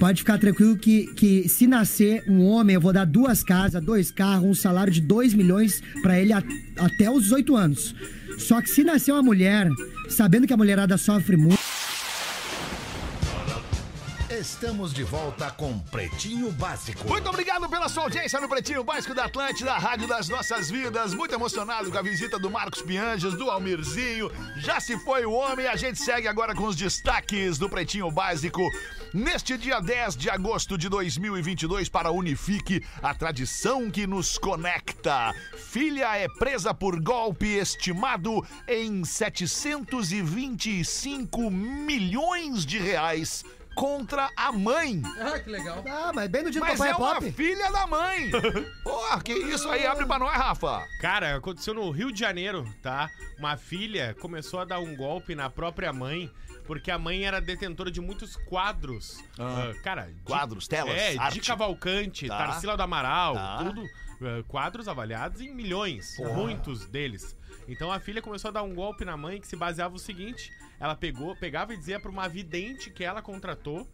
Pode 0.00 0.22
ficar 0.22 0.38
tranquilo 0.38 0.76
que, 0.76 1.06
que 1.14 1.48
se 1.48 1.68
nascer 1.68 2.24
um 2.28 2.42
homem, 2.46 2.74
eu 2.74 2.80
vou 2.80 2.92
dar 2.92 3.04
duas 3.04 3.44
casas, 3.44 3.80
dois 3.80 4.10
carros, 4.10 4.44
um 4.48 4.54
salário 4.54 4.92
de 4.92 5.00
2 5.00 5.34
milhões 5.34 5.80
pra 6.02 6.18
ele 6.18 6.32
a- 6.32 6.42
até 6.80 7.08
os 7.08 7.22
18 7.22 7.54
anos. 7.54 7.94
Só 8.38 8.60
que 8.60 8.68
se 8.70 8.82
nascer 8.82 9.12
uma 9.12 9.22
mulher, 9.22 9.68
sabendo 10.08 10.48
que 10.48 10.52
a 10.52 10.56
mulherada 10.56 10.96
sofre 10.98 11.36
muito. 11.36 11.60
Estamos 14.44 14.92
de 14.92 15.04
volta 15.04 15.50
com 15.50 15.78
Pretinho 15.78 16.52
Básico. 16.52 17.08
Muito 17.08 17.30
obrigado 17.30 17.66
pela 17.66 17.88
sua 17.88 18.02
audiência 18.02 18.38
no 18.38 18.46
Pretinho 18.46 18.84
Básico 18.84 19.14
da 19.14 19.24
Atlântida, 19.24 19.72
a 19.72 19.78
Rádio 19.78 20.06
das 20.06 20.28
Nossas 20.28 20.70
Vidas. 20.70 21.14
Muito 21.14 21.34
emocionado 21.34 21.90
com 21.90 21.96
a 21.96 22.02
visita 22.02 22.38
do 22.38 22.50
Marcos 22.50 22.82
Pianjas, 22.82 23.32
do 23.32 23.50
Almirzinho. 23.50 24.30
Já 24.58 24.80
se 24.80 24.98
foi 24.98 25.24
o 25.24 25.32
homem, 25.32 25.66
a 25.66 25.76
gente 25.76 25.98
segue 25.98 26.28
agora 26.28 26.54
com 26.54 26.64
os 26.64 26.76
destaques 26.76 27.56
do 27.56 27.70
Pretinho 27.70 28.10
Básico. 28.10 28.60
Neste 29.14 29.56
dia 29.56 29.80
10 29.80 30.14
de 30.14 30.28
agosto 30.28 30.76
de 30.76 30.90
2022, 30.90 31.88
para 31.88 32.10
Unifique, 32.10 32.84
a 33.02 33.14
tradição 33.14 33.90
que 33.90 34.06
nos 34.06 34.36
conecta. 34.36 35.32
Filha 35.56 36.18
é 36.18 36.28
presa 36.28 36.74
por 36.74 37.00
golpe 37.00 37.46
estimado 37.46 38.46
em 38.68 39.06
725 39.06 41.50
milhões 41.50 42.66
de 42.66 42.78
reais 42.78 43.42
contra 43.74 44.30
a 44.36 44.52
mãe. 44.52 45.02
Ah, 45.20 45.38
que 45.38 45.50
legal. 45.50 45.82
Ah, 45.88 46.12
mas 46.14 46.28
bem 46.28 46.42
no 46.44 46.50
dia 46.50 46.60
do 46.60 46.66
Mas 46.66 46.78
papai 46.78 46.88
é 46.88 46.92
é 46.92 46.96
uma 46.96 47.14
pop. 47.14 47.32
filha 47.32 47.70
da 47.72 47.86
mãe. 47.86 48.30
Porra, 48.82 49.20
que 49.22 49.32
isso 49.32 49.68
aí? 49.68 49.86
Abre 49.86 50.06
pra 50.06 50.18
nós, 50.18 50.32
Rafa. 50.32 50.86
Cara, 51.00 51.36
aconteceu 51.36 51.74
no 51.74 51.90
Rio 51.90 52.12
de 52.12 52.20
Janeiro, 52.20 52.64
tá? 52.82 53.10
Uma 53.38 53.56
filha 53.56 54.14
começou 54.20 54.60
a 54.60 54.64
dar 54.64 54.78
um 54.80 54.94
golpe 54.96 55.34
na 55.34 55.50
própria 55.50 55.92
mãe. 55.92 56.30
Porque 56.66 56.90
a 56.90 56.98
mãe 56.98 57.26
era 57.26 57.42
detentora 57.42 57.90
de 57.90 58.00
muitos 58.00 58.36
quadros. 58.36 59.22
Ah. 59.38 59.70
Ah, 59.70 59.82
cara, 59.82 60.04
de- 60.10 60.22
Quadros, 60.22 60.66
telas, 60.66 60.94
É, 60.96 61.14
arte. 61.18 61.34
de 61.34 61.46
Cavalcante, 61.46 62.26
Tá. 62.26 62.38
Tarsila 62.38 62.74
do 62.74 62.82
Amaral, 62.82 63.34
Tá. 63.34 63.58
tudo. 63.58 63.82
ah, 64.22 64.42
quadros 64.48 64.88
avaliados 64.88 65.42
em 65.42 65.52
milhões, 65.54 66.16
Porra. 66.16 66.32
muitos 66.32 66.86
deles. 66.86 67.36
Então 67.68 67.92
a 67.92 68.00
filha 68.00 68.22
começou 68.22 68.48
a 68.48 68.52
dar 68.52 68.62
um 68.62 68.74
golpe 68.74 69.04
na 69.04 69.14
mãe 69.14 69.38
que 69.42 69.46
se 69.46 69.56
baseava 69.56 69.92
no 69.92 69.98
seguinte: 69.98 70.50
ela 70.80 70.94
pegou, 70.94 71.34
pegava 71.36 71.72
e 71.74 71.76
dizia 71.76 71.98
pra 72.00 72.10
uma 72.10 72.28
vidente 72.28 72.90
que 72.90 73.04
ela 73.04 73.22
contratou 73.22 73.88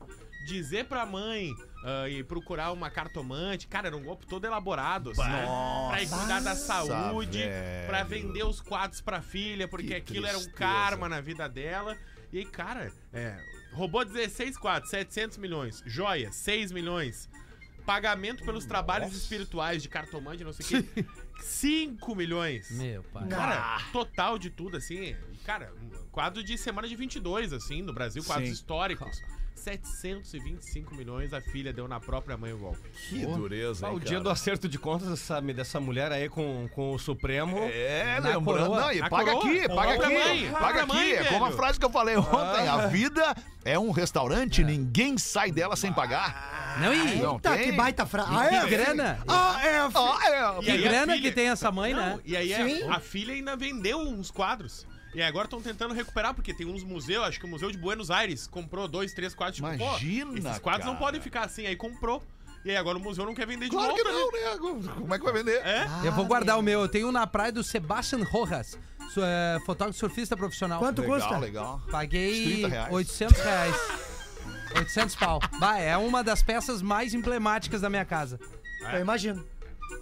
dizer 0.46 0.86
pra 0.86 1.04
mãe 1.04 1.50
ah, 1.84 2.08
e 2.08 2.22
procurar 2.24 2.72
uma 2.72 2.90
cartomante. 2.90 3.66
Cara, 3.66 3.88
era 3.88 3.96
um 3.96 4.02
golpe 4.02 4.26
todo 4.26 4.44
elaborado, 4.44 5.10
assim, 5.10 5.20
Nossa, 5.22 5.90
pra 5.90 6.02
ir 6.02 6.08
cuidar 6.08 6.40
da 6.40 6.56
saúde, 6.56 7.38
velho. 7.38 7.86
pra 7.86 8.02
vender 8.02 8.44
os 8.44 8.60
quadros 8.60 9.00
pra 9.00 9.20
filha, 9.20 9.68
porque 9.68 9.88
Que 9.88 9.94
aquilo 9.94 10.26
era 10.26 10.36
um 10.36 10.40
tristeza. 10.40 10.56
karma 10.58 11.08
na 11.08 11.20
vida 11.20 11.48
dela. 11.48 11.96
E 12.32 12.38
aí, 12.38 12.44
cara, 12.44 12.92
é, 13.12 13.36
roubou 13.72 14.04
16 14.04 14.56
quadros, 14.56 14.90
700 14.90 15.36
milhões. 15.38 15.82
Joia, 15.86 16.30
6 16.32 16.72
milhões. 16.72 17.28
Pagamento 17.84 18.44
pelos 18.44 18.66
trabalhos 18.66 19.14
espirituais 19.16 19.82
de 19.82 19.88
cartomante, 19.88 20.44
não 20.44 20.52
sei 20.52 20.80
o 20.80 20.84
quê. 20.84 21.04
5 21.42 22.14
milhões. 22.14 22.70
Meu 22.70 23.02
pai. 23.04 23.26
Cara, 23.28 23.80
total 23.92 24.38
de 24.38 24.50
tudo, 24.50 24.76
assim. 24.76 25.16
Cara, 25.50 25.72
um 25.82 25.90
quadro 26.12 26.44
de 26.44 26.56
semana 26.56 26.86
de 26.86 26.94
22, 26.94 27.52
assim, 27.52 27.82
no 27.82 27.92
Brasil, 27.92 28.22
quadros 28.22 28.46
Sim. 28.48 28.54
históricos. 28.54 29.20
725 29.56 30.94
milhões 30.94 31.32
a 31.34 31.40
filha 31.40 31.72
deu 31.72 31.88
na 31.88 31.98
própria 31.98 32.36
mãe 32.36 32.52
o 32.52 32.56
golpe. 32.58 32.88
Que 33.08 33.26
dureza, 33.26 33.84
Ah, 33.86 33.90
hein, 33.90 33.96
o 33.96 33.98
dia 34.00 34.10
cara? 34.12 34.20
do 34.22 34.30
acerto 34.30 34.68
de 34.68 34.78
contas 34.78 35.18
sabe, 35.18 35.52
dessa 35.52 35.80
mulher 35.80 36.12
aí 36.12 36.28
com, 36.28 36.68
com 36.72 36.92
o 36.94 36.98
Supremo. 37.00 37.58
É, 37.64 38.20
na 38.20 38.28
lembrando. 38.30 38.44
coroa. 38.44 38.80
Não, 38.80 38.92
e 38.92 39.00
Na 39.00 39.10
paga 39.10 39.32
coroa. 39.32 39.52
aqui, 39.52 39.68
paga 39.68 39.92
aqui. 39.94 40.14
mãe, 40.14 40.50
paga 40.52 40.82
aqui. 40.82 40.92
mãe, 40.94 41.10
é 41.12 41.24
como 41.24 41.44
a 41.44 41.48
velho. 41.48 41.56
frase 41.60 41.78
que 41.80 41.84
eu 41.84 41.90
falei 41.90 42.16
ontem. 42.16 42.68
Ah. 42.68 42.74
A 42.74 42.86
vida 42.86 43.34
é 43.64 43.76
um 43.78 43.90
restaurante, 43.90 44.62
ninguém 44.62 45.18
sai 45.18 45.50
dela 45.50 45.74
sem 45.76 45.92
pagar. 45.92 46.78
Não, 46.80 46.94
e- 46.94 47.20
Eita, 47.20 47.58
que 47.58 47.72
baita 47.72 48.06
frase. 48.06 48.30
Ah, 48.32 48.46
é? 48.46 48.60
Que 48.62 48.70
grana. 48.70 49.18
Ah, 49.26 49.60
é, 49.66 49.78
Ah, 49.78 50.18
é. 50.58 50.62
Que 50.64 50.70
aí 50.70 50.78
a 50.86 50.88
grana 50.90 51.12
filha- 51.14 51.28
que 51.28 51.34
tem 51.34 51.48
essa 51.48 51.70
mãe, 51.72 51.92
Não, 51.92 52.00
né? 52.00 52.20
E 52.24 52.36
aí 52.36 52.54
a- 52.54 52.64
Sim. 52.64 52.88
a, 52.88 53.00
filha 53.00 53.34
ainda 53.34 53.56
vendeu 53.56 53.98
uns 53.98 54.30
quadros. 54.30 54.86
E 55.14 55.20
agora 55.22 55.46
estão 55.46 55.60
tentando 55.60 55.92
recuperar, 55.92 56.32
porque 56.34 56.54
tem 56.54 56.66
uns 56.66 56.84
museus, 56.84 57.24
acho 57.24 57.40
que 57.40 57.44
o 57.44 57.48
Museu 57.48 57.70
de 57.70 57.76
Buenos 57.78 58.10
Aires 58.10 58.46
comprou 58.46 58.86
dois, 58.86 59.12
três 59.12 59.34
quadros. 59.34 59.56
Tipo, 59.56 59.68
Imagina, 59.72 60.30
pô, 60.32 60.38
esses 60.38 60.58
quadros 60.60 60.86
não 60.86 60.92
cara. 60.94 61.04
podem 61.04 61.20
ficar 61.20 61.44
assim. 61.46 61.66
Aí 61.66 61.74
comprou. 61.74 62.22
E 62.64 62.70
aí 62.70 62.76
agora 62.76 62.98
o 62.98 63.00
museu 63.00 63.24
não 63.24 63.34
quer 63.34 63.46
vender 63.46 63.64
de 63.64 63.70
Claro 63.70 63.94
que 63.94 64.04
volta. 64.04 64.18
não, 64.58 64.78
né? 64.80 64.92
Como 64.94 65.14
é 65.14 65.18
que 65.18 65.24
vai 65.24 65.32
vender? 65.32 65.56
É? 65.66 65.86
Eu 66.04 66.12
vou 66.12 66.26
guardar 66.26 66.58
o 66.58 66.62
meu. 66.62 66.80
Eu 66.82 66.88
tenho 66.88 67.08
um 67.08 67.12
na 67.12 67.26
praia 67.26 67.50
do 67.50 67.64
Sebastian 67.64 68.22
Rojas, 68.22 68.78
su- 69.14 69.22
é, 69.24 69.58
fotógrafo 69.64 69.98
surfista 69.98 70.36
profissional. 70.36 70.78
Quanto 70.78 71.00
Legal, 71.00 71.18
custa? 71.20 71.38
legal. 71.38 71.80
Paguei 71.90 72.44
30 72.60 72.68
reais. 72.68 72.92
800 72.92 73.40
reais. 73.42 73.76
800 74.76 75.16
pau. 75.16 75.40
Bah, 75.58 75.78
é 75.78 75.96
uma 75.96 76.22
das 76.22 76.42
peças 76.42 76.82
mais 76.82 77.14
emblemáticas 77.14 77.80
da 77.80 77.88
minha 77.90 78.04
casa. 78.04 78.38
Eu 78.92 79.00
imagino. 79.00 79.44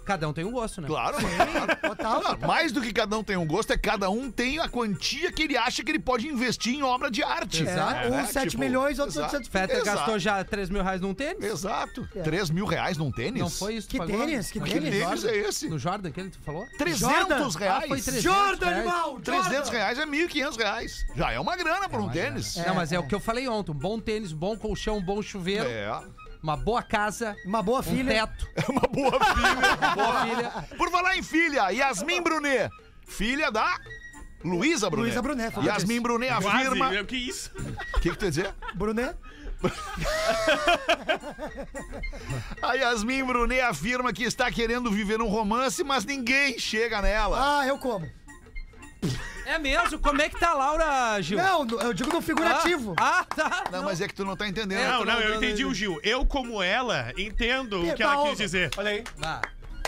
Cada 0.09 0.27
um 0.27 0.33
tem 0.33 0.43
um 0.43 0.51
gosto, 0.51 0.81
né? 0.81 0.87
Claro, 0.87 1.17
Total, 1.81 2.21
total. 2.21 2.47
mais 2.47 2.71
do 2.71 2.81
que 2.81 2.91
cada 2.91 3.15
um 3.15 3.23
tem 3.23 3.37
um 3.37 3.45
gosto, 3.45 3.71
é 3.73 3.77
cada 3.77 4.09
um 4.09 4.31
tem 4.31 4.57
a 4.57 4.67
quantia 4.67 5.31
que 5.31 5.43
ele 5.43 5.55
acha 5.55 5.83
que 5.83 5.91
ele 5.91 5.99
pode 5.99 6.27
investir 6.27 6.73
em 6.73 6.81
obra 6.81 7.11
de 7.11 7.21
arte. 7.21 7.61
Exato. 7.61 8.07
É, 8.07 8.09
né? 8.09 8.23
uns 8.23 8.29
7 8.29 8.49
Tipo, 8.49 8.63
milhões, 8.63 8.97
outros 8.97 9.17
exato. 9.17 9.35
800 9.35 9.47
Fetter 9.51 9.83
gastou 9.83 10.17
já 10.17 10.43
3 10.43 10.71
mil 10.71 10.81
reais 10.81 10.99
num 10.99 11.13
tênis? 11.13 11.43
Exato. 11.45 12.09
É. 12.15 12.21
3 12.23 12.49
mil 12.49 12.65
reais 12.65 12.97
num 12.97 13.11
tênis? 13.11 13.39
Não 13.39 13.49
foi 13.51 13.75
isso 13.75 13.87
que 13.87 13.99
Que 13.99 14.07
pagou? 14.07 14.25
tênis? 14.25 14.49
Que 14.51 14.59
Não, 14.59 14.65
Que 14.65 14.73
tênis? 14.73 14.89
tênis 15.05 15.23
é 15.25 15.37
esse? 15.37 15.69
No 15.69 15.77
Jordan, 15.77 16.09
que 16.11 16.23
tu 16.23 16.39
falou? 16.39 16.65
300 16.79 17.55
reais? 17.55 17.83
Ah, 17.83 17.87
foi 17.87 18.01
300 18.01 18.23
Jordan, 18.23 18.65
reais. 18.65 18.79
animal! 18.87 19.19
300 19.19 19.53
Jordan! 19.53 19.71
reais 19.71 19.99
é 19.99 20.05
1.500 20.07 20.57
reais. 20.57 21.05
Já 21.15 21.31
é 21.31 21.39
uma 21.39 21.55
grana 21.55 21.87
por 21.87 21.99
um 21.99 22.09
tênis. 22.09 22.55
Não, 22.55 22.73
mas 22.73 22.91
é, 22.91 22.97
o 22.97 23.03
que 23.05 23.13
eu 23.13 23.19
falei 23.19 23.47
ontem. 23.47 23.71
Um 23.71 23.75
bom 23.75 23.99
tênis, 23.99 24.31
um 24.31 24.37
bom 24.37 24.57
colchão, 24.57 24.97
um 24.97 25.01
bom 25.03 25.21
chuveiro, 25.21 25.65
É. 25.69 26.01
uma 26.41 26.55
boa 26.57 26.81
casa, 26.83 27.35
Uma 27.45 27.61
boa 27.61 27.79
um 27.79 27.83
filha. 27.83 28.27
teto. 28.27 28.47
É 28.55 28.71
uma 28.71 28.81
boa 28.81 29.11
filha. 29.11 29.77
Boa 29.95 30.25
filha. 30.25 30.51
Por 30.77 30.89
falar 30.91 31.17
em 31.17 31.23
filha, 31.23 31.69
Yasmin 31.71 32.21
Brunet, 32.21 32.69
filha 33.07 33.51
da 33.51 33.77
Luísa 34.43 34.89
Brunet. 34.89 35.07
Luísa 35.09 35.21
Brunet, 35.21 35.51
falou 35.53 35.69
Yasmin. 35.69 35.99
Brunet 36.01 36.31
Quase, 36.41 36.47
afirma. 36.47 36.89
meu, 36.89 37.05
que 37.05 37.15
isso? 37.17 37.51
O 37.95 37.99
que, 37.99 38.09
que 38.11 38.17
tu 38.17 38.25
ia 38.25 38.31
dizer? 38.31 38.53
Brunet? 38.75 39.15
A 42.61 42.73
Yasmin 42.75 43.23
Brunet 43.25 43.61
afirma 43.61 44.13
que 44.13 44.23
está 44.23 44.49
querendo 44.51 44.89
viver 44.91 45.21
um 45.21 45.27
romance, 45.27 45.83
mas 45.83 46.05
ninguém 46.05 46.57
chega 46.57 47.01
nela. 47.01 47.59
Ah, 47.59 47.67
eu 47.67 47.77
como. 47.77 48.09
É 49.45 49.57
mesmo? 49.57 49.97
Como 49.99 50.21
é 50.21 50.29
que 50.29 50.39
tá 50.39 50.49
a 50.51 50.53
Laura, 50.53 51.21
Gil? 51.21 51.37
Não, 51.37 51.65
eu 51.81 51.93
digo 51.93 52.11
no 52.13 52.21
figurativo. 52.21 52.93
Ah, 52.97 53.25
tá. 53.25 53.63
Não, 53.71 53.83
mas 53.83 53.99
é 54.01 54.07
que 54.07 54.13
tu 54.13 54.23
não 54.25 54.35
tá 54.35 54.47
entendendo. 54.47 54.87
Não, 54.87 55.05
não, 55.05 55.19
eu 55.19 55.35
entendi 55.35 55.65
o 55.65 55.73
Gil. 55.73 55.99
Eu, 56.03 56.25
como 56.25 56.61
ela, 56.61 57.11
entendo 57.17 57.81
o 57.81 57.95
que 57.95 58.03
ela 58.03 58.27
quis 58.29 58.37
dizer. 58.37 58.69
Olha 58.77 58.91
aí. 58.91 59.03
Ah, 59.23 59.41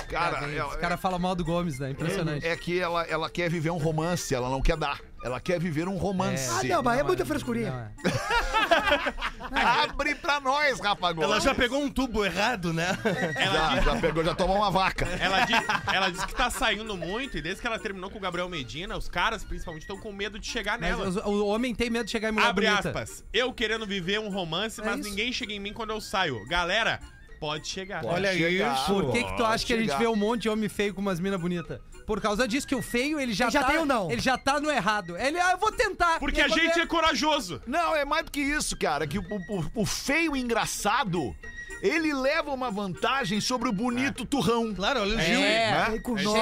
Cara, 0.10 0.40
cara, 0.40 0.52
é- 0.52 0.66
os 0.66 0.76
caras 0.76 1.00
falam 1.00 1.18
mal 1.20 1.36
do 1.36 1.44
Gomes, 1.46 1.80
né? 1.80 1.92
Impressionante. 1.92 2.46
É 2.46 2.54
que 2.58 2.78
ela, 2.80 3.04
ela 3.06 3.30
quer 3.30 3.50
viver 3.50 3.70
um 3.70 3.78
romance, 3.78 4.34
ela 4.36 4.50
não 4.50 4.62
quer 4.62 4.76
dar. 4.76 5.00
Ela 5.24 5.40
quer 5.40 5.60
viver 5.60 5.88
um 5.88 5.98
romance. 5.98 6.50
Ah, 6.50 6.64
não, 6.68 6.82
mas 6.84 7.00
é 7.00 7.04
muita 7.04 7.24
frescurinha. 7.26 7.92
Abre 9.52 10.16
pra 10.16 10.40
nós, 10.40 10.80
Rafa 10.80 11.12
Gomes. 11.14 11.30
Ela 11.30 11.40
já 11.40 11.54
pegou 11.54 11.82
um 11.82 11.90
tubo 11.90 12.26
errado, 12.26 12.74
né? 12.74 12.88
Já, 13.42 13.82
já 13.82 13.96
pegou, 13.98 14.24
já 14.24 14.34
tomou 14.36 14.56
uma 14.58 14.72
vaca. 14.72 15.06
Ela, 15.06 15.46
di- 15.46 15.54
ela 15.94 16.10
disse 16.10 16.26
que 16.26 16.34
tá 16.36 16.50
saindo 16.50 16.96
muito 16.98 17.38
e 17.38 17.42
desde 17.42 17.62
que 17.62 17.68
ela 17.68 17.78
terminou 17.80 18.10
com 18.10 18.18
o 18.18 18.22
Gabriel 18.22 18.48
Medina, 18.50 18.98
os 18.98 19.08
caras, 19.10 19.44
principalmente, 19.44 19.84
estão 19.84 19.98
com 20.00 20.12
medo 20.12 20.40
de 20.40 20.48
chegar 20.48 20.80
Mas 20.80 20.90
nela. 20.90 21.08
os- 21.08 21.16
o 21.18 21.46
homem 21.48 21.74
tem 21.76 21.90
medo 21.90 22.06
de 22.06 22.12
chegar 22.12 22.30
em 22.30 22.32
mulher 22.32 22.48
Abre 22.48 22.68
bonita. 22.68 22.90
aspas. 22.90 23.24
Eu 23.34 23.52
querendo 23.54 23.86
viver 23.86 24.20
um 24.20 24.30
romance, 24.30 24.80
É 24.82 24.86
mas 24.86 25.00
isso. 25.02 25.10
ninguém 25.10 25.32
chega 25.34 25.54
em 25.54 25.60
mim 25.60 25.74
quando 25.74 25.92
eu 25.92 26.02
saio. 26.02 26.46
Galera, 26.48 27.00
pode 27.42 27.68
chegar. 27.68 28.06
Olha 28.06 28.32
isso. 28.34 28.94
Por 28.94 29.12
que 29.12 29.24
que 29.24 29.36
tu 29.36 29.44
acha 29.44 29.66
que 29.66 29.74
a 29.74 29.78
gente 29.78 29.88
chegar. 29.88 29.98
vê 30.00 30.08
um 30.08 30.16
monte 30.16 30.44
de 30.44 30.50
homem 30.50 30.70
feio 30.70 30.94
com 30.94 31.02
umas 31.02 31.20
minas 31.20 31.42
bonitas? 31.42 31.80
Por 32.06 32.22
causa 32.22 32.48
disso 32.48 32.68
que 32.68 32.76
o 32.76 32.82
feio, 32.82 33.20
ele 33.20 33.34
já 33.34 33.46
Ele 33.46 33.52
já 33.52 33.62
tá... 33.62 33.68
tem 33.68 33.78
ou 33.80 33.86
não? 33.86 34.12
Ele 34.12 34.22
já 34.22 34.38
tá 34.38 34.60
no 34.60 34.70
errado. 34.70 35.18
Ele, 35.18 35.40
ah, 35.40 35.52
eu 35.54 35.58
vou 35.58 35.72
tentar. 35.72 36.20
Porque 36.20 36.40
a 36.42 36.48
gente 36.48 36.80
é- 36.80 36.84
é 36.84 36.86
corajoso. 36.86 37.62
Não, 37.66 37.96
é 37.96 38.06
mais 38.06 38.26
do 38.26 38.32
que 38.32 38.40
isso, 38.42 38.78
cara. 38.78 39.08
Que 39.08 39.18
o, 39.18 39.24
o- 39.50 39.82
o 39.82 39.86
feio 39.86 40.36
engraçado, 40.36 41.36
ele 41.82 42.14
leva 42.14 42.52
uma 42.52 42.70
vantagem 42.72 43.42
sobre 43.42 43.68
o 43.70 43.74
bonito 43.74 44.26
turrão. 44.26 44.74
Claro, 44.74 45.02
olha 45.02 45.18
o 45.18 45.22
Gil. 45.22 45.40
É, 45.42 45.90
né? 45.92 46.00
Com 46.00 46.16
de, 46.16 46.24
cheio 46.32 46.36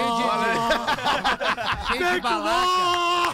de 2.14 2.22
balaca. 2.22 3.30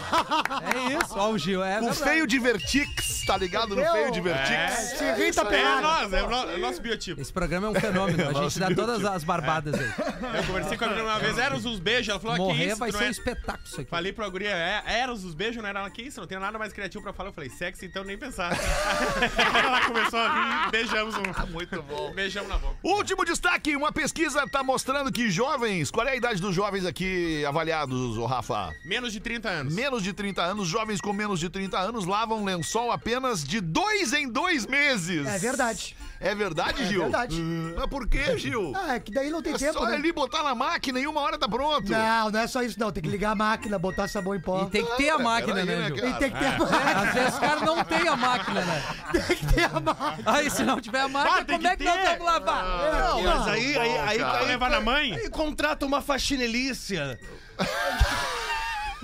É 0.74 0.92
isso, 1.02 1.14
ó 1.18 1.30
o 1.30 1.38
Gil, 1.38 1.62
é 1.64 1.78
O 1.78 1.84
verdade. 1.84 2.02
feio 2.02 2.26
Divertix, 2.26 3.24
tá 3.26 3.36
ligado? 3.36 3.74
No 3.74 3.84
feio 3.84 4.10
Divertix. 4.10 4.50
É. 4.50 4.68
Se 4.68 5.04
irrita 5.04 5.42
É 5.42 5.44
pelado. 5.44 5.82
nós, 5.82 6.12
é 6.12 6.22
o, 6.22 6.30
no- 6.30 6.50
é 6.52 6.54
o 6.54 6.58
nosso 6.58 6.80
biotipo. 6.80 7.20
Esse 7.20 7.32
programa 7.32 7.66
é 7.66 7.70
um 7.70 7.74
fenômeno, 7.74 8.28
a 8.28 8.32
gente 8.42 8.58
dá 8.58 8.74
todas 8.74 9.04
as 9.04 9.24
barbadas 9.24 9.74
aí. 9.74 9.92
Eu 10.38 10.44
conversei 10.44 10.76
com 10.76 10.84
a 10.84 10.88
menina 10.88 11.04
uma 11.08 11.18
vez, 11.18 11.38
eram 11.38 11.56
os 11.56 11.78
beijos. 11.80 12.08
Ela 12.08 12.20
falou, 12.20 12.34
ah, 12.34 12.38
que 12.38 12.44
Morrer 12.44 12.66
isso? 12.68 12.76
vai 12.76 12.90
tu 12.90 12.92
não 12.92 12.98
ser 13.00 13.04
um 13.04 13.08
é- 13.08 13.10
espetáculo 13.10 13.64
isso 13.66 13.80
aqui. 13.80 13.90
Falei 13.90 14.12
pra 14.12 14.28
guria, 14.28 14.50
é, 14.50 14.82
eram 15.00 15.12
os 15.12 15.34
beijos, 15.34 15.62
não 15.62 15.68
era 15.68 15.80
ela 15.80 15.90
que 15.90 16.02
isso, 16.02 16.20
não 16.20 16.26
tem 16.26 16.38
nada 16.38 16.58
mais 16.58 16.72
criativo 16.72 17.02
pra 17.02 17.12
falar. 17.12 17.30
Eu 17.30 17.32
falei, 17.32 17.50
sexo, 17.50 17.84
então 17.84 18.04
nem 18.04 18.16
pensar. 18.18 18.52
ela 19.64 19.80
começou 19.86 20.18
a 20.18 20.64
rir, 20.64 20.70
beijamos 20.70 21.14
um. 21.16 21.46
Muito 21.52 21.82
bom. 21.82 21.95
Beijamos 22.14 22.48
na 22.48 22.58
boca. 22.58 22.76
Último 22.82 23.24
destaque, 23.24 23.76
uma 23.76 23.92
pesquisa 23.92 24.46
tá 24.46 24.62
mostrando 24.62 25.12
que 25.12 25.30
jovens, 25.30 25.90
qual 25.90 26.06
é 26.06 26.12
a 26.12 26.16
idade 26.16 26.40
dos 26.40 26.54
jovens 26.54 26.86
aqui 26.86 27.44
avaliados, 27.44 28.16
ô 28.16 28.26
Rafa? 28.26 28.74
Menos 28.84 29.12
de 29.12 29.20
30 29.20 29.48
anos. 29.48 29.74
Menos 29.74 30.02
de 30.02 30.12
30 30.12 30.42
anos, 30.42 30.68
jovens 30.68 31.00
com 31.00 31.12
menos 31.12 31.40
de 31.40 31.48
30 31.48 31.78
anos 31.78 32.06
lavam 32.06 32.44
lençol 32.44 32.90
apenas 32.90 33.44
de 33.44 33.60
dois 33.60 34.12
em 34.12 34.28
dois 34.28 34.66
meses. 34.66 35.26
É 35.26 35.38
verdade. 35.38 35.96
É 36.18 36.34
verdade, 36.34 36.82
É 36.82 36.86
Gil? 36.86 37.02
verdade. 37.02 37.40
Mas 37.76 37.86
por 37.86 38.08
quê, 38.08 38.38
Gil? 38.38 38.72
Ah, 38.74 38.94
é 38.94 39.00
que 39.00 39.12
daí 39.12 39.28
não 39.30 39.42
tem 39.42 39.52
É 39.54 39.58
tempo, 39.58 39.74
só 39.74 39.84
né? 39.84 39.94
ali 39.96 40.10
botar 40.12 40.42
na 40.42 40.54
máquina 40.54 40.98
e 40.98 41.06
uma 41.06 41.20
hora 41.20 41.36
tá 41.38 41.46
pronto. 41.48 41.90
Não, 41.92 42.30
não 42.30 42.40
é 42.40 42.46
só 42.46 42.62
isso, 42.62 42.80
não. 42.80 42.90
Tem 42.90 43.02
que 43.02 43.08
ligar 43.08 43.32
a 43.32 43.34
máquina, 43.34 43.78
botar 43.78 44.08
sabão 44.08 44.34
em 44.34 44.40
pó. 44.40 44.62
E 44.62 44.70
tem 44.70 44.84
que 44.84 44.96
ter 44.96 45.10
a 45.10 45.18
máquina, 45.18 45.54
peraí, 45.54 45.66
né, 45.66 45.76
né, 45.76 45.86
Gil? 45.88 45.96
cara? 45.96 46.08
E 46.08 46.14
tem 46.18 46.30
que 46.30 46.38
ter 46.38 46.46
a 46.46 46.48
É, 46.54 46.58
máquina. 46.58 47.00
às 47.02 47.14
vezes 47.14 47.34
os 47.34 47.38
caras 47.38 47.62
não 47.62 47.84
têm 47.84 48.08
a 48.08 48.16
máquina, 48.16 48.60
né? 48.64 48.82
Tem 49.26 49.36
que 49.36 49.46
ter 49.54 49.64
a 49.64 49.80
máquina. 49.80 50.32
Aí 50.32 50.50
se 50.50 50.62
não 50.64 50.80
tiver 50.80 51.00
a 51.00 51.08
máquina, 51.08 51.36
Ah, 51.40 51.44
como 51.44 51.66
é 51.66 51.70
que 51.70 51.76
que 51.76 51.84
nós 51.84 51.94
ter. 52.00 52.04
vamos 52.18 52.24
lavar? 52.26 52.64
Não, 52.64 53.22
mas 53.22 53.48
aí, 53.48 53.76
aí, 53.78 53.98
aí, 53.98 54.18
cara. 54.18 54.38
aí, 54.38 54.46
Levar 54.46 54.70
na 54.70 54.80
mãe? 54.80 55.12
aí 55.14 55.28
contrata 55.30 55.84
uma 55.86 56.00
faxinelícia. 56.00 57.18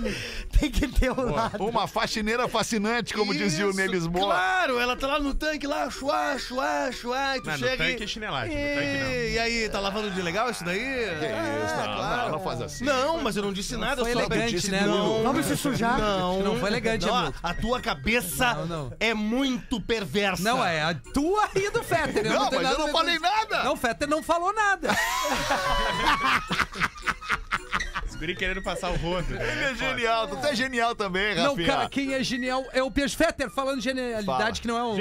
Tem 0.59 0.69
que 0.69 0.87
ter 0.87 1.11
o 1.11 1.31
lado. 1.31 1.63
Uma 1.65 1.87
faxineira 1.87 2.47
fascinante, 2.47 3.13
como 3.13 3.33
dizia 3.33 3.65
o 3.65 3.69
Isso, 3.69 3.77
Ney 3.77 3.87
Lisboa. 3.87 4.25
Claro, 4.25 4.79
ela 4.79 4.95
tá 4.95 5.07
lá 5.07 5.19
no 5.19 5.33
tanque, 5.33 5.65
lá, 5.67 5.89
chuá, 5.89 6.37
chuá, 6.37 6.91
chuá, 6.91 7.37
e 7.37 7.41
tu 7.41 7.47
Não, 7.47 7.53
no 7.53 7.59
chega 7.59 7.83
tanque 7.83 8.01
e... 8.01 8.03
é 8.03 8.07
chinelagem, 8.07 8.55
no 8.55 8.61
e... 8.61 8.75
tanque 8.75 9.03
não. 9.03 9.11
E 9.11 9.39
aí, 9.39 9.69
tá 9.69 9.79
lavando 9.79 10.11
de 10.11 10.21
legal 10.21 10.49
isso 10.49 10.63
daí? 10.63 10.79
Que 10.79 11.65
isso, 11.65 11.75
não, 11.75 11.97
não, 11.97 12.29
não 12.31 12.39
faz 12.39 12.61
assim. 12.61 12.85
Não, 12.85 13.21
mas 13.21 13.35
eu 13.35 13.43
não 13.43 13.53
disse 13.53 13.75
nada, 13.77 14.01
foi 14.01 14.11
eu 14.11 14.13
só 14.13 14.19
elegante, 14.21 14.55
disse 14.55 14.71
né, 14.71 14.81
não? 14.85 15.23
Vamos 15.23 15.45
se 15.45 15.57
sujar. 15.57 15.97
Não, 15.99 16.41
Não 16.43 16.59
foi 16.59 16.69
elegante, 16.69 17.05
não. 17.05 17.33
A 17.41 17.53
tua 17.53 17.81
cabeça 17.81 18.53
Não, 18.53 18.65
não. 18.65 18.93
é 18.99 19.13
muito 19.13 19.79
perversa. 19.81 20.43
Não, 20.43 20.63
é 20.63 20.83
a 20.83 20.93
tua 20.93 21.49
e 21.55 21.69
do 21.69 21.83
Fetter. 21.83 22.23
Não, 22.23 22.49
tenho 22.49 22.61
mas 22.61 22.71
nada 22.71 22.75
eu 22.75 22.79
não 22.79 22.91
falei 22.91 23.13
isso. 23.15 23.23
nada. 23.23 23.63
Não, 23.63 23.73
o 23.73 23.77
Fetter 23.77 24.07
não 24.07 24.23
falou 24.23 24.53
nada. 24.53 24.89
Os 28.13 28.19
guri 28.19 28.35
querendo 28.35 28.61
passar 28.61 28.91
o 28.91 28.95
rodo. 28.95 29.33
Ele 29.33 29.41
é 29.63 29.73
genial, 29.75 30.27
tu 30.27 30.35
é 30.45 30.55
genial 30.55 30.95
também, 30.95 31.33
Não, 31.35 31.49
Rafinha. 31.51 31.67
cara, 31.67 31.89
quem 31.89 32.13
é 32.13 32.23
genial 32.23 32.63
é 32.71 32.83
o 32.83 32.91
Peixe 32.91 33.15
Fetter, 33.15 33.49
falando 33.49 33.79
de 33.79 33.85
genialidade, 33.85 34.25
Fala. 34.25 34.51
que 34.51 34.67
não 34.67 34.77
é 34.77 34.83
um... 34.83 34.95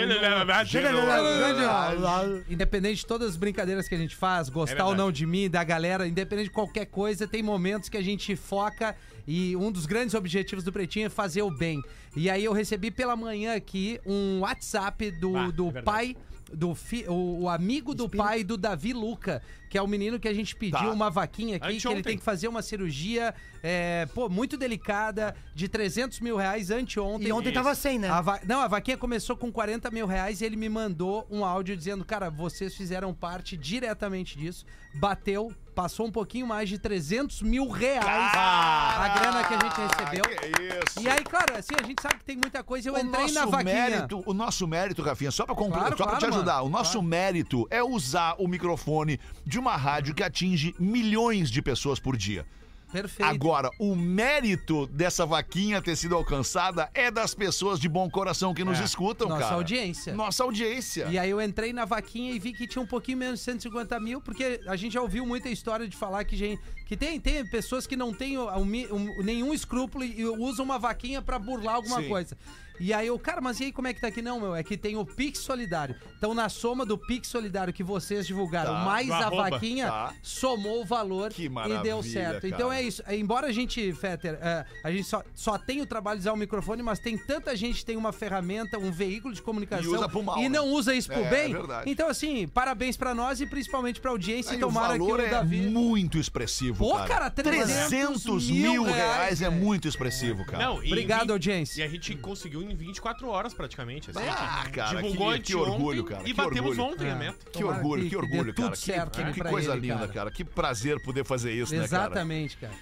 Independente 2.49 2.97
de 3.01 3.07
todas 3.07 3.29
as 3.31 3.37
brincadeiras 3.37 3.87
que 3.87 3.95
a 3.95 3.99
gente 3.99 4.17
faz, 4.17 4.49
gostar 4.49 4.79
É 4.79 4.85
ou 4.85 4.95
não 4.95 5.13
de 5.13 5.27
mim, 5.27 5.51
da 5.51 5.63
galera, 5.63 6.09
independente 6.09 6.49
de 6.49 6.55
qualquer 6.55 6.87
coisa, 6.87 7.27
tem 7.29 7.43
momentos 7.43 7.91
que 7.91 7.99
a 7.99 8.03
gente 8.03 8.35
foca 8.35 8.97
e 9.27 9.55
um 9.57 9.71
dos 9.71 9.85
grandes 9.85 10.15
objetivos 10.15 10.65
do 10.65 10.73
Pretinho 10.73 11.07
é 11.07 11.11
fazer 11.11 11.43
o 11.43 11.51
bem. 11.51 11.81
E 12.17 12.31
aí 12.31 12.45
eu 12.45 12.53
recebi 12.53 12.91
pela 12.91 13.15
manhã 13.15 13.55
aqui 13.55 14.01
um 14.07 14.41
WhatsApp 14.41 15.11
do, 15.13 15.37
Ah, 15.37 15.51
do 15.51 15.69
é 15.69 15.73
verdade. 15.73 16.17
Do 16.53 16.75
fi, 16.75 17.05
o, 17.09 17.43
o 17.43 17.49
amigo 17.49 17.95
do 17.95 18.09
pai 18.09 18.45
do 18.45 18.57
Davi 18.57 18.93
Luca, 18.93 19.43
que 19.71 19.79
é 19.79 19.83
o 19.83 19.87
menino 19.87 20.21
que 20.21 20.29
a 20.29 20.35
gente 20.35 20.55
pediu 20.55 20.79
Tá. 20.79 20.91
uma 20.91 21.09
vaquinha 21.11 21.57
aqui, 21.57 21.79
que 21.81 21.89
ele 21.89 22.03
tem 22.03 22.19
que 22.19 22.23
fazer 22.25 22.47
uma 22.49 22.61
cirurgia, 22.63 23.35
é, 23.63 24.07
pô, 24.15 24.29
muito 24.29 24.57
delicada, 24.57 25.35
de 25.55 25.67
300 25.69 26.21
mil 26.21 26.37
reais 26.37 26.71
anteontem. 26.71 27.29
E 27.29 27.33
ontem 27.33 27.47
Isso. 27.49 27.55
tava 27.55 27.75
100, 27.75 27.99
né? 28.01 28.09
A 28.11 28.21
va- 28.21 28.41
Não, 28.47 28.61
a 28.61 28.69
vaquinha 28.69 28.97
começou 28.99 29.37
com 29.37 29.51
40 29.51 29.91
mil 29.91 30.07
reais 30.07 30.41
e 30.41 30.45
ele 30.45 30.57
me 30.57 30.69
mandou 30.69 31.27
um 31.31 31.45
áudio 31.45 31.77
dizendo, 31.77 32.05
cara, 32.05 32.29
vocês 32.29 32.75
fizeram 32.75 33.15
parte 33.15 33.57
diretamente 33.57 34.37
disso, 34.39 34.67
bateu, 34.95 35.53
passou 35.75 36.07
um 36.07 36.11
pouquinho 36.11 36.47
mais 36.47 36.69
de 36.69 36.79
300 36.79 37.43
mil 37.43 37.69
reais 37.69 38.05
a 38.35 39.09
grana 39.19 39.45
que 39.45 39.55
a 39.55 39.59
gente 39.59 39.81
recebeu. 39.81 40.23
Que 40.25 40.63
isso. 40.63 41.01
E 41.07 41.09
aí, 41.09 41.25
claro, 41.25 41.57
assim, 41.57 41.75
a 41.83 41.87
gente 41.87 42.01
sabe 42.03 42.17
que 42.17 42.25
tem 42.25 42.37
muita 42.37 42.63
coisa, 42.63 42.89
eu 42.89 42.95
o 42.95 42.99
entrei 42.99 43.33
na 43.33 43.47
vaquinha. 43.47 43.75
mérito, 43.75 44.23
o 44.27 44.35
nosso 44.35 44.67
mérito, 44.67 45.03
Rafinha, 45.03 45.31
só 45.31 45.45
pra, 45.47 45.55
concluir, 45.55 45.81
Claro, 45.81 45.97
só 45.99 46.05
pra 46.05 46.17
claro, 46.17 46.33
te 46.33 46.37
ajudar, 46.37 46.55
mano. 46.57 46.67
o 46.67 46.71
nosso 46.71 46.93
Claro. 46.93 47.07
mérito 47.09 47.67
é 47.71 47.83
usar 47.83 48.35
o 48.39 48.47
microfone 48.47 49.19
de 49.47 49.59
uma 49.59 49.77
rádio 49.77 50.15
que 50.15 50.23
atinge 50.23 50.75
milhões 50.79 51.51
de 51.51 51.63
pessoas 51.63 51.99
por 51.99 52.17
dia. 52.17 52.47
Perfeito. 52.93 53.29
Agora, 53.29 53.71
o 53.79 53.97
mérito 53.97 54.87
dessa 54.87 55.25
vaquinha 55.25 55.81
ter 55.81 55.97
sido 55.97 56.15
alcançada 56.15 56.91
é 56.95 57.11
das 57.11 57.35
pessoas 57.35 57.81
de 57.81 57.89
bom 57.89 58.09
coração 58.11 58.53
que 58.53 58.63
nos 58.63 58.79
É. 58.81 58.85
escutam, 58.85 59.29
Nossa 59.29 59.41
cara. 59.43 59.55
audiência. 59.55 60.15
Nossa 60.15 60.45
audiência. 60.45 61.07
E 61.11 61.19
aí 61.19 61.31
eu 61.31 61.41
entrei 61.41 61.73
na 61.73 61.85
vaquinha 61.85 62.33
e 62.33 62.39
vi 62.39 62.53
que 62.53 62.67
tinha 62.67 62.83
um 62.83 62.87
pouquinho 62.87 63.19
menos 63.19 63.39
de 63.41 63.45
150 63.47 63.99
mil, 63.99 64.21
porque 64.21 64.61
a 64.67 64.77
gente 64.77 64.93
já 64.93 65.01
ouviu 65.03 65.25
muita 65.27 65.49
história 65.49 65.89
de 65.89 65.97
falar 65.97 66.25
que, 66.25 66.37
gente, 66.37 66.61
que 66.87 66.97
tem, 66.97 67.19
tem 67.19 67.45
pessoas 67.47 67.87
que 67.87 67.97
não 67.97 68.13
têm 68.13 68.37
mi- 68.67 68.87
um- 68.93 69.23
nenhum 69.23 69.55
escrúpulo 69.55 70.05
e 70.05 70.25
usam 70.25 70.65
uma 70.65 70.79
vaquinha 70.79 71.23
pra 71.23 71.39
burlar 71.39 71.77
alguma 71.77 72.03
Sim. 72.03 72.09
coisa. 72.09 72.37
E 72.85 72.93
aí 72.93 73.07
eu, 73.07 73.17
cara, 73.19 73.41
mas 73.41 73.61
e 73.61 73.65
aí 73.65 73.73
como 73.73 73.87
é 73.87 73.95
que 73.95 74.01
tá 74.01 74.09
aqui? 74.09 74.21
Não, 74.21 74.41
meu, 74.41 74.57
é 74.57 74.63
que 74.65 74.77
tem 74.77 74.97
o 74.97 75.05
Pix 75.07 75.39
Solidário. 75.39 75.95
Então 76.19 76.35
na 76.35 76.49
soma 76.49 76.85
do 76.85 76.99
Pix 76.99 77.29
Solidário 77.29 77.73
que 77.73 77.85
vocês 77.85 78.27
divulgaram, 78.27 78.73
Tá, 78.73 78.85
mais 78.85 79.07
do 79.07 79.13
a 79.13 79.19
arroba. 79.19 79.51
vaquinha, 79.51 79.87
Tá. 79.87 80.13
somou 80.23 80.83
o 80.83 80.85
valor 80.85 81.31
Que 81.31 81.45
e 81.47 81.79
deu 81.83 82.03
certo. 82.03 82.43
cara. 82.43 82.49
Então 82.49 82.73
é 82.73 82.83
isso. 82.83 83.03
Embora 83.09 83.47
a 83.47 83.53
gente, 83.53 83.93
Fetter, 83.93 84.37
é, 84.43 84.65
a 84.83 84.91
gente 84.91 85.05
só, 85.05 85.23
só 85.35 85.57
tem 85.57 85.81
o 85.81 85.87
trabalho 85.87 86.19
de 86.19 86.23
usar 86.25 86.33
o 86.33 86.37
microfone, 86.37 86.83
mas 86.83 86.99
tem 86.99 87.17
tanta 87.17 87.55
gente 87.57 87.79
que 87.79 87.85
tem 87.85 87.97
uma 87.97 88.13
ferramenta, 88.13 88.79
um 88.79 88.91
veículo 88.91 89.33
de 89.33 89.41
comunicação 89.43 89.85
E 89.93 89.95
usa 89.97 90.09
pro 90.09 90.23
mal, 90.23 90.39
e 90.39 90.43
né? 90.43 90.49
não 90.49 90.69
usa 90.69 90.93
isso 90.95 91.09
pro 91.09 91.21
É, 91.23 91.31
bem. 91.31 91.51
é 91.53 91.57
verdade. 91.59 91.91
Então, 91.91 92.09
assim, 92.09 92.49
parabéns 92.49 92.97
pra 92.97 93.15
nós 93.15 93.41
e 93.41 93.47
principalmente 93.47 94.01
pra 94.01 94.11
audiência. 94.11 94.53
Aí 94.53 94.59
E 94.59 94.63
o 94.65 94.67
tomara 94.67 94.95
que 94.95 94.99
valor 94.99 95.21
o 95.21 95.23
é 95.23 95.29
Davi. 95.31 95.61
muito 95.69 96.19
expressivo, 96.19 96.79
Pô, 96.79 96.95
cara. 96.97 97.07
cara, 97.09 97.31
300 97.31 98.51
mil 98.51 98.83
reais, 98.85 99.41
é 99.41 99.49
velho. 99.49 99.61
muito 99.63 99.87
expressivo, 99.87 100.45
cara. 100.45 100.65
Não, 100.67 100.83
e 100.83 100.89
Obrigado, 100.89 101.27
vi- 101.27 101.33
audiência. 101.33 101.81
E 101.81 101.85
a 101.85 101.89
gente 101.89 102.15
conseguiu 102.17 102.63
em 102.63 102.72
24 102.75 103.29
horas 103.29 103.55
praticamente. 103.55 104.11
Assim, 104.11 104.21
Ah, 104.29 104.63
gente 104.65 104.75
cara, 104.75 105.03
divulgou 105.03 105.33
que- 105.33 105.41
que 105.41 105.55
orgulho, 105.55 106.05
cara, 106.05 106.23
E 106.23 106.27
que 106.27 106.33
batemos 106.35 106.79
orgulho. 106.79 106.93
ontem 106.95 107.07
É. 107.09 107.13
a 107.13 107.17
meta. 107.17 107.39
Que 107.51 107.59
Tomara 107.61 107.77
orgulho, 107.79 108.03
que- 108.03 108.09
que 108.09 108.17
que 108.17 108.17
orgulho, 108.23 108.53
tudo 108.55 108.65
cara. 108.65 108.77
certo 108.77 109.17
que, 109.17 109.23
ali 109.23 109.33
que 109.33 109.41
coisa 109.45 109.73
ele, 109.73 109.81
linda, 109.83 109.99
cara. 110.01 110.13
cara. 110.13 110.31
Que 110.31 110.45
prazer 110.45 111.03
poder 111.03 111.25
fazer 111.25 111.53
isso, 111.53 111.73
né, 111.75 111.87
cara? 111.89 112.05
Exatamente, 112.05 112.57
cara. 112.57 112.73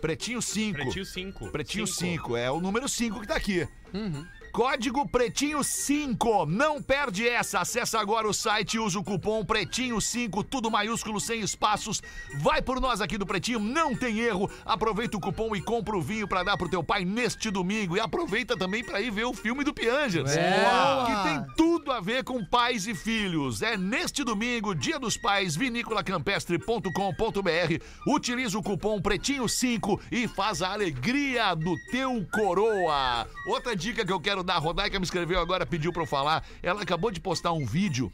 Pretinho 0.00 0.40
5. 0.40 0.76
Pretinho 0.76 1.04
5. 1.04 1.50
Pretinho 1.50 1.86
Cinco. 1.86 2.28
5, 2.28 2.36
é 2.36 2.50
o 2.50 2.60
número 2.60 2.88
5 2.88 3.20
que 3.20 3.26
tá 3.26 3.36
aqui. 3.36 3.66
Código 4.54 5.06
Pretinho 5.08 5.64
5. 5.64 6.46
Não 6.46 6.80
perde 6.80 7.28
essa. 7.28 7.58
Acesse 7.58 7.96
agora 7.96 8.28
o 8.28 8.32
site 8.32 8.74
e 8.74 8.78
usa 8.78 9.00
o 9.00 9.02
cupom 9.02 9.44
Pretinho 9.44 10.00
5, 10.00 10.44
tudo 10.44 10.70
maiúsculo, 10.70 11.20
sem 11.20 11.40
espaços. 11.40 12.00
Vai 12.36 12.62
por 12.62 12.80
nós 12.80 13.00
aqui 13.00 13.18
do 13.18 13.26
Pretinho, 13.26 13.58
não 13.58 13.96
tem 13.96 14.20
erro. 14.20 14.48
Aproveita 14.64 15.16
o 15.16 15.20
cupom 15.20 15.56
e 15.56 15.60
compra 15.60 15.96
o 15.96 16.00
vinho 16.00 16.28
pra 16.28 16.44
dar 16.44 16.56
pro 16.56 16.68
teu 16.68 16.84
pai 16.84 17.04
neste 17.04 17.50
domingo. 17.50 17.96
E 17.96 18.00
aproveita 18.00 18.56
também 18.56 18.84
pra 18.84 19.00
ir 19.00 19.10
ver 19.10 19.24
o 19.24 19.34
filme 19.34 19.64
do 19.64 19.74
Pianjas. 19.74 20.36
Boa! 20.36 21.04
Que 21.04 21.28
tem 21.28 21.44
tudo 21.56 21.90
a 21.90 22.00
ver 22.00 22.22
com 22.22 22.44
pais 22.44 22.86
e 22.86 22.94
filhos. 22.94 23.60
É 23.60 23.76
neste 23.76 24.22
domingo, 24.22 24.72
Dia 24.72 25.00
dos 25.00 25.16
Pais, 25.16 25.56
vinícolacampestre.com.br. 25.56 27.82
Utiliza 28.06 28.56
o 28.56 28.62
cupom 28.62 29.02
Pretinho 29.02 29.48
5 29.48 30.00
e 30.12 30.28
faz 30.28 30.62
a 30.62 30.72
alegria 30.72 31.56
do 31.56 31.74
teu 31.90 32.24
coroa. 32.32 33.26
Outra 33.48 33.74
dica 33.74 34.06
que 34.06 34.12
eu 34.12 34.20
quero 34.20 34.43
dar, 34.44 34.56
a 34.56 34.58
Rodaica 34.58 34.98
me 34.98 35.04
escreveu 35.04 35.40
agora, 35.40 35.66
pediu 35.66 35.92
pra 35.92 36.02
eu 36.02 36.06
falar. 36.06 36.46
Ela 36.62 36.82
acabou 36.82 37.10
de 37.10 37.20
postar 37.20 37.52
um 37.52 37.64
vídeo. 37.66 38.12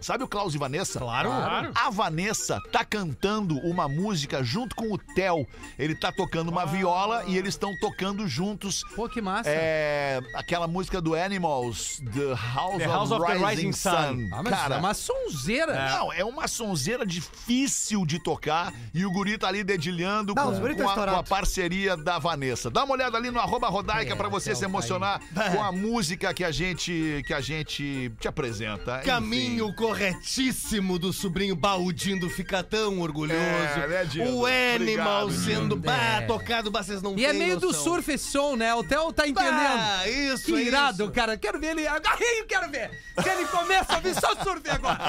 Sabe 0.00 0.24
o 0.24 0.28
Klaus 0.28 0.54
e 0.54 0.58
Vanessa? 0.58 0.98
Claro. 0.98 1.28
Claro. 1.28 1.72
A 1.74 1.90
Vanessa 1.90 2.60
tá 2.70 2.84
cantando 2.84 3.58
uma 3.58 3.88
música 3.88 4.42
junto 4.42 4.74
com 4.74 4.92
o 4.92 4.98
Theo. 4.98 5.46
Ele 5.78 5.94
tá 5.94 6.12
tocando 6.12 6.48
uma 6.50 6.64
viola 6.64 7.24
e 7.26 7.36
eles 7.36 7.54
estão 7.54 7.72
tocando 7.80 8.26
juntos. 8.26 8.82
Pô, 8.94 9.08
que 9.08 9.20
massa. 9.20 9.50
É 9.50 10.20
aquela 10.34 10.66
música 10.66 11.00
do 11.00 11.14
Animals, 11.14 12.00
The 12.14 12.34
House, 12.54 12.78
The 12.78 12.86
House 12.86 13.10
of, 13.10 13.22
of 13.22 13.26
the 13.26 13.38
Rising, 13.38 13.46
Rising 13.46 13.72
Sun. 13.72 13.90
Sun. 13.90 14.28
Ah, 14.32 14.42
mas 14.42 14.52
Cara, 14.52 14.74
é 14.76 14.78
uma 14.78 14.94
sonzeira. 14.94 15.90
não, 15.90 16.12
é 16.12 16.24
uma 16.24 16.48
sonzeira 16.48 17.04
difícil 17.04 18.04
de 18.06 18.22
tocar 18.22 18.72
e 18.94 19.04
o 19.04 19.10
guri 19.10 19.36
tá 19.38 19.48
ali 19.48 19.64
dedilhando 19.64 20.34
Não, 20.34 20.52
com, 20.52 20.60
tá 20.60 20.74
com 20.74 20.90
a, 20.90 20.94
com 20.94 21.16
a 21.16 21.22
parceria 21.22 21.96
da 21.96 22.18
Vanessa. 22.18 22.70
Dá 22.70 22.84
uma 22.84 22.94
olhada 22.94 23.16
ali 23.16 23.30
no 23.30 23.38
arroba 23.40 23.68
Rodaica 23.68 24.12
É, 24.12 24.16
pra 24.16 24.28
você 24.28 24.54
se 24.54 24.58
então, 24.60 24.70
emocionar 24.70 25.20
tá 25.34 25.44
aí. 25.44 25.50
com 25.56 25.62
a 25.62 25.72
música 25.72 26.32
que 26.32 26.44
a 26.44 26.50
gente 26.50 27.22
que 27.26 27.34
a 27.34 27.40
gente 27.40 28.12
te 28.18 28.28
apresenta. 28.28 28.98
Caminho 29.00 29.72
corretíssimo 29.88 30.98
do 30.98 31.12
sobrinho 31.12 31.56
Baldindo 31.56 32.28
fica 32.28 32.62
tão 32.62 33.00
orgulhoso. 33.00 33.34
É, 33.40 33.86
né, 33.88 34.04
Dindo? 34.04 34.36
o 34.36 34.44
Animal 34.46 35.24
Obrigado, 35.26 35.32
sendo 35.32 35.76
bah, 35.76 35.96
É. 35.96 36.20
tocado, 36.26 36.70
bah, 36.70 36.82
vocês 36.82 37.00
não 37.02 37.16
E 37.18 37.24
é 37.24 37.32
meio 37.32 37.58
do 37.58 37.68
noção. 37.68 37.84
surf 37.84 38.12
esse 38.12 38.30
som, 38.30 38.54
né? 38.54 38.74
O 38.74 38.84
Theo 38.84 39.12
tá 39.12 39.26
entendendo. 39.26 39.56
Bah, 39.56 40.06
isso, 40.06 40.44
que 40.44 40.52
irado, 40.52 41.04
isso. 41.04 41.12
cara. 41.12 41.36
Quero 41.38 41.58
ver 41.58 41.68
ele. 41.70 41.86
Agarrei, 41.86 42.44
quero 42.48 42.70
ver. 42.70 42.90
Se 43.22 43.28
ele 43.28 43.46
começa 43.46 43.96
a 43.96 44.00
vir 44.00 44.14
só 44.14 44.34
surf 44.42 44.68
agora. 44.70 44.98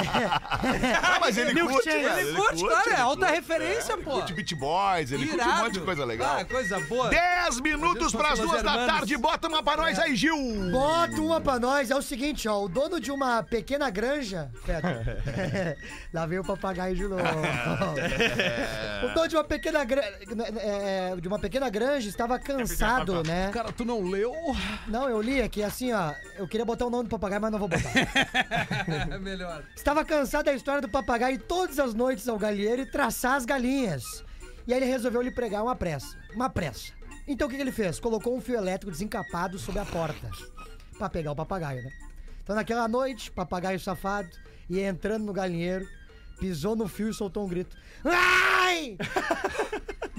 Ah, 1.02 1.18
mas 1.20 1.38
ele 1.38 1.60
curte, 1.62 1.90
ele 1.90 2.06
ele 2.06 2.36
curte, 2.36 2.60
curte, 2.62 2.64
claro. 2.66 2.90
É 2.90 2.94
ele 2.94 3.02
alta 3.02 3.26
curte, 3.26 3.36
referência, 3.36 3.92
é, 3.92 3.96
ele 3.96 4.04
pô. 4.04 4.12
curte 4.12 4.34
Beat 4.34 4.54
Boys, 4.56 5.12
ele 5.12 5.28
curte 5.28 5.42
um 5.42 5.46
Irado. 5.48 5.64
monte 5.64 5.74
de 5.74 5.80
coisa 5.82 6.06
legal. 6.06 6.38
Ah, 6.40 6.46
coisa 6.46 6.80
boa. 6.82 7.10
10 7.10 7.60
minutos 7.62 8.12
para 8.12 8.30
as 8.34 8.40
duas 8.40 8.62
da 8.64 8.86
tarde. 8.86 9.18
Bota 9.18 9.48
uma 9.48 9.64
pra 9.64 9.78
nós 9.78 9.98
aí, 10.00 10.16
Gil. 10.16 10.36
Bota 10.72 11.22
uma 11.22 11.42
pra 11.42 11.60
nós. 11.60 11.90
É 11.92 11.96
o 11.96 12.02
seguinte, 12.02 12.48
ó. 12.48 12.64
O 12.64 12.70
dono 12.70 13.00
de 13.00 13.12
uma 13.12 13.42
pequena 13.44 13.90
granja. 13.90 14.52
Pera. 14.70 15.78
Lá 16.14 16.28
veio 16.28 16.42
o 16.42 16.46
papagaio 16.46 16.96
de 16.96 17.08
novo. 17.08 17.24
o 19.04 19.14
dono 19.16 19.28
de 19.28 19.36
uma 19.36 19.44
pequena 19.44 19.84
granja. 19.84 20.20
de 21.20 21.28
uma 21.28 21.40
pequena 21.40 21.70
granja 21.70 22.08
estava 22.08 22.38
cansado, 22.38 23.24
né? 23.24 23.50
Cara, 23.52 23.72
tu 23.72 23.84
não 23.84 24.04
leu? 24.04 24.32
Não, 24.88 25.10
eu 25.10 25.20
li 25.20 25.42
aqui 25.42 25.64
assim, 25.64 25.92
ó. 25.92 26.14
Eu 26.38 26.48
queria 26.48 26.66
botar 26.66 26.86
o 26.86 26.90
nome 26.92 27.06
do 27.06 27.10
papagaio, 27.10 27.42
mas 27.42 27.52
não 27.52 27.58
vou 27.58 27.68
botar. 27.68 27.90
É 29.10 29.18
melhor. 29.18 29.64
Estava 29.76 30.06
cansado 30.06 30.46
da 30.46 30.54
história 30.54 30.82
do 30.82 30.90
papagaio 30.90 31.36
ir 31.36 31.40
todas 31.40 31.80
as 31.80 31.94
noites 31.94 32.28
ao 32.28 32.38
galinheiro 32.38 32.84
e 32.84 32.86
traçar 32.86 33.36
as 33.36 33.46
galinhas. 33.46 34.24
E 34.68 34.74
aí 34.74 34.80
ele 34.80 34.86
resolveu 34.86 35.22
lhe 35.22 35.32
pregar 35.32 35.64
uma 35.64 35.76
pressa. 35.76 36.18
Uma 36.34 36.50
pressa. 36.50 36.92
Então 37.28 37.48
o 37.48 37.50
que, 37.50 37.56
que 37.56 37.62
ele 37.62 37.72
fez? 37.72 38.00
Colocou 38.00 38.36
um 38.36 38.42
fio 38.42 38.56
elétrico 38.56 38.92
desencapado 38.92 39.58
sobre 39.58 39.82
a 39.82 39.86
porta. 39.86 40.30
Pra 40.98 41.10
pegar 41.10 41.32
o 41.32 41.36
papagaio, 41.36 41.84
né? 41.84 41.92
Então 42.44 42.56
naquela 42.56 42.88
noite, 42.88 43.32
papagaio 43.32 43.80
safado 43.80 44.30
ia 44.70 44.88
entrando 44.88 45.26
no 45.26 45.34
galinheiro, 45.34 45.88
pisou 46.40 46.76
no 46.76 46.88
fio 46.88 47.10
e 47.10 47.14
soltou 47.14 47.46
um 47.46 47.50
grito. 47.50 47.76
Ai! 48.06 48.98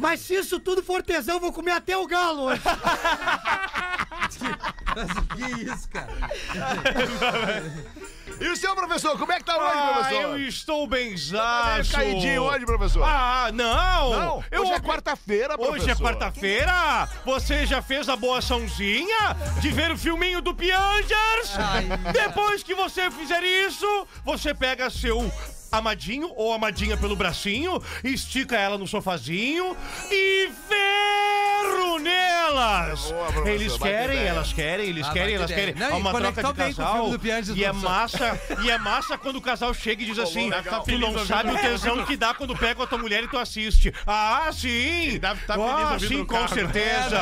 Mas 0.01 0.21
se 0.21 0.35
isso 0.35 0.59
tudo 0.59 0.83
for 0.83 1.03
tesão, 1.03 1.35
eu 1.35 1.41
vou 1.41 1.53
comer 1.53 1.73
até 1.73 1.95
o 1.95 2.07
galo 2.07 2.45
hoje. 2.45 2.63
que 5.37 5.63
isso, 5.63 5.89
cara? 5.91 6.11
E 8.41 8.49
o 8.49 8.57
seu 8.57 8.75
professor, 8.75 9.19
como 9.19 9.31
é 9.31 9.37
que 9.37 9.45
tá 9.45 9.59
hoje, 9.59 9.77
Ah, 9.77 9.93
professor? 9.93 10.23
eu 10.23 10.39
estou 10.39 10.87
bem 10.87 11.15
Tá 11.31 11.73
meio 11.75 11.91
caidinho 11.91 12.43
hoje, 12.45 12.65
professor. 12.65 13.03
Ah, 13.05 13.51
não! 13.53 14.11
Não, 14.11 14.45
eu 14.51 14.63
hoje 14.63 14.73
é 14.73 14.81
quarta-feira, 14.81 15.59
professor. 15.59 15.79
Hoje 15.83 15.91
é 15.91 15.95
quarta-feira! 15.95 17.07
Você 17.27 17.67
já 17.67 17.83
fez 17.83 18.09
a 18.09 18.17
boa 18.17 18.39
açãozinha 18.39 19.37
de 19.61 19.71
ver 19.71 19.91
o 19.91 19.99
filminho 19.99 20.41
do 20.41 20.55
Piangers? 20.55 21.51
Depois 22.11 22.63
que 22.63 22.75
você 22.75 23.11
fizer 23.11 23.43
isso, 23.43 24.07
você 24.25 24.55
pega 24.55 24.89
seu 24.89 25.31
amadinho 25.71 26.33
ou 26.37 26.53
amadinha 26.53 26.97
pelo 26.97 27.17
bracinho, 27.17 27.83
estica 28.03 28.57
ela 28.57 28.79
no 28.79 28.87
sofazinho 28.87 29.77
e 30.11 30.51
ferro 30.69 31.50
nelas! 32.83 33.01
Boa, 33.01 33.27
professor, 33.27 33.49
eles 33.49 33.77
querem, 33.79 34.19
elas 34.19 34.53
querem, 34.53 34.89
eles 34.89 35.07
Ah, 35.07 35.13
querem, 35.13 35.35
elas 35.35 35.51
querem. 35.51 35.75
Não, 35.75 35.87
É 35.87 35.95
uma 35.95 36.11
troca 36.11 36.43
conectar 36.43 36.69
de 36.69 36.75
casal. 36.77 37.11
E 37.55 37.65
é 37.65 37.73
massa, 37.73 38.41
e 38.63 38.71
é 38.71 38.79
massa 38.79 39.19
quando 39.19 39.37
o 39.37 39.41
casal 39.41 39.73
chega 39.75 40.03
e 40.03 40.07
diz 40.07 40.19
assim: 40.19 40.51
legal. 40.51 40.83
Tu 40.83 40.99
não 40.99 41.27
sabe 41.27 41.51
o 41.53 41.59
tesão 41.59 42.05
que 42.05 42.17
dá 42.17 42.35
quando 42.35 42.57
pega 42.57 42.83
a 42.83 42.87
tua 42.87 42.99
mulher 42.99 43.25
e 43.25 43.29
tu 43.29 43.39
assiste. 43.39 43.93
Ah, 44.07 44.51
sim! 44.53 45.19
deve 45.19 45.41
tá 45.47 45.55
ah, 45.55 45.99
sim, 45.99 46.25
com 46.25 46.35
carro. 46.35 46.49
certeza. 46.49 47.19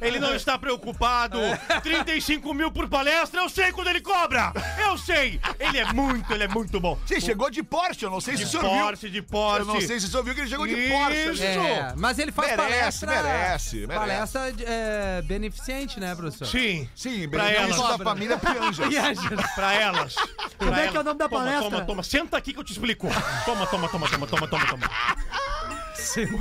É, 0.00 0.06
Ele 0.06 0.18
não 0.18 0.34
está 0.34 0.58
preocupado. 0.58 1.38
35 1.82 2.52
mil 2.54 2.70
por 2.70 2.88
palestra, 2.88 3.40
eu 3.40 3.48
sei 3.48 3.72
quando 3.72 3.88
ele 3.88 4.00
cobra! 4.00 4.52
Eu 4.78 4.96
sei! 4.98 5.40
Ele 5.58 5.78
é 5.78 5.92
muito, 5.92 6.32
ele 6.32 6.44
é 6.44 6.48
muito 6.48 6.78
bom. 6.80 6.98
Sim, 7.06 7.20
chegou 7.20 7.50
de 7.50 7.62
Porsche, 7.62 8.04
eu 8.04 8.10
não 8.10 8.20
sei 8.20 8.36
se 8.36 8.44
o 8.44 8.48
senhor 8.48 8.62
viu. 8.62 8.84
Porsche, 8.84 9.10
de 9.10 9.22
Porsche. 9.22 9.60
Eu 9.60 9.66
não 9.66 9.80
sei 9.80 10.00
se 10.00 10.06
o 10.06 10.08
senhor 10.08 10.22
viu 10.24 10.34
que 10.34 10.40
ele 10.40 10.48
chegou 10.50 10.66
de. 10.66 10.74
Porsche. 10.88 11.42
É, 11.44 11.92
mas 11.96 12.18
ele 12.18 12.32
faz 12.32 12.50
Merece, 12.50 12.66
palestra. 13.06 13.10
merece, 13.10 13.76
merece. 13.86 13.86
Palestra 13.98 14.43
é, 14.66 15.22
beneficente, 15.22 15.98
né, 16.00 16.14
professor? 16.14 16.46
Sim, 16.46 16.88
Sim, 16.94 17.28
Pra 17.28 17.50
elas. 17.50 17.76
da 17.76 17.98
família 17.98 18.38
Pianja. 18.38 18.84
pra 19.54 19.72
elas. 19.74 20.14
Como 20.58 20.70
Pra 20.70 20.84
é 20.84 20.88
que 20.88 20.96
é 20.96 21.00
o 21.00 21.04
nome 21.04 21.18
da 21.18 21.28
Toma, 21.28 21.40
palestra? 21.44 21.70
Toma, 21.70 21.84
toma, 21.84 22.02
senta 22.02 22.36
aqui 22.36 22.52
que 22.52 22.60
eu 22.60 22.64
te 22.64 22.72
explico. 22.72 23.08
Toma, 23.44 23.66
toma, 23.66 23.88
toma, 23.88 24.08
toma, 24.08 24.26
toma, 24.26 24.48
toma, 24.48 24.66
toma. 24.66 24.90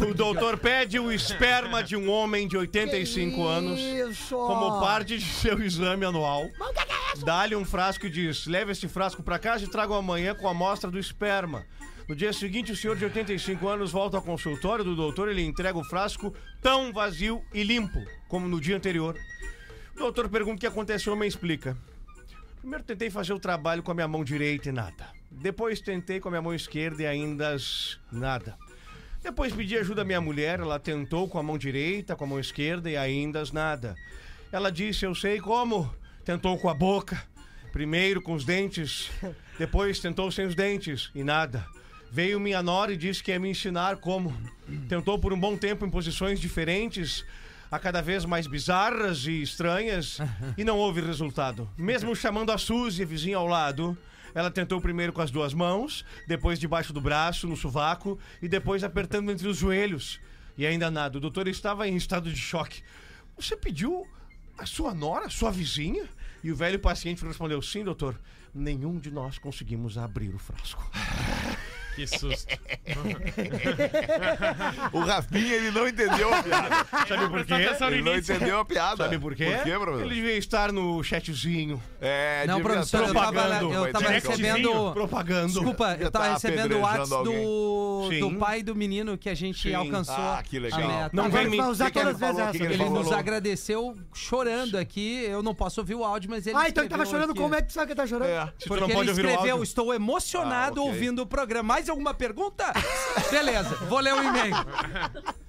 O 0.10 0.14
doutor 0.14 0.58
pede 0.58 1.00
o 1.00 1.12
esperma 1.12 1.82
de 1.84 1.96
um 1.96 2.10
homem 2.10 2.48
de 2.48 2.58
85 2.58 3.48
anos 3.48 3.80
Isso. 3.80 4.36
como 4.36 4.80
parte 4.82 5.18
de 5.18 5.26
seu 5.26 5.62
exame 5.64 6.06
anual. 6.06 6.50
Dá-lhe 7.24 7.56
um 7.56 7.64
frasco 7.64 8.06
e 8.06 8.10
diz: 8.10 8.46
leve 8.46 8.72
este 8.72 8.88
frasco 8.88 9.24
pra 9.24 9.40
casa 9.40 9.64
e 9.64 9.68
traga 9.68 9.96
amanhã 9.96 10.36
com 10.36 10.48
a 10.48 10.52
amostra 10.52 10.92
do 10.92 11.00
esperma. 11.00 11.66
No 12.08 12.16
dia 12.16 12.34
seguinte, 12.34 12.72
o 12.72 12.76
senhor 12.76 12.98
de 12.98 13.06
85 13.06 13.68
anos 13.68 13.92
volta 13.92 14.18
ao 14.18 14.24
consultório 14.24 14.84
do 14.84 14.96
doutor 14.96 15.30
e 15.30 15.34
lhe 15.34 15.44
entrega 15.44 15.78
o 15.78 15.84
frasco 15.86 16.34
tão 16.62 16.92
vazio 16.92 17.42
e 17.54 17.64
limpo 17.64 18.04
como 18.28 18.48
no 18.48 18.60
dia 18.60 18.76
anterior. 18.76 19.18
O 19.96 20.00
doutor 20.00 20.28
pergunta 20.28 20.58
o 20.58 20.60
que 20.60 20.68
aconteceu 20.68 21.14
e 21.14 21.16
homem 21.16 21.30
explica. 21.30 21.78
Primeiro 22.60 22.84
tentei 22.84 23.10
fazer 23.10 23.34
o 23.34 23.40
trabalho 23.40 23.82
com 23.82 23.92
a 23.92 23.94
minha 23.94 24.08
mão 24.08 24.24
direita 24.24 24.70
e 24.70 24.72
nada. 24.72 25.08
Depois 25.32 25.80
tentei 25.80 26.20
com 26.20 26.28
a 26.28 26.32
minha 26.32 26.42
mão 26.42 26.54
esquerda 26.54 27.04
e 27.04 27.06
ainda 27.06 27.56
nada. 28.12 28.58
Depois 29.22 29.54
pedi 29.54 29.78
ajuda 29.78 30.02
à 30.02 30.06
minha 30.06 30.20
mulher, 30.20 30.60
ela 30.60 30.80
tentou 30.80 31.30
com 31.30 31.40
a 31.40 31.44
mão 31.44 31.58
direita, 31.58 32.16
com 32.16 32.26
a 32.26 32.28
mão 32.28 32.40
esquerda 32.40 32.90
e 32.90 32.98
ainda 32.98 33.44
nada. 33.54 33.96
Ela 34.52 34.70
disse: 34.70 35.06
Eu 35.06 35.16
sei 35.16 35.40
como. 35.40 35.94
Tentou 36.26 36.58
com 36.58 36.70
a 36.70 36.74
boca, 36.74 37.22
primeiro 37.74 38.22
com 38.22 38.34
os 38.34 38.46
dentes, 38.46 39.12
depois 39.60 40.00
tentou 40.00 40.32
sem 40.32 40.46
os 40.46 40.56
dentes 40.56 41.12
e 41.14 41.22
nada. 41.22 41.68
Veio 42.14 42.40
minha 42.40 42.62
nora 42.62 42.94
e 42.94 42.96
disse 42.96 43.24
que 43.24 43.32
ia 43.32 43.40
me 43.40 43.50
ensinar 43.50 43.98
como. 43.98 44.32
Tentou 44.88 45.18
por 45.18 45.34
um 45.34 45.40
bom 45.40 45.58
tempo 45.58 45.84
em 45.84 45.90
posições 45.90 46.40
diferentes, 46.40 47.26
a 47.72 47.80
cada 47.80 48.04
vez 48.04 48.24
mais 48.24 48.46
bizarras 48.46 49.26
e 49.26 49.42
estranhas, 49.42 50.20
e 50.56 50.64
não 50.64 50.78
houve 50.78 51.02
resultado. 51.02 51.68
Mesmo 51.76 52.16
chamando 52.16 52.52
a 52.52 52.58
Suzy, 52.60 53.02
a 53.02 53.06
vizinha 53.08 53.38
ao 53.38 53.48
lado, 53.48 53.98
ela 54.36 54.52
tentou 54.52 54.80
primeiro 54.80 55.12
com 55.12 55.24
as 55.24 55.32
duas 55.32 55.56
mãos, 55.56 56.06
depois 56.28 56.60
debaixo 56.60 56.94
do 56.94 57.02
braço, 57.02 57.48
no 57.48 57.58
sovaco, 57.58 58.20
e 58.44 58.48
depois 58.48 58.84
apertando 58.84 59.32
entre 59.32 59.48
os 59.48 59.58
joelhos. 59.58 60.20
E 60.56 60.68
ainda 60.68 60.92
nada. 60.92 61.18
O 61.18 61.22
doutor 61.22 61.48
estava 61.48 61.88
em 61.88 61.96
estado 61.96 62.32
de 62.32 62.40
choque. 62.40 62.84
Você 63.36 63.58
pediu 63.58 64.08
a 64.56 64.68
sua 64.68 64.94
nora, 64.94 65.26
a 65.26 65.32
sua 65.32 65.50
vizinha? 65.50 66.08
E 66.44 66.52
o 66.52 66.56
velho 66.56 66.78
paciente 66.78 67.26
respondeu: 67.26 67.60
Sim, 67.60 67.84
doutor. 67.84 68.20
Nenhum 68.54 69.00
de 69.00 69.10
nós 69.10 69.40
conseguimos 69.40 69.98
abrir 69.98 70.30
o 70.36 70.38
frasco. 70.38 70.88
Que 71.96 72.08
susto. 72.08 72.48
O 74.92 75.00
Rafinha, 75.00 75.54
ele 75.54 75.72
não 75.72 75.88
entendeu 75.88 76.34
a 76.34 76.44
piada. 76.44 76.70
Sabe 77.08 77.30
por 77.30 77.46
quê? 77.46 77.54
Ele 77.88 78.02
não 78.02 78.16
entendeu 78.16 78.60
a 78.60 78.66
piada. 78.66 79.04
Sabe 79.04 79.20
por 79.20 79.36
quê? 79.36 79.46
Por 79.46 79.64
quê, 79.64 79.72
professor? 79.72 80.06
Ele 80.06 80.16
devia 80.16 80.38
estar 80.38 80.72
no 80.72 81.04
chatzinho. 81.04 81.82
É, 82.02 82.46
Não, 82.48 82.58
devia 82.58 82.72
professor, 82.72 83.08
eu 83.08 83.14
tava, 83.14 83.60
eu 83.62 83.92
tava 83.92 84.10
recebendo. 84.10 84.94
Propagando. 84.94 85.54
Desculpa, 85.54 85.98
eu 86.00 86.12
tava 86.12 86.26
tá 86.26 86.34
recebendo 86.34 86.78
o 86.78 86.82
WhatsApp 86.82 87.24
do, 87.24 88.08
Sim. 88.10 88.20
do 88.20 88.36
pai 88.38 88.64
do 88.64 88.76
menino 88.76 89.18
que 89.18 89.30
a 89.30 89.34
gente 89.36 89.70
Sim. 89.70 89.76
alcançou. 89.76 90.16
Ah, 90.16 90.44
que 90.44 90.60
legal. 90.60 90.82
a 90.82 90.88
meta. 90.88 91.10
Não 91.14 91.30
vem 91.30 91.50
me... 91.50 91.58
vai 91.58 91.68
usar 91.70 91.92
que 91.92 92.00
ele 92.00 92.14
todas 92.14 92.22
as 92.22 92.36
vezes 92.36 92.56
essa. 92.56 92.64
Ele 92.64 92.78
falou? 92.78 93.04
nos 93.04 93.12
agradeceu 93.12 93.98
chorando 94.14 94.78
aqui. 94.78 95.24
Eu 95.26 95.42
não 95.42 95.56
posso 95.56 95.82
ouvir 95.82 95.96
o 95.96 96.04
áudio, 96.04 96.30
mas 96.30 96.46
ele 96.48 96.58
Ah, 96.58 96.70
então 96.70 96.84
ele 96.84 96.90
tava 96.90 97.06
chorando. 97.06 97.32
aqui. 97.32 97.40
Como 97.40 97.56
é 97.56 97.62
que 97.62 97.68
tu 97.68 97.74
sabe 97.74 97.88
que 97.88 97.94
ele 97.94 98.02
tá 98.02 98.08
chorando? 98.08 98.30
É. 98.30 98.54
Porque 98.68 98.94
não 98.94 99.02
ele 99.02 99.12
escreveu, 99.12 99.64
estou 99.64 99.94
emocionado 99.94 100.82
Ah, 100.82 100.84
ouvindo 100.84 101.22
o 101.22 101.26
programa. 101.26 101.74
Mais 101.84 101.90
alguma 101.90 102.14
pergunta? 102.14 102.72
Beleza, 103.30 103.76
vou 103.90 104.00
ler 104.00 104.14
o 104.14 104.24
e-mail. 104.24 104.56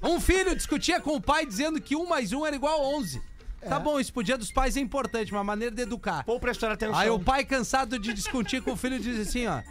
Um 0.03 0.19
filho 0.19 0.57
discutia 0.57 1.01
com 1.01 1.15
o 1.15 1.21
pai 1.21 1.47
dizendo 1.47 1.81
que 1.81 1.95
1 1.95 2.09
mais 2.09 2.33
1 2.33 2.47
era 2.47 2.57
igual 2.57 2.83
a 2.83 2.89
11. 2.97 3.23
Tá 3.69 3.79
bom, 3.79 4.01
isso 4.01 4.13
pro 4.13 4.21
dia 4.21 4.37
dos 4.37 4.51
pais 4.51 4.77
é 4.77 4.81
importante, 4.81 5.31
uma 5.31 5.45
maneira 5.45 5.73
de 5.73 5.83
educar. 5.83 6.25
Vou 6.27 6.41
prestar 6.41 6.73
atenção. 6.73 6.99
Aí 6.99 7.09
o 7.09 7.21
pai, 7.21 7.45
cansado 7.45 8.01
de 8.01 8.13
discutir 8.13 8.61
com 8.63 8.73
o 8.73 8.77
filho, 8.77 8.99
diz 8.99 9.29
assim, 9.29 9.47
ó. 9.47 9.63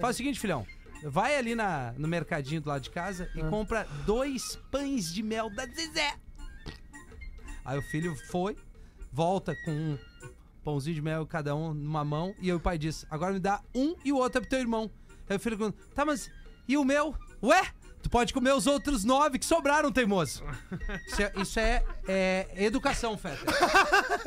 Faz 0.00 0.16
o 0.16 0.16
seguinte, 0.16 0.40
filhão. 0.40 0.66
Vai 1.04 1.36
ali 1.36 1.54
na, 1.54 1.92
no 1.98 2.08
mercadinho 2.08 2.62
do 2.62 2.70
lado 2.70 2.80
de 2.80 2.90
casa 2.90 3.30
e 3.34 3.42
compra 3.42 3.86
dois 4.06 4.56
pães 4.70 5.12
de 5.12 5.22
mel 5.22 5.50
da 5.50 5.66
Zezé. 5.66 6.14
Aí 7.62 7.78
o 7.78 7.82
filho 7.82 8.16
foi, 8.30 8.56
volta 9.12 9.54
com 9.66 9.70
um 9.70 9.98
pãozinho 10.64 10.94
de 10.94 11.02
mel 11.02 11.26
cada 11.26 11.54
um 11.54 11.74
numa 11.74 12.06
mão. 12.06 12.34
E 12.40 12.50
aí 12.50 12.54
o 12.54 12.60
pai 12.60 12.78
diz, 12.78 13.04
agora 13.10 13.34
me 13.34 13.38
dá 13.38 13.60
um 13.74 13.94
e 14.02 14.10
o 14.10 14.16
outro 14.16 14.38
é 14.38 14.40
pro 14.40 14.48
teu 14.48 14.60
irmão. 14.60 14.90
Aí 15.30 15.36
o 15.36 15.40
filho 15.40 15.56
pergunta, 15.56 15.78
tá, 15.94 16.04
mas 16.04 16.30
e 16.68 16.76
o 16.76 16.84
meu? 16.84 17.14
Ué? 17.42 17.62
Tu 18.02 18.08
pode 18.08 18.32
comer 18.32 18.54
os 18.54 18.66
outros 18.66 19.04
nove 19.04 19.38
que 19.38 19.44
sobraram, 19.44 19.92
teimoso. 19.92 20.42
Isso 21.06 21.20
é, 21.22 21.32
isso 21.36 21.60
é, 21.60 21.82
é 22.08 22.64
educação, 22.64 23.16
Feta. 23.18 23.36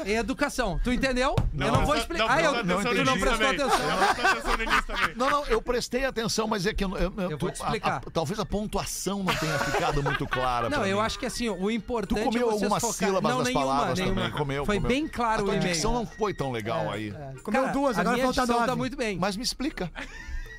É 0.05 0.11
educação. 0.13 0.79
Tu 0.83 0.91
entendeu? 0.93 1.35
eu 1.57 1.71
não 1.71 1.83
vou 1.83 1.95
explicar. 1.95 2.29
Ah, 2.29 2.41
eu, 2.41 2.63
não 2.63 2.83
tu 2.83 2.93
não 3.03 3.17
prestou 3.19 3.31
também. 3.47 3.47
atenção. 3.47 3.87
Não 3.89 3.97
prestou 4.13 4.25
atenção 4.29 4.57
no 4.57 4.63
início 4.63 4.83
também. 4.83 5.15
Não, 5.15 5.29
não, 5.31 5.45
eu 5.47 5.59
prestei 5.59 6.05
atenção, 6.05 6.47
mas 6.47 6.67
é 6.67 6.73
que 6.73 6.83
eu, 6.83 6.95
eu, 6.97 7.13
Eu 7.31 7.37
vou 7.37 7.49
te 7.49 7.55
explicar. 7.55 7.93
a- 7.93 7.97
a- 7.97 8.11
talvez 8.13 8.39
a 8.39 8.45
pontuação 8.45 9.23
não 9.23 9.33
tenha 9.35 9.57
ficado 9.57 10.03
muito 10.03 10.27
clara. 10.27 10.69
Não, 10.69 10.85
eu 10.85 10.97
mim. 10.97 11.03
acho 11.03 11.17
que 11.17 11.25
assim, 11.25 11.49
o 11.49 11.71
importante 11.71 12.19
Tu 12.21 12.25
comeu 12.25 12.49
é 12.49 12.51
algumas 12.53 12.79
focar... 12.81 12.95
sílabas 13.09 13.31
não, 13.31 13.37
das 13.39 13.47
nenhuma, 13.47 13.65
palavras 13.65 13.99
nenhuma. 13.99 14.21
também. 14.21 14.37
Comeu, 14.37 14.65
Foi 14.67 14.75
comeu. 14.75 14.87
bem 14.89 15.07
claro 15.07 15.41
a 15.41 15.43
o 15.43 15.45
tua 15.47 15.55
e-mail. 15.55 15.73
dicção 15.73 15.93
não 15.95 16.05
foi 16.05 16.31
tão 16.35 16.51
legal 16.51 16.91
aí. 16.91 17.11
Comeu 17.41 17.61
Cara, 17.63 17.73
duas, 17.73 17.97
agora 17.97 18.17
falta 18.19 18.33
dicção 18.41 18.55
nove. 18.55 18.67
tá 18.67 18.75
muito 18.75 18.95
bem. 18.95 19.17
Mas 19.17 19.35
me 19.35 19.43
explica. 19.43 19.91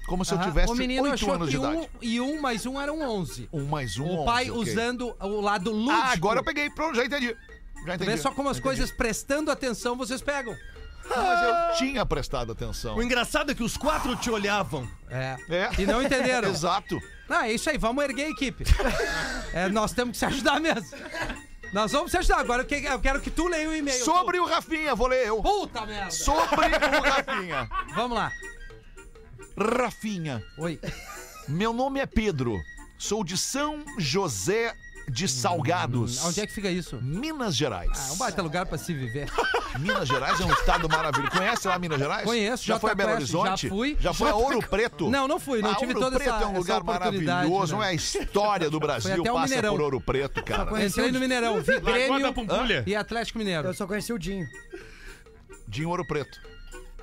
Como 0.07 0.25
se 0.25 0.35
eu 0.35 0.39
tivesse 0.41 0.71
O 0.73 0.75
menino 0.77 1.03
8 1.05 1.15
achou 1.15 1.33
anos 1.35 1.49
que 1.49 1.57
de 1.57 1.63
idade. 1.63 1.77
um 1.79 1.87
e 2.03 2.21
um 2.21 2.41
mais 2.41 2.67
um 2.67 2.81
eram 2.81 3.01
11. 3.01 3.49
Um 3.53 3.65
mais 3.65 3.97
um, 3.99 4.07
O 4.21 4.25
pai 4.25 4.51
11, 4.51 4.51
ok. 4.51 4.73
usando 4.73 5.17
o 5.21 5.41
lado 5.41 5.71
lúdico. 5.71 5.93
Ah, 5.93 6.13
agora 6.13 6.41
eu 6.41 6.45
peguei. 6.45 6.69
Pronto, 6.71 6.95
já 6.97 7.05
entendi. 7.05 7.35
Já 7.87 7.95
entendi. 7.95 8.11
vê 8.11 8.17
só 8.19 8.31
como 8.31 8.49
as 8.49 8.61
coisas 8.61 8.91
prestando 8.91 9.51
atenção 9.51 9.97
vocês 9.97 10.21
pegam. 10.23 10.55
Não, 11.09 11.17
mas 11.23 11.43
eu 11.43 11.77
tinha 11.77 12.07
prestado 12.07 12.53
atenção. 12.53 12.97
O 12.97 13.03
engraçado 13.03 13.53
é 13.53 13.55
que 13.55 13.63
os 13.63 13.77
quatro 13.77 14.17
te 14.17 14.31
olhavam. 14.31 14.89
É. 15.11 15.37
É. 15.51 15.71
E 15.79 15.85
não 15.87 16.03
entenderam. 16.03 16.49
Exato. 16.53 16.99
Ah, 17.29 17.49
é 17.49 17.53
isso 17.53 17.69
aí, 17.71 17.77
vamos 17.79 18.03
erguer 18.05 18.25
a 18.27 18.31
equipe. 18.31 18.65
É, 19.53 19.69
nós 19.69 19.93
temos 19.93 20.13
que 20.13 20.19
se 20.19 20.25
ajudar 20.27 20.61
mesmo. 20.61 20.87
Nós 21.73 21.91
vamos 21.93 22.11
se 22.11 22.17
ajudar. 22.19 22.39
Agora 22.39 22.63
eu 22.63 22.67
que- 22.67 22.85
eu 22.85 23.01
quero 23.01 23.21
que 23.21 23.31
tu 23.31 23.49
leia 23.49 23.69
o 23.69 23.75
e-mail. 23.75 24.03
Sobre 24.05 24.39
o 24.39 24.47
Rafinha, 24.47 24.95
vou 24.95 25.07
ler 25.09 25.27
eu. 25.27 25.43
Puta 25.43 25.85
merda. 25.85 26.11
Sobre 26.11 26.67
o 26.67 27.03
Rafinha. 27.03 27.69
Vamos 27.95 28.17
lá. 28.17 28.31
Rafinha. 29.57 30.43
Oi. 30.59 30.79
Meu 31.49 31.73
nome 31.73 32.01
é 32.01 32.07
Pedro. 32.07 32.61
Sou 32.99 33.23
de 33.25 33.37
São 33.37 33.85
José 33.99 34.75
de 35.07 35.29
Salgados. 35.29 36.25
Onde 36.25 36.41
é 36.41 36.47
que 36.47 36.53
fica 36.55 36.71
isso? 36.71 36.99
Minas 37.03 37.55
Gerais. 37.55 37.91
Ah, 37.95 38.13
um 38.15 38.17
baita 38.17 38.41
lugar 38.41 38.65
pra 38.65 38.79
se 38.79 38.95
viver. 38.95 39.29
Minas 39.79 40.09
Gerais 40.09 40.41
é 40.41 40.45
um 40.47 40.53
estado 40.53 40.89
maravilhoso. 40.89 41.31
Conhece 41.37 41.69
lá 41.69 41.79
Minas 41.79 41.99
Gerais? 41.99 42.25
Conheço, 42.25 42.65
Já 42.65 42.75
Jota 42.75 42.81
foi 42.81 42.91
a 42.91 42.95
Belo 42.95 43.13
Horizonte? 43.13 43.63
já 43.65 43.69
fui. 43.69 43.97
Já 44.01 44.15
foi 44.15 44.31
a 44.31 44.35
Ouro 44.35 44.61
Preto? 44.67 45.11
Não, 45.11 45.29
não 45.29 45.39
fui, 45.39 45.61
não 45.61 45.73
Ah, 45.73 45.75
tive 45.75 45.93
Ouro 45.93 46.01
toda 46.07 46.17
Preto 46.17 46.35
essa- 46.35 46.45
é 46.45 46.47
um 46.47 46.57
lugar 46.57 46.83
maravilhoso. 46.83 47.77
né? 47.77 47.85
É 47.85 47.89
a 47.89 47.93
história 47.93 48.71
do 48.71 48.79
Brasil 48.81 49.13
até 49.21 49.31
o 49.31 49.35
passa 49.35 49.47
Mineirão. 49.49 49.75
por 49.75 49.83
Ouro 49.83 50.01
Preto, 50.01 50.43
cara. 50.43 50.85
Entrei 50.85 51.13
no 51.13 51.21
Mineirão, 51.21 51.61
vi 51.61 51.81
Grêmio 51.81 52.35
e 52.87 52.97
Atlético 52.97 53.39
Mineiro. 53.39 53.69
Eu 53.69 53.75
só 53.75 53.87
conheci 53.87 54.13
o 54.13 54.19
Dinho. 54.19 54.47
De 55.69 55.85
Ouro 55.85 56.07
Preto. 56.07 56.41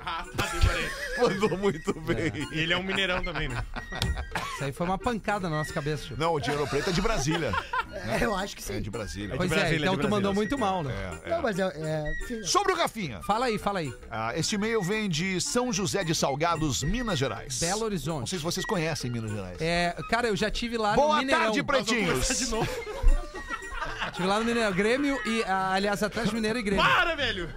Ah, 0.04 0.24
tá, 0.36 0.46
demorei. 0.46 0.90
Mandou 1.40 1.58
muito 1.58 1.92
bem. 2.00 2.32
E 2.52 2.58
ele 2.60 2.72
é 2.72 2.76
um 2.76 2.82
mineirão 2.82 3.22
também, 3.22 3.48
né? 3.48 3.64
Isso 4.54 4.64
aí 4.64 4.72
foi 4.72 4.86
uma 4.86 4.98
pancada 4.98 5.48
na 5.48 5.56
nossa 5.58 5.72
cabeça. 5.72 6.14
Não, 6.16 6.30
o 6.30 6.32
Ouro 6.32 6.66
Preto 6.68 6.90
é 6.90 6.92
de 6.92 7.00
Brasília. 7.00 7.52
É, 8.04 8.24
eu 8.24 8.34
acho 8.34 8.56
que 8.56 8.62
É 8.62 8.74
sim. 8.76 8.82
de 8.82 8.90
Brasília. 8.90 9.36
Pois 9.36 9.52
é, 9.52 9.54
Brasília, 9.54 9.84
então 9.84 9.96
tu 9.96 10.08
mandou 10.08 10.32
Brasília, 10.32 10.34
muito 10.34 10.58
mal, 10.58 10.82
né? 10.82 10.92
É, 11.24 11.28
é. 11.28 11.30
Não, 11.30 11.42
mas 11.42 11.56
é. 11.56 11.62
é 11.76 12.12
enfim. 12.24 12.42
Sobre 12.42 12.72
o 12.72 12.76
Rafinha. 12.76 13.22
Fala 13.22 13.46
aí, 13.46 13.58
fala 13.58 13.78
aí. 13.78 13.94
Ah, 14.10 14.32
este 14.36 14.56
e-mail 14.56 14.82
vem 14.82 15.08
de 15.08 15.40
São 15.40 15.72
José 15.72 16.02
de 16.02 16.12
Salgados, 16.12 16.82
Minas 16.82 17.16
Gerais. 17.18 17.60
Belo 17.60 17.80
Não 17.80 17.86
Horizonte. 17.86 18.30
sei 18.30 18.38
se 18.40 18.44
vocês 18.44 18.66
conhecem 18.66 19.08
Minas 19.08 19.30
Gerais. 19.30 19.56
É, 19.60 19.94
cara, 20.10 20.26
eu 20.26 20.34
já 20.34 20.50
tive 20.50 20.76
lá 20.76 20.90
no 20.90 20.96
Boa 20.96 21.18
Mineirão. 21.18 21.44
tarde, 21.44 21.62
pretinhos. 21.62 22.26
De 22.26 22.46
novo. 22.46 22.68
Tive 24.12 24.26
lá 24.26 24.38
no 24.40 24.44
Mineirão. 24.46 24.72
Grêmio 24.72 25.20
e, 25.24 25.44
ah, 25.44 25.72
aliás, 25.74 26.02
Atlético 26.02 26.34
Mineiro 26.34 26.58
e 26.58 26.62
Grêmio. 26.62 26.84
Para, 26.84 27.14
velho! 27.14 27.48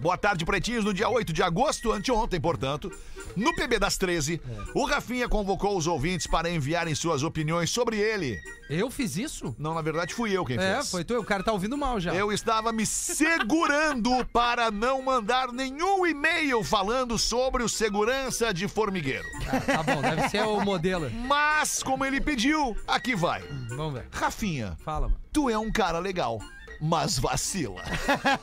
Boa 0.00 0.16
tarde, 0.16 0.46
pretinhos. 0.46 0.84
No 0.84 0.94
dia 0.94 1.08
8 1.10 1.30
de 1.32 1.42
agosto, 1.42 1.92
anteontem, 1.92 2.40
portanto, 2.40 2.90
no 3.36 3.54
PB 3.54 3.78
das 3.78 3.98
13, 3.98 4.40
o 4.74 4.86
Rafinha 4.86 5.28
convocou 5.28 5.76
os 5.76 5.86
ouvintes 5.86 6.26
para 6.26 6.48
enviarem 6.50 6.94
suas 6.94 7.22
opiniões 7.22 7.68
sobre 7.68 7.98
ele. 7.98 8.40
Eu 8.70 8.90
fiz 8.90 9.16
isso? 9.18 9.54
Não, 9.58 9.74
na 9.74 9.82
verdade, 9.82 10.14
fui 10.14 10.32
eu 10.32 10.42
quem 10.44 10.56
É, 10.56 10.76
fez. 10.76 10.90
foi 10.90 11.04
tu. 11.04 11.18
O 11.18 11.24
cara 11.24 11.42
tá 11.42 11.52
ouvindo 11.52 11.76
mal 11.76 12.00
já. 12.00 12.14
Eu 12.14 12.32
estava 12.32 12.72
me 12.72 12.86
segurando 12.86 14.24
para 14.32 14.70
não 14.70 15.02
mandar 15.02 15.52
nenhum 15.52 16.06
e-mail 16.06 16.64
falando 16.64 17.18
sobre 17.18 17.62
o 17.62 17.68
segurança 17.68 18.54
de 18.54 18.66
formigueiro. 18.68 19.26
Tá 19.66 19.82
bom, 19.82 20.00
deve 20.00 20.28
ser 20.30 20.44
o 20.46 20.60
modelo. 20.62 21.10
Mas, 21.26 21.82
como 21.82 22.06
ele 22.06 22.22
pediu, 22.22 22.74
aqui 22.88 23.14
vai. 23.14 23.42
Vamos 23.68 23.94
ver. 23.94 24.06
Rafinha, 24.10 24.78
Fala, 24.82 25.08
mano. 25.08 25.20
tu 25.30 25.50
é 25.50 25.58
um 25.58 25.70
cara 25.70 25.98
legal, 25.98 26.38
mas 26.80 27.18
vacila. 27.18 27.82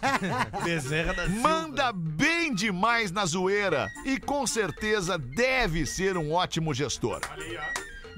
Bezerra 0.64 1.14
da 1.14 1.28
Manda 1.28 1.92
bem 1.94 2.54
demais 2.54 3.12
na 3.12 3.26
zoeira 3.26 3.90
e 4.06 4.20
com 4.20 4.46
certeza 4.46 5.18
deve 5.18 5.86
ser 5.86 6.18
um 6.18 6.32
ótimo 6.34 6.74
gestor. 6.74 7.22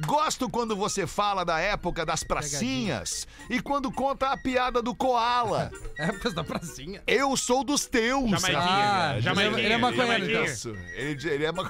Gosto 0.06 0.50
quando 0.50 0.78
você 0.78 1.06
fala 1.06 1.44
da 1.44 1.60
época 1.60 2.06
das 2.06 2.24
pracinhas 2.24 3.28
e 3.50 3.62
quando 3.62 3.92
conta 3.92 4.30
a 4.30 4.38
piada 4.38 4.82
do 4.82 4.96
koala. 4.96 5.70
Épocas 6.00 6.34
da 6.34 6.42
pracinha. 6.42 7.04
Eu 7.06 7.36
sou 7.36 7.66
dos 7.66 7.86
teus. 7.86 8.30
Jamaiquinha, 8.30 8.60
Ah, 8.60 8.92
cara. 9.10 9.22
Jamaiquinha. 9.22 9.60
ele 9.62 9.74
é 9.74 9.78
maconheiro, 9.78 10.30
então. 10.30 10.44
Isso. 10.46 10.70
Ele, 10.94 11.30
ele 11.30 11.44
é 11.46 11.52
uma 11.52 11.70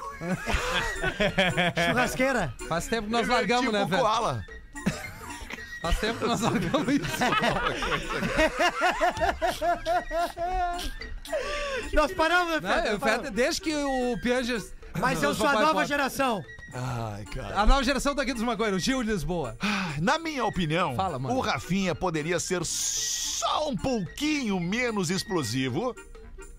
Churrasqueira. 1.88 2.54
Faz 2.68 2.86
tempo 2.86 3.06
que 3.06 3.12
nós 3.12 3.22
ele 3.22 3.32
é 3.32 3.34
largamos, 3.36 3.62
tipo 3.66 3.72
né, 3.72 3.84
velho? 3.84 4.02
koala. 4.02 4.44
Faz 5.80 5.98
tempo 5.98 6.18
que 6.18 6.26
nós 6.26 6.40
largamos 6.40 6.94
isso. 6.94 7.06
Nós 11.94 12.12
paramos, 12.12 12.60
né? 12.60 12.82
Feta? 12.82 13.00
Feta, 13.00 13.30
Desde 13.30 13.60
que 13.60 13.74
o 13.74 14.18
Pianges... 14.20 14.74
Mas 14.98 15.22
eu 15.22 15.34
sou 15.34 15.46
a 15.46 15.52
nova 15.60 15.86
geração. 15.86 16.44
Ai, 16.74 17.24
cara. 17.26 17.60
A 17.60 17.66
nova 17.66 17.82
geração 17.82 18.14
daqui 18.14 18.32
dos 18.32 18.42
maconheiros, 18.42 18.82
Gil 18.82 19.02
de 19.02 19.10
Lisboa. 19.10 19.56
Na 20.00 20.18
minha 20.18 20.44
opinião, 20.44 20.94
Fala, 20.96 21.18
mano. 21.18 21.34
o 21.36 21.40
Rafinha 21.40 21.94
poderia 21.94 22.38
ser 22.40 22.64
só 22.64 23.68
um 23.68 23.76
pouquinho 23.76 24.58
menos 24.60 25.10
explosivo 25.10 25.94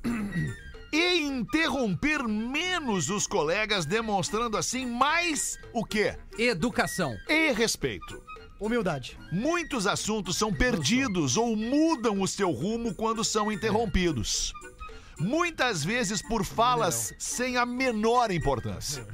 e 0.92 1.20
interromper 1.20 2.24
menos 2.28 3.10
os 3.10 3.28
colegas, 3.28 3.86
demonstrando 3.86 4.58
assim 4.58 4.86
mais 4.86 5.58
o 5.74 5.86
quê? 5.86 6.18
Educação. 6.38 7.16
E 7.28 7.52
respeito. 7.52 8.22
Humildade. 8.62 9.18
Muitos 9.32 9.88
assuntos 9.88 10.38
são 10.38 10.54
perdidos 10.54 11.36
ou 11.36 11.56
mudam 11.56 12.22
o 12.22 12.28
seu 12.28 12.52
rumo 12.52 12.94
quando 12.94 13.24
são 13.24 13.52
interrompidos. 13.52 14.54
Muitas 15.20 15.84
vezes 15.84 16.20
por 16.22 16.44
falas 16.44 17.14
sem 17.20 17.56
a 17.58 17.64
menor 17.66 18.32
importância. 18.32 19.06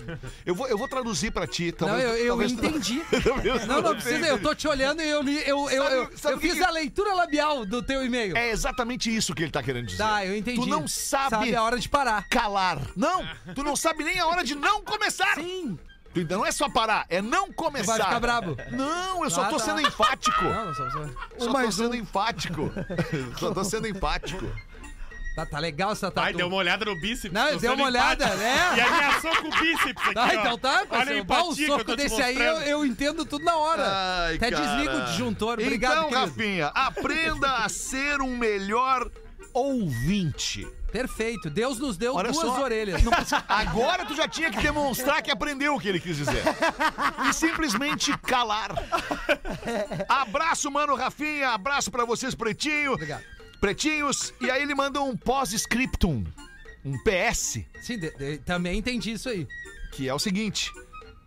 Eu 0.45 0.55
vou, 0.55 0.65
eu 0.67 0.77
vou 0.77 0.87
traduzir 0.87 1.31
pra 1.31 1.45
ti. 1.45 1.73
Não, 1.79 1.87
Talvez, 1.87 2.03
eu, 2.09 2.15
eu 2.17 2.27
talvez- 2.29 2.51
entendi. 2.53 3.01
talvez 3.23 3.67
Não, 3.67 3.81
não 3.81 3.93
precisa, 3.95 4.25
eu 4.27 4.41
tô 4.41 4.55
te 4.55 4.67
olhando 4.69 5.01
e 5.01 5.07
eu 5.09 5.21
li, 5.21 5.37
eu, 5.45 5.69
eu, 5.69 5.83
Sabe- 5.83 5.95
eu, 5.95 6.17
sabe 6.17 6.35
eu 6.35 6.39
que 6.39 6.47
fiz 6.49 6.57
que- 6.57 6.63
a 6.63 6.69
leitura 6.69 7.13
labial 7.13 7.65
do 7.65 7.81
teu 7.83 8.05
e-mail. 8.05 8.37
É 8.37 8.51
exatamente 8.51 9.13
isso 9.13 9.33
que 9.35 9.43
ele 9.43 9.51
tá 9.51 9.61
querendo 9.61 9.85
dizer. 9.87 9.97
Tá, 9.97 10.25
eu 10.25 10.35
entendi. 10.37 10.59
Tu 10.61 10.65
não 10.65 10.87
sabe, 10.87 11.29
Sabe 11.29 11.55
a 11.55 11.63
hora 11.63 11.77
de 11.77 11.89
parar. 11.89 12.27
calar. 12.29 12.79
Não, 12.95 13.25
tu 13.53 13.61
não 13.63 13.75
sabe 13.75 14.03
nem 14.05 14.17
a 14.19 14.27
hora 14.27 14.43
de 14.45 14.55
não 14.55 14.81
começar. 14.83 15.35
Sim. 15.35 15.77
Tu 16.13 16.21
ainda 16.21 16.35
não 16.37 16.45
é 16.45 16.51
só 16.51 16.67
parar, 16.69 17.05
é 17.09 17.21
não 17.21 17.51
começar. 17.51 17.97
Vai 17.97 18.05
ficar 18.05 18.19
brabo. 18.19 18.57
Não, 18.71 19.23
eu 19.23 19.29
só 19.29 19.43
Ah, 19.43 19.45
tô 19.49 19.57
tá. 19.57 19.63
sendo 19.65 19.81
enfático. 19.81 20.43
Não, 20.43 20.65
não 20.65 20.73
só 20.73 21.53
tô 21.63 21.71
sendo 21.71 21.95
enfático. 21.95 22.71
só 23.39 23.53
tô 23.53 23.63
sendo 23.63 23.87
enfático. 23.87 24.45
Tá, 25.35 25.45
tá 25.45 25.59
legal 25.59 25.91
essa 25.91 26.09
tatu. 26.09 26.25
Ai, 26.25 26.33
deu 26.33 26.47
uma 26.47 26.55
olhada 26.57 26.83
no 26.85 26.99
bíceps. 26.99 27.31
Não, 27.31 27.55
deu 27.57 27.75
uma 27.75 27.85
olhada, 27.85 28.25
empático. 28.25 28.43
né? 28.43 28.75
E 28.75 28.81
ameaçou 28.81 29.35
com 29.35 29.47
o 29.49 29.51
bíceps 29.51 30.03
aqui, 30.03 30.13
Tá, 30.15 30.23
ó. 30.25 30.33
então 30.33 30.57
tá, 30.57 30.69
Olha 30.73 30.81
a 30.81 30.85
parceiro. 30.87 31.23
Bah, 31.25 31.35
o 31.35 31.39
empatia 31.45 31.65
que 31.65 31.71
eu 31.71 31.77
soco 31.77 31.95
desse 31.95 32.21
aí 32.23 32.35
eu, 32.35 32.55
eu 32.61 32.85
entendo 32.85 33.23
tudo 33.23 33.45
na 33.45 33.55
hora. 33.55 33.83
Ai, 33.87 34.35
Até 34.37 34.49
cara. 34.49 34.63
desliga 34.65 34.97
o 34.97 35.05
disjuntor. 35.05 35.53
Obrigado, 35.53 36.07
Então, 36.07 36.09
querido. 36.09 36.25
Rafinha, 36.25 36.67
aprenda 36.73 37.57
a 37.57 37.69
ser 37.69 38.19
um 38.19 38.35
melhor 38.35 39.11
ouvinte. 39.53 40.67
Perfeito. 40.97 41.49
Deus 41.51 41.77
nos 41.77 41.95
deu 41.95 42.15
Olha 42.15 42.31
duas 42.31 42.47
só. 42.47 42.59
orelhas. 42.63 43.03
Não 43.03 43.11
precisa- 43.11 43.43
Agora 43.47 44.03
tu 44.03 44.15
já 44.15 44.27
tinha 44.27 44.49
que 44.49 44.59
demonstrar 44.59 45.21
que 45.21 45.29
aprendeu 45.29 45.75
o 45.75 45.79
que 45.79 45.87
ele 45.87 45.99
quis 45.99 46.17
dizer. 46.17 46.41
E 47.29 47.33
simplesmente 47.33 48.17
calar. 48.17 48.71
Abraço, 50.09 50.71
mano, 50.71 50.95
Rafinha. 50.95 51.49
Abraço 51.49 51.91
pra 51.91 52.03
vocês, 52.03 52.33
Pretinho. 52.33 52.93
Obrigado. 52.93 53.23
Pretinhos. 53.61 54.33
E 54.41 54.49
aí 54.49 54.63
ele 54.63 54.73
manda 54.73 54.99
um 54.99 55.15
pós-scriptum. 55.15 56.23
Um 56.83 56.97
PS. 57.03 57.63
Sim, 57.81 57.99
de- 57.99 58.11
de- 58.17 58.37
também 58.39 58.79
entendi 58.79 59.11
isso 59.11 59.29
aí. 59.29 59.47
Que 59.91 60.09
é 60.09 60.13
o 60.15 60.19
seguinte. 60.19 60.71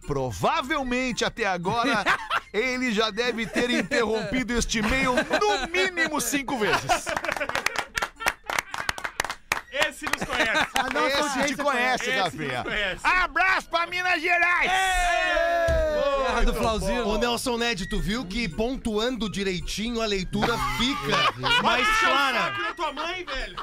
Provavelmente 0.05 1.25
até 1.25 1.47
agora 1.47 2.05
ele 2.53 2.91
já 2.93 3.11
deve 3.11 3.47
ter 3.47 3.71
interrompido 3.71 4.53
este 4.55 4.79
e-mail 4.81 5.13
no 5.15 5.69
mínimo 5.71 6.21
cinco 6.21 6.59
vezes. 6.59 6.83
Esse 9.73 10.05
nos 10.07 10.23
conhece. 10.85 11.41
Esse 11.41 11.55
te 11.55 11.63
conhece, 11.63 12.11
Rafinha. 12.11 12.65
Abraço 13.03 13.69
pra 13.69 13.87
Minas 13.87 14.21
Gerais! 14.21 14.71
Terra 16.41 16.53
do 16.53 16.55
Flauzinho. 16.55 17.07
Ô 17.07 17.19
Nelson 17.19 17.57
Ned, 17.59 17.87
tu 17.87 18.01
viu 18.01 18.25
que 18.25 18.49
pontuando 18.49 19.31
direitinho 19.31 20.01
a 20.01 20.07
leitura 20.07 20.57
fica 20.79 21.63
mais 21.63 21.87
Puxa 21.87 22.07
o 22.07 22.09
clara. 22.11 22.53
tua 22.77 22.93
mãe, 22.93 23.25
velho. 23.25 23.57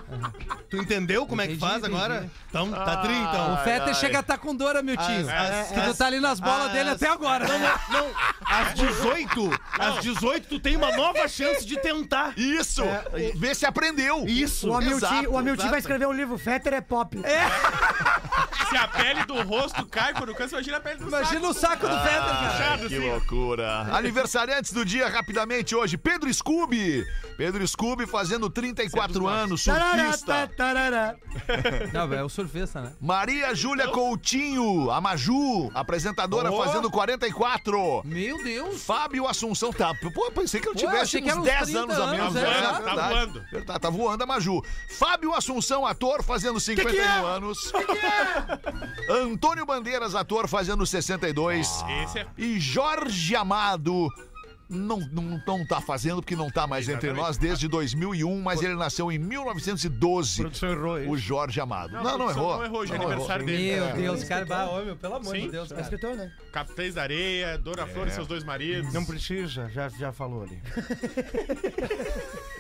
Tu 0.70 0.78
entendeu 0.78 1.26
como 1.26 1.42
é 1.42 1.48
que 1.48 1.58
faz 1.58 1.78
entendi. 1.78 1.96
agora? 1.96 2.30
Então, 2.50 2.72
tá 2.72 2.98
tri, 2.98 3.14
então. 3.16 3.54
O 3.54 3.58
Fetter 3.58 3.96
chega 3.96 4.18
a 4.18 4.22
estar 4.22 4.38
com 4.38 4.56
dor, 4.56 4.82
meu 4.84 4.96
tio. 4.98 5.06
As- 5.30 5.68
que 5.70 5.82
tu 5.82 5.90
as- 5.92 5.98
tá 5.98 6.06
ali 6.08 6.20
nas 6.20 6.40
bolas 6.40 6.68
as- 6.68 6.72
dele 6.74 6.90
até 6.92 7.10
agora. 7.10 7.48
Não, 7.48 7.60
não, 7.60 7.70
não. 7.90 8.12
Às 8.46 8.74
18, 8.74 9.60
às 9.80 10.02
18 10.02 10.48
tu 10.48 10.60
tem 10.60 10.76
uma 10.76 10.92
nova 10.96 11.28
chance 11.28 11.66
de 11.66 11.78
tentar. 11.80 12.34
Isso! 12.38 12.84
Vê 13.36 13.54
se 13.56 13.66
aprendeu. 13.66 14.26
Isso. 14.28 14.70
O 14.70 14.82
exato, 14.82 15.30
o 15.30 15.38
Hamilton 15.38 15.70
vai 15.70 15.80
escrever 15.80 16.08
um 16.08 16.14
livro, 16.14 16.38
Fetter 16.38 16.74
é 16.74 16.82
pop. 16.82 17.18
Se 18.70 18.76
a 18.76 18.86
pele 18.88 19.24
do 19.26 19.42
rosto 19.44 19.86
cai 19.86 20.14
quando 20.14 20.36
cansa, 20.36 20.56
imagina 20.56 20.78
a 20.78 20.80
pele 20.82 20.98
do 20.98 21.08
Imagina 21.08 21.40
saco. 21.40 21.48
o 21.48 21.54
saco 21.54 21.88
do 21.88 21.98
Fetter, 22.00 22.20
cara. 22.20 22.67
Puxado, 22.68 22.90
Que 22.90 23.00
loucura. 23.00 23.82
Aniversariantes 23.94 24.72
do 24.74 24.84
dia, 24.84 25.08
rapidamente 25.08 25.76
hoje. 25.76 25.98
Pedro 25.98 26.32
Scooby. 26.34 27.06
Pedro 27.38 27.66
Scooby 27.68 28.06
fazendo 28.08 28.50
34 28.50 29.28
anos, 29.28 29.62
surfista. 29.64 30.48
Tarará. 30.58 31.16
Não, 31.94 32.12
é 32.14 32.24
o 32.24 32.30
surfista, 32.30 32.82
né? 32.82 32.94
Maria 33.00 33.54
Júlia 33.56 33.88
Coutinho, 33.90 34.90
a 34.92 35.00
Maju, 35.00 35.72
apresentadora, 35.74 36.52
Oh. 36.52 36.64
fazendo 36.64 36.90
44. 36.90 38.02
Meu 38.04 38.44
Deus. 38.44 38.84
Fábio 38.84 39.28
Assunção, 39.28 39.72
tá. 39.72 39.94
Pô, 40.14 40.32
pensei 40.32 40.60
que 40.60 40.68
eu 40.68 40.74
Pô, 40.74 40.80
tivesse 40.80 41.02
achei 41.02 41.22
que 41.22 41.28
uns 41.28 41.32
era 41.32 41.40
uns 41.42 41.46
10 41.46 41.62
30 41.66 41.80
anos 41.80 42.00
a 42.00 42.08
menos. 42.08 42.36
anos, 42.36 42.36
é. 42.36 42.48
É, 42.48 42.62
Tá 42.62 42.72
verdade. 42.80 43.14
voando. 43.14 43.44
Verdade, 43.52 43.80
tá 43.80 43.90
voando 43.90 44.24
a 44.24 44.26
Maju. 44.26 44.64
Fábio 44.98 45.34
Assunção, 45.34 45.86
ator, 45.86 46.24
fazendo 46.24 46.60
51 46.60 47.02
é? 47.02 47.08
anos. 47.36 47.72
Antônio 49.10 49.66
Bandeiras, 49.66 50.16
ator, 50.16 50.48
fazendo 50.48 50.86
62. 50.86 51.68
Esse 52.04 52.20
é... 52.20 52.28
E 52.38 52.57
Jorge 52.60 53.36
Amado. 53.36 54.10
Não, 54.70 55.00
não, 55.00 55.42
não 55.48 55.66
tá 55.66 55.80
fazendo 55.80 56.18
porque 56.22 56.36
não 56.36 56.50
tá 56.50 56.68
mais 56.68 56.90
entre 56.90 57.14
nós 57.14 57.38
desde 57.38 57.70
2001, 57.70 58.42
mas 58.42 58.62
ele 58.62 58.76
nasceu 58.76 59.10
em 59.10 59.18
1912. 59.18 60.42
Produção 60.42 60.70
errou 60.70 61.00
isso. 61.00 61.10
O 61.10 61.18
Jorge 61.18 61.62
Amado. 61.62 61.94
Não, 61.94 62.04
não, 62.04 62.18
Não, 62.18 62.30
errou. 62.30 62.58
Não 62.58 62.66
errou, 62.66 62.80
hoje 62.82 62.92
é 62.92 62.96
aniversário 62.98 63.46
dele. 63.46 63.76
Meu 63.76 63.86
É. 63.86 63.94
Deus, 63.94 64.24
cara. 64.26 64.46
Bah, 64.46 64.68
meu, 64.84 64.98
pelo 64.98 65.16
amor 65.16 65.34
Sim. 65.34 65.44
de 65.44 65.52
Deus, 65.52 65.68
É 65.72 65.76
cara. 65.76 65.82
escritor, 65.84 66.16
né? 66.18 66.30
Capitães 66.52 66.96
da 66.96 67.02
Areia, 67.04 67.58
Dora 67.58 67.88
Flor 67.88 68.10
e 68.10 68.12
seus 68.12 68.28
dois 68.28 68.44
maridos. 68.44 68.94
Não 68.94 69.06
precisa, 69.06 69.70
já, 69.70 69.88
já 69.88 70.12
falou 70.12 70.44
ali. 70.44 70.62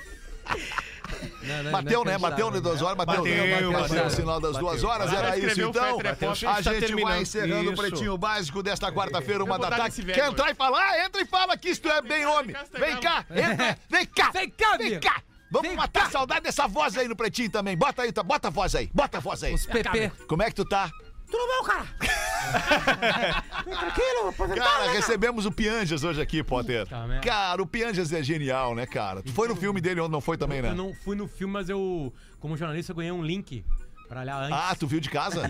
Não, 1.47 1.63
não, 1.63 1.71
Bateu, 1.71 2.05
né? 2.05 2.17
Bateu 2.17 2.51
de 2.51 2.59
duas 2.59 2.81
horas, 2.81 2.97
bateu, 2.97 3.23
Bateu, 3.23 3.35
né? 3.45 3.51
bateu, 3.53 3.71
bateu. 3.71 4.05
o 4.05 4.09
sinal 4.09 4.39
das 4.39 4.57
duas 4.57 4.83
horas, 4.83 5.13
era 5.13 5.37
isso 5.37 5.61
então. 5.61 6.01
É 6.01 6.13
pop. 6.15 6.45
A 6.45 6.61
gente 6.61 6.87
tá 6.95 7.01
vai 7.01 7.21
encerrando 7.21 7.71
o 7.71 7.75
pretinho 7.75 8.17
básico 8.17 8.61
desta 8.61 8.91
quarta-feira, 8.91 9.43
uma 9.43 9.57
da 9.57 9.69
tarde. 9.69 10.03
Quer 10.03 10.27
entrar 10.29 10.51
e 10.51 10.55
falar? 10.55 11.05
Entra 11.05 11.21
e 11.21 11.25
fala 11.25 11.57
que 11.57 11.69
isto 11.69 11.89
é 11.89 12.01
bem 12.01 12.25
homem. 12.25 12.55
Vem 12.77 12.99
cá, 12.99 13.25
entra, 13.29 13.77
vem 13.89 14.05
cá, 14.05 14.31
Vem 14.37 14.49
cá, 14.49 14.77
vem 14.77 14.99
cá. 14.99 15.21
Vamos 15.49 15.69
Vem 15.69 15.77
matar 15.77 16.01
cá. 16.01 16.07
a 16.07 16.11
saudade 16.11 16.41
dessa 16.41 16.67
voz 16.67 16.97
aí 16.97 17.07
no 17.07 17.15
pretinho 17.15 17.49
também. 17.49 17.77
Bota 17.77 18.01
aí, 18.01 18.11
tá- 18.11 18.21
bota 18.21 18.49
a 18.49 18.51
voz 18.51 18.75
aí, 18.75 18.89
bota 18.93 19.17
a 19.17 19.21
voz 19.21 19.43
aí. 19.43 19.53
Os 19.53 19.65
PP. 19.65 20.11
Como 20.27 20.43
é 20.43 20.47
que 20.47 20.55
tu 20.55 20.65
tá? 20.65 20.91
Tudo 21.29 21.43
bom, 21.47 21.63
cara? 21.65 21.87
Tranquilo, 23.63 24.29
aposentado, 24.29 24.69
Cara, 24.69 24.85
né, 24.87 24.93
recebemos 24.93 25.45
o 25.45 25.51
Pianjas 25.51 26.03
hoje 26.03 26.21
aqui, 26.21 26.43
Potter. 26.43 26.87
Tá, 26.87 27.05
né? 27.05 27.19
Cara, 27.23 27.61
o 27.61 27.67
Pianjas 27.67 28.11
é 28.13 28.23
genial, 28.23 28.73
né, 28.73 28.85
cara? 28.85 29.21
Tu 29.21 29.31
foi 29.33 29.47
no 29.47 29.55
filme 29.55 29.81
dele 29.81 29.99
ontem, 29.99 30.11
não 30.11 30.21
foi 30.21 30.37
também, 30.37 30.61
né? 30.61 30.69
Eu 30.69 30.75
não 30.75 30.93
fui 30.93 31.15
no 31.15 31.27
filme, 31.27 31.53
mas 31.53 31.69
eu, 31.69 32.13
como 32.39 32.55
jornalista, 32.55 32.91
eu 32.91 32.95
ganhei 32.95 33.11
um 33.11 33.21
link 33.23 33.63
pra 34.07 34.21
olhar 34.21 34.41
antes. 34.41 34.57
Ah, 34.57 34.73
tu 34.79 34.87
viu 34.87 34.99
de 35.01 35.09
casa? 35.09 35.43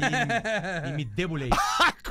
E, 0.86 0.90
e 0.90 0.94
me 0.94 1.06
debulhei. 1.06 1.50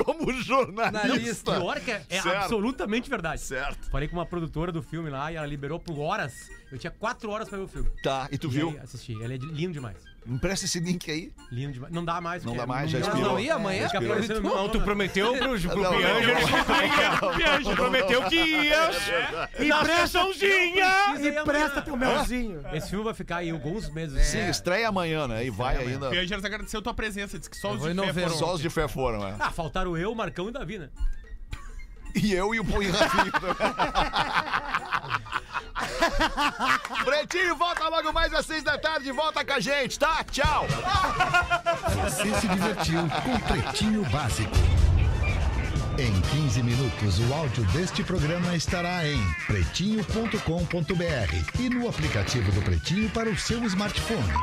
Como 0.05 0.31
jornalista. 0.43 1.55
Pior 1.59 1.81
que 1.81 1.91
é, 1.91 2.05
é 2.11 2.21
Certo. 2.21 2.37
absolutamente 2.37 3.09
verdade. 3.09 3.41
Certo. 3.41 3.91
Falei 3.91 4.07
com 4.07 4.15
uma 4.17 4.27
produtora 4.27 4.71
do 4.71 4.83
filme 4.83 5.09
lá 5.09 5.33
e 5.33 5.37
ela 5.37 5.47
liberou 5.47 5.81
por 5.81 5.99
horas. 5.99 6.51
Eu 6.71 6.79
tinha 6.79 6.91
quatro 6.91 7.31
horas 7.31 7.49
pra 7.49 7.57
ver 7.57 7.65
o 7.65 7.69
filme. 7.69 7.89
Tá, 8.03 8.29
e 8.31 8.37
tu 8.37 8.47
E 8.49 8.51
viu? 8.51 8.69
aí, 8.71 8.79
assisti. 8.81 9.13
Ele 9.15 9.35
é 9.35 9.39
de- 9.39 9.47
lindo 9.47 9.73
demais. 9.73 9.97
Empresta 10.29 10.65
esse 10.65 10.81
link 10.81 11.11
aí. 11.11 11.33
Lindo 11.53 11.73
demais. 11.75 11.93
Não 11.93 12.05
dá 12.05 12.21
mais. 12.21 12.45
Não 12.45 12.57
dá 12.57 12.67
mais, 12.67 12.93
não- 12.93 13.01
já 13.01 13.07
não- 13.07 13.15
expirou. 13.15 13.33
Não 13.35 13.41
ia 13.41 13.55
amanhã? 13.55 13.89
Já 13.89 13.99
aparecendo 13.99 14.43
Não, 14.43 14.69
tu 14.69 14.81
prometeu 14.81 15.35
pro, 15.37 15.59
pro 15.61 17.35
Pianjas 17.37 17.75
prometeu 17.75 18.23
que 18.25 18.37
ia. 18.37 18.91
E 19.59 19.65
Na 19.69 19.79
presta- 19.85 20.07
sessãozinha. 20.07 20.87
E 21.21 21.45
presta 21.45 21.83
teu 21.83 21.97
melzinho. 21.97 22.63
Esse 22.73 22.91
filme 22.91 23.05
vai 23.05 23.15
ficar 23.15 23.37
aí 23.39 23.51
alguns 23.51 23.89
meses. 23.91 24.27
Sim, 24.27 24.49
estreia 24.49 24.89
amanhã, 24.89 25.27
né? 25.29 25.45
E 25.45 25.51
vai 25.51 25.77
ainda. 25.77 26.11
Pianjas 26.11 26.45
agradeceu 26.45 26.83
tua 26.83 26.95
presença, 26.95 27.39
disse 27.39 27.51
que 27.51 27.57
só 27.57 27.73
os 27.73 27.83
de 27.83 27.95
fé 27.95 28.13
foram. 28.13 28.37
Só 28.37 28.55
os 28.55 28.61
de 28.61 28.71
fé 28.71 28.89
foram, 28.89 29.21
né? 29.21 29.37
Ah, 29.39 29.51
faltaram 29.51 29.97
eu, 29.97 30.15
Marcão 30.15 30.49
e 30.49 30.53
Davi, 30.53 30.79
né? 30.79 30.89
E 32.17 32.33
eu 32.33 32.55
e 32.55 32.61
o 32.61 32.65
Pui 32.65 32.91
Rafinho. 32.91 33.33
Pretinho, 37.05 37.57
volta 37.57 37.89
logo 37.89 38.13
mais 38.13 38.33
às 38.33 38.47
seis 38.47 38.63
da 38.63 38.79
tarde. 38.79 39.13
Volta 39.13 39.45
com 39.45 39.53
a 39.53 39.61
gente, 39.61 39.99
tá? 39.99 40.25
Tchau. 40.31 40.67
Você 42.05 42.35
se 42.41 42.49
divertiu 42.49 43.01
com 43.23 43.39
Pretinho 43.41 44.03
Básico. 44.07 44.57
Em 45.99 46.21
15 46.21 46.63
minutos, 46.63 47.19
o 47.21 47.35
áudio 47.35 47.65
deste 47.67 48.05
programa 48.05 48.55
estará 48.55 49.07
em 49.07 49.19
pretinho.com.br 49.47 50.41
e 51.59 51.71
no 51.71 51.89
aplicativo 51.89 52.53
do 52.53 52.61
Pretinho 52.61 53.09
para 53.11 53.31
o 53.31 53.37
seu 53.37 53.65
smartphone. 53.65 54.35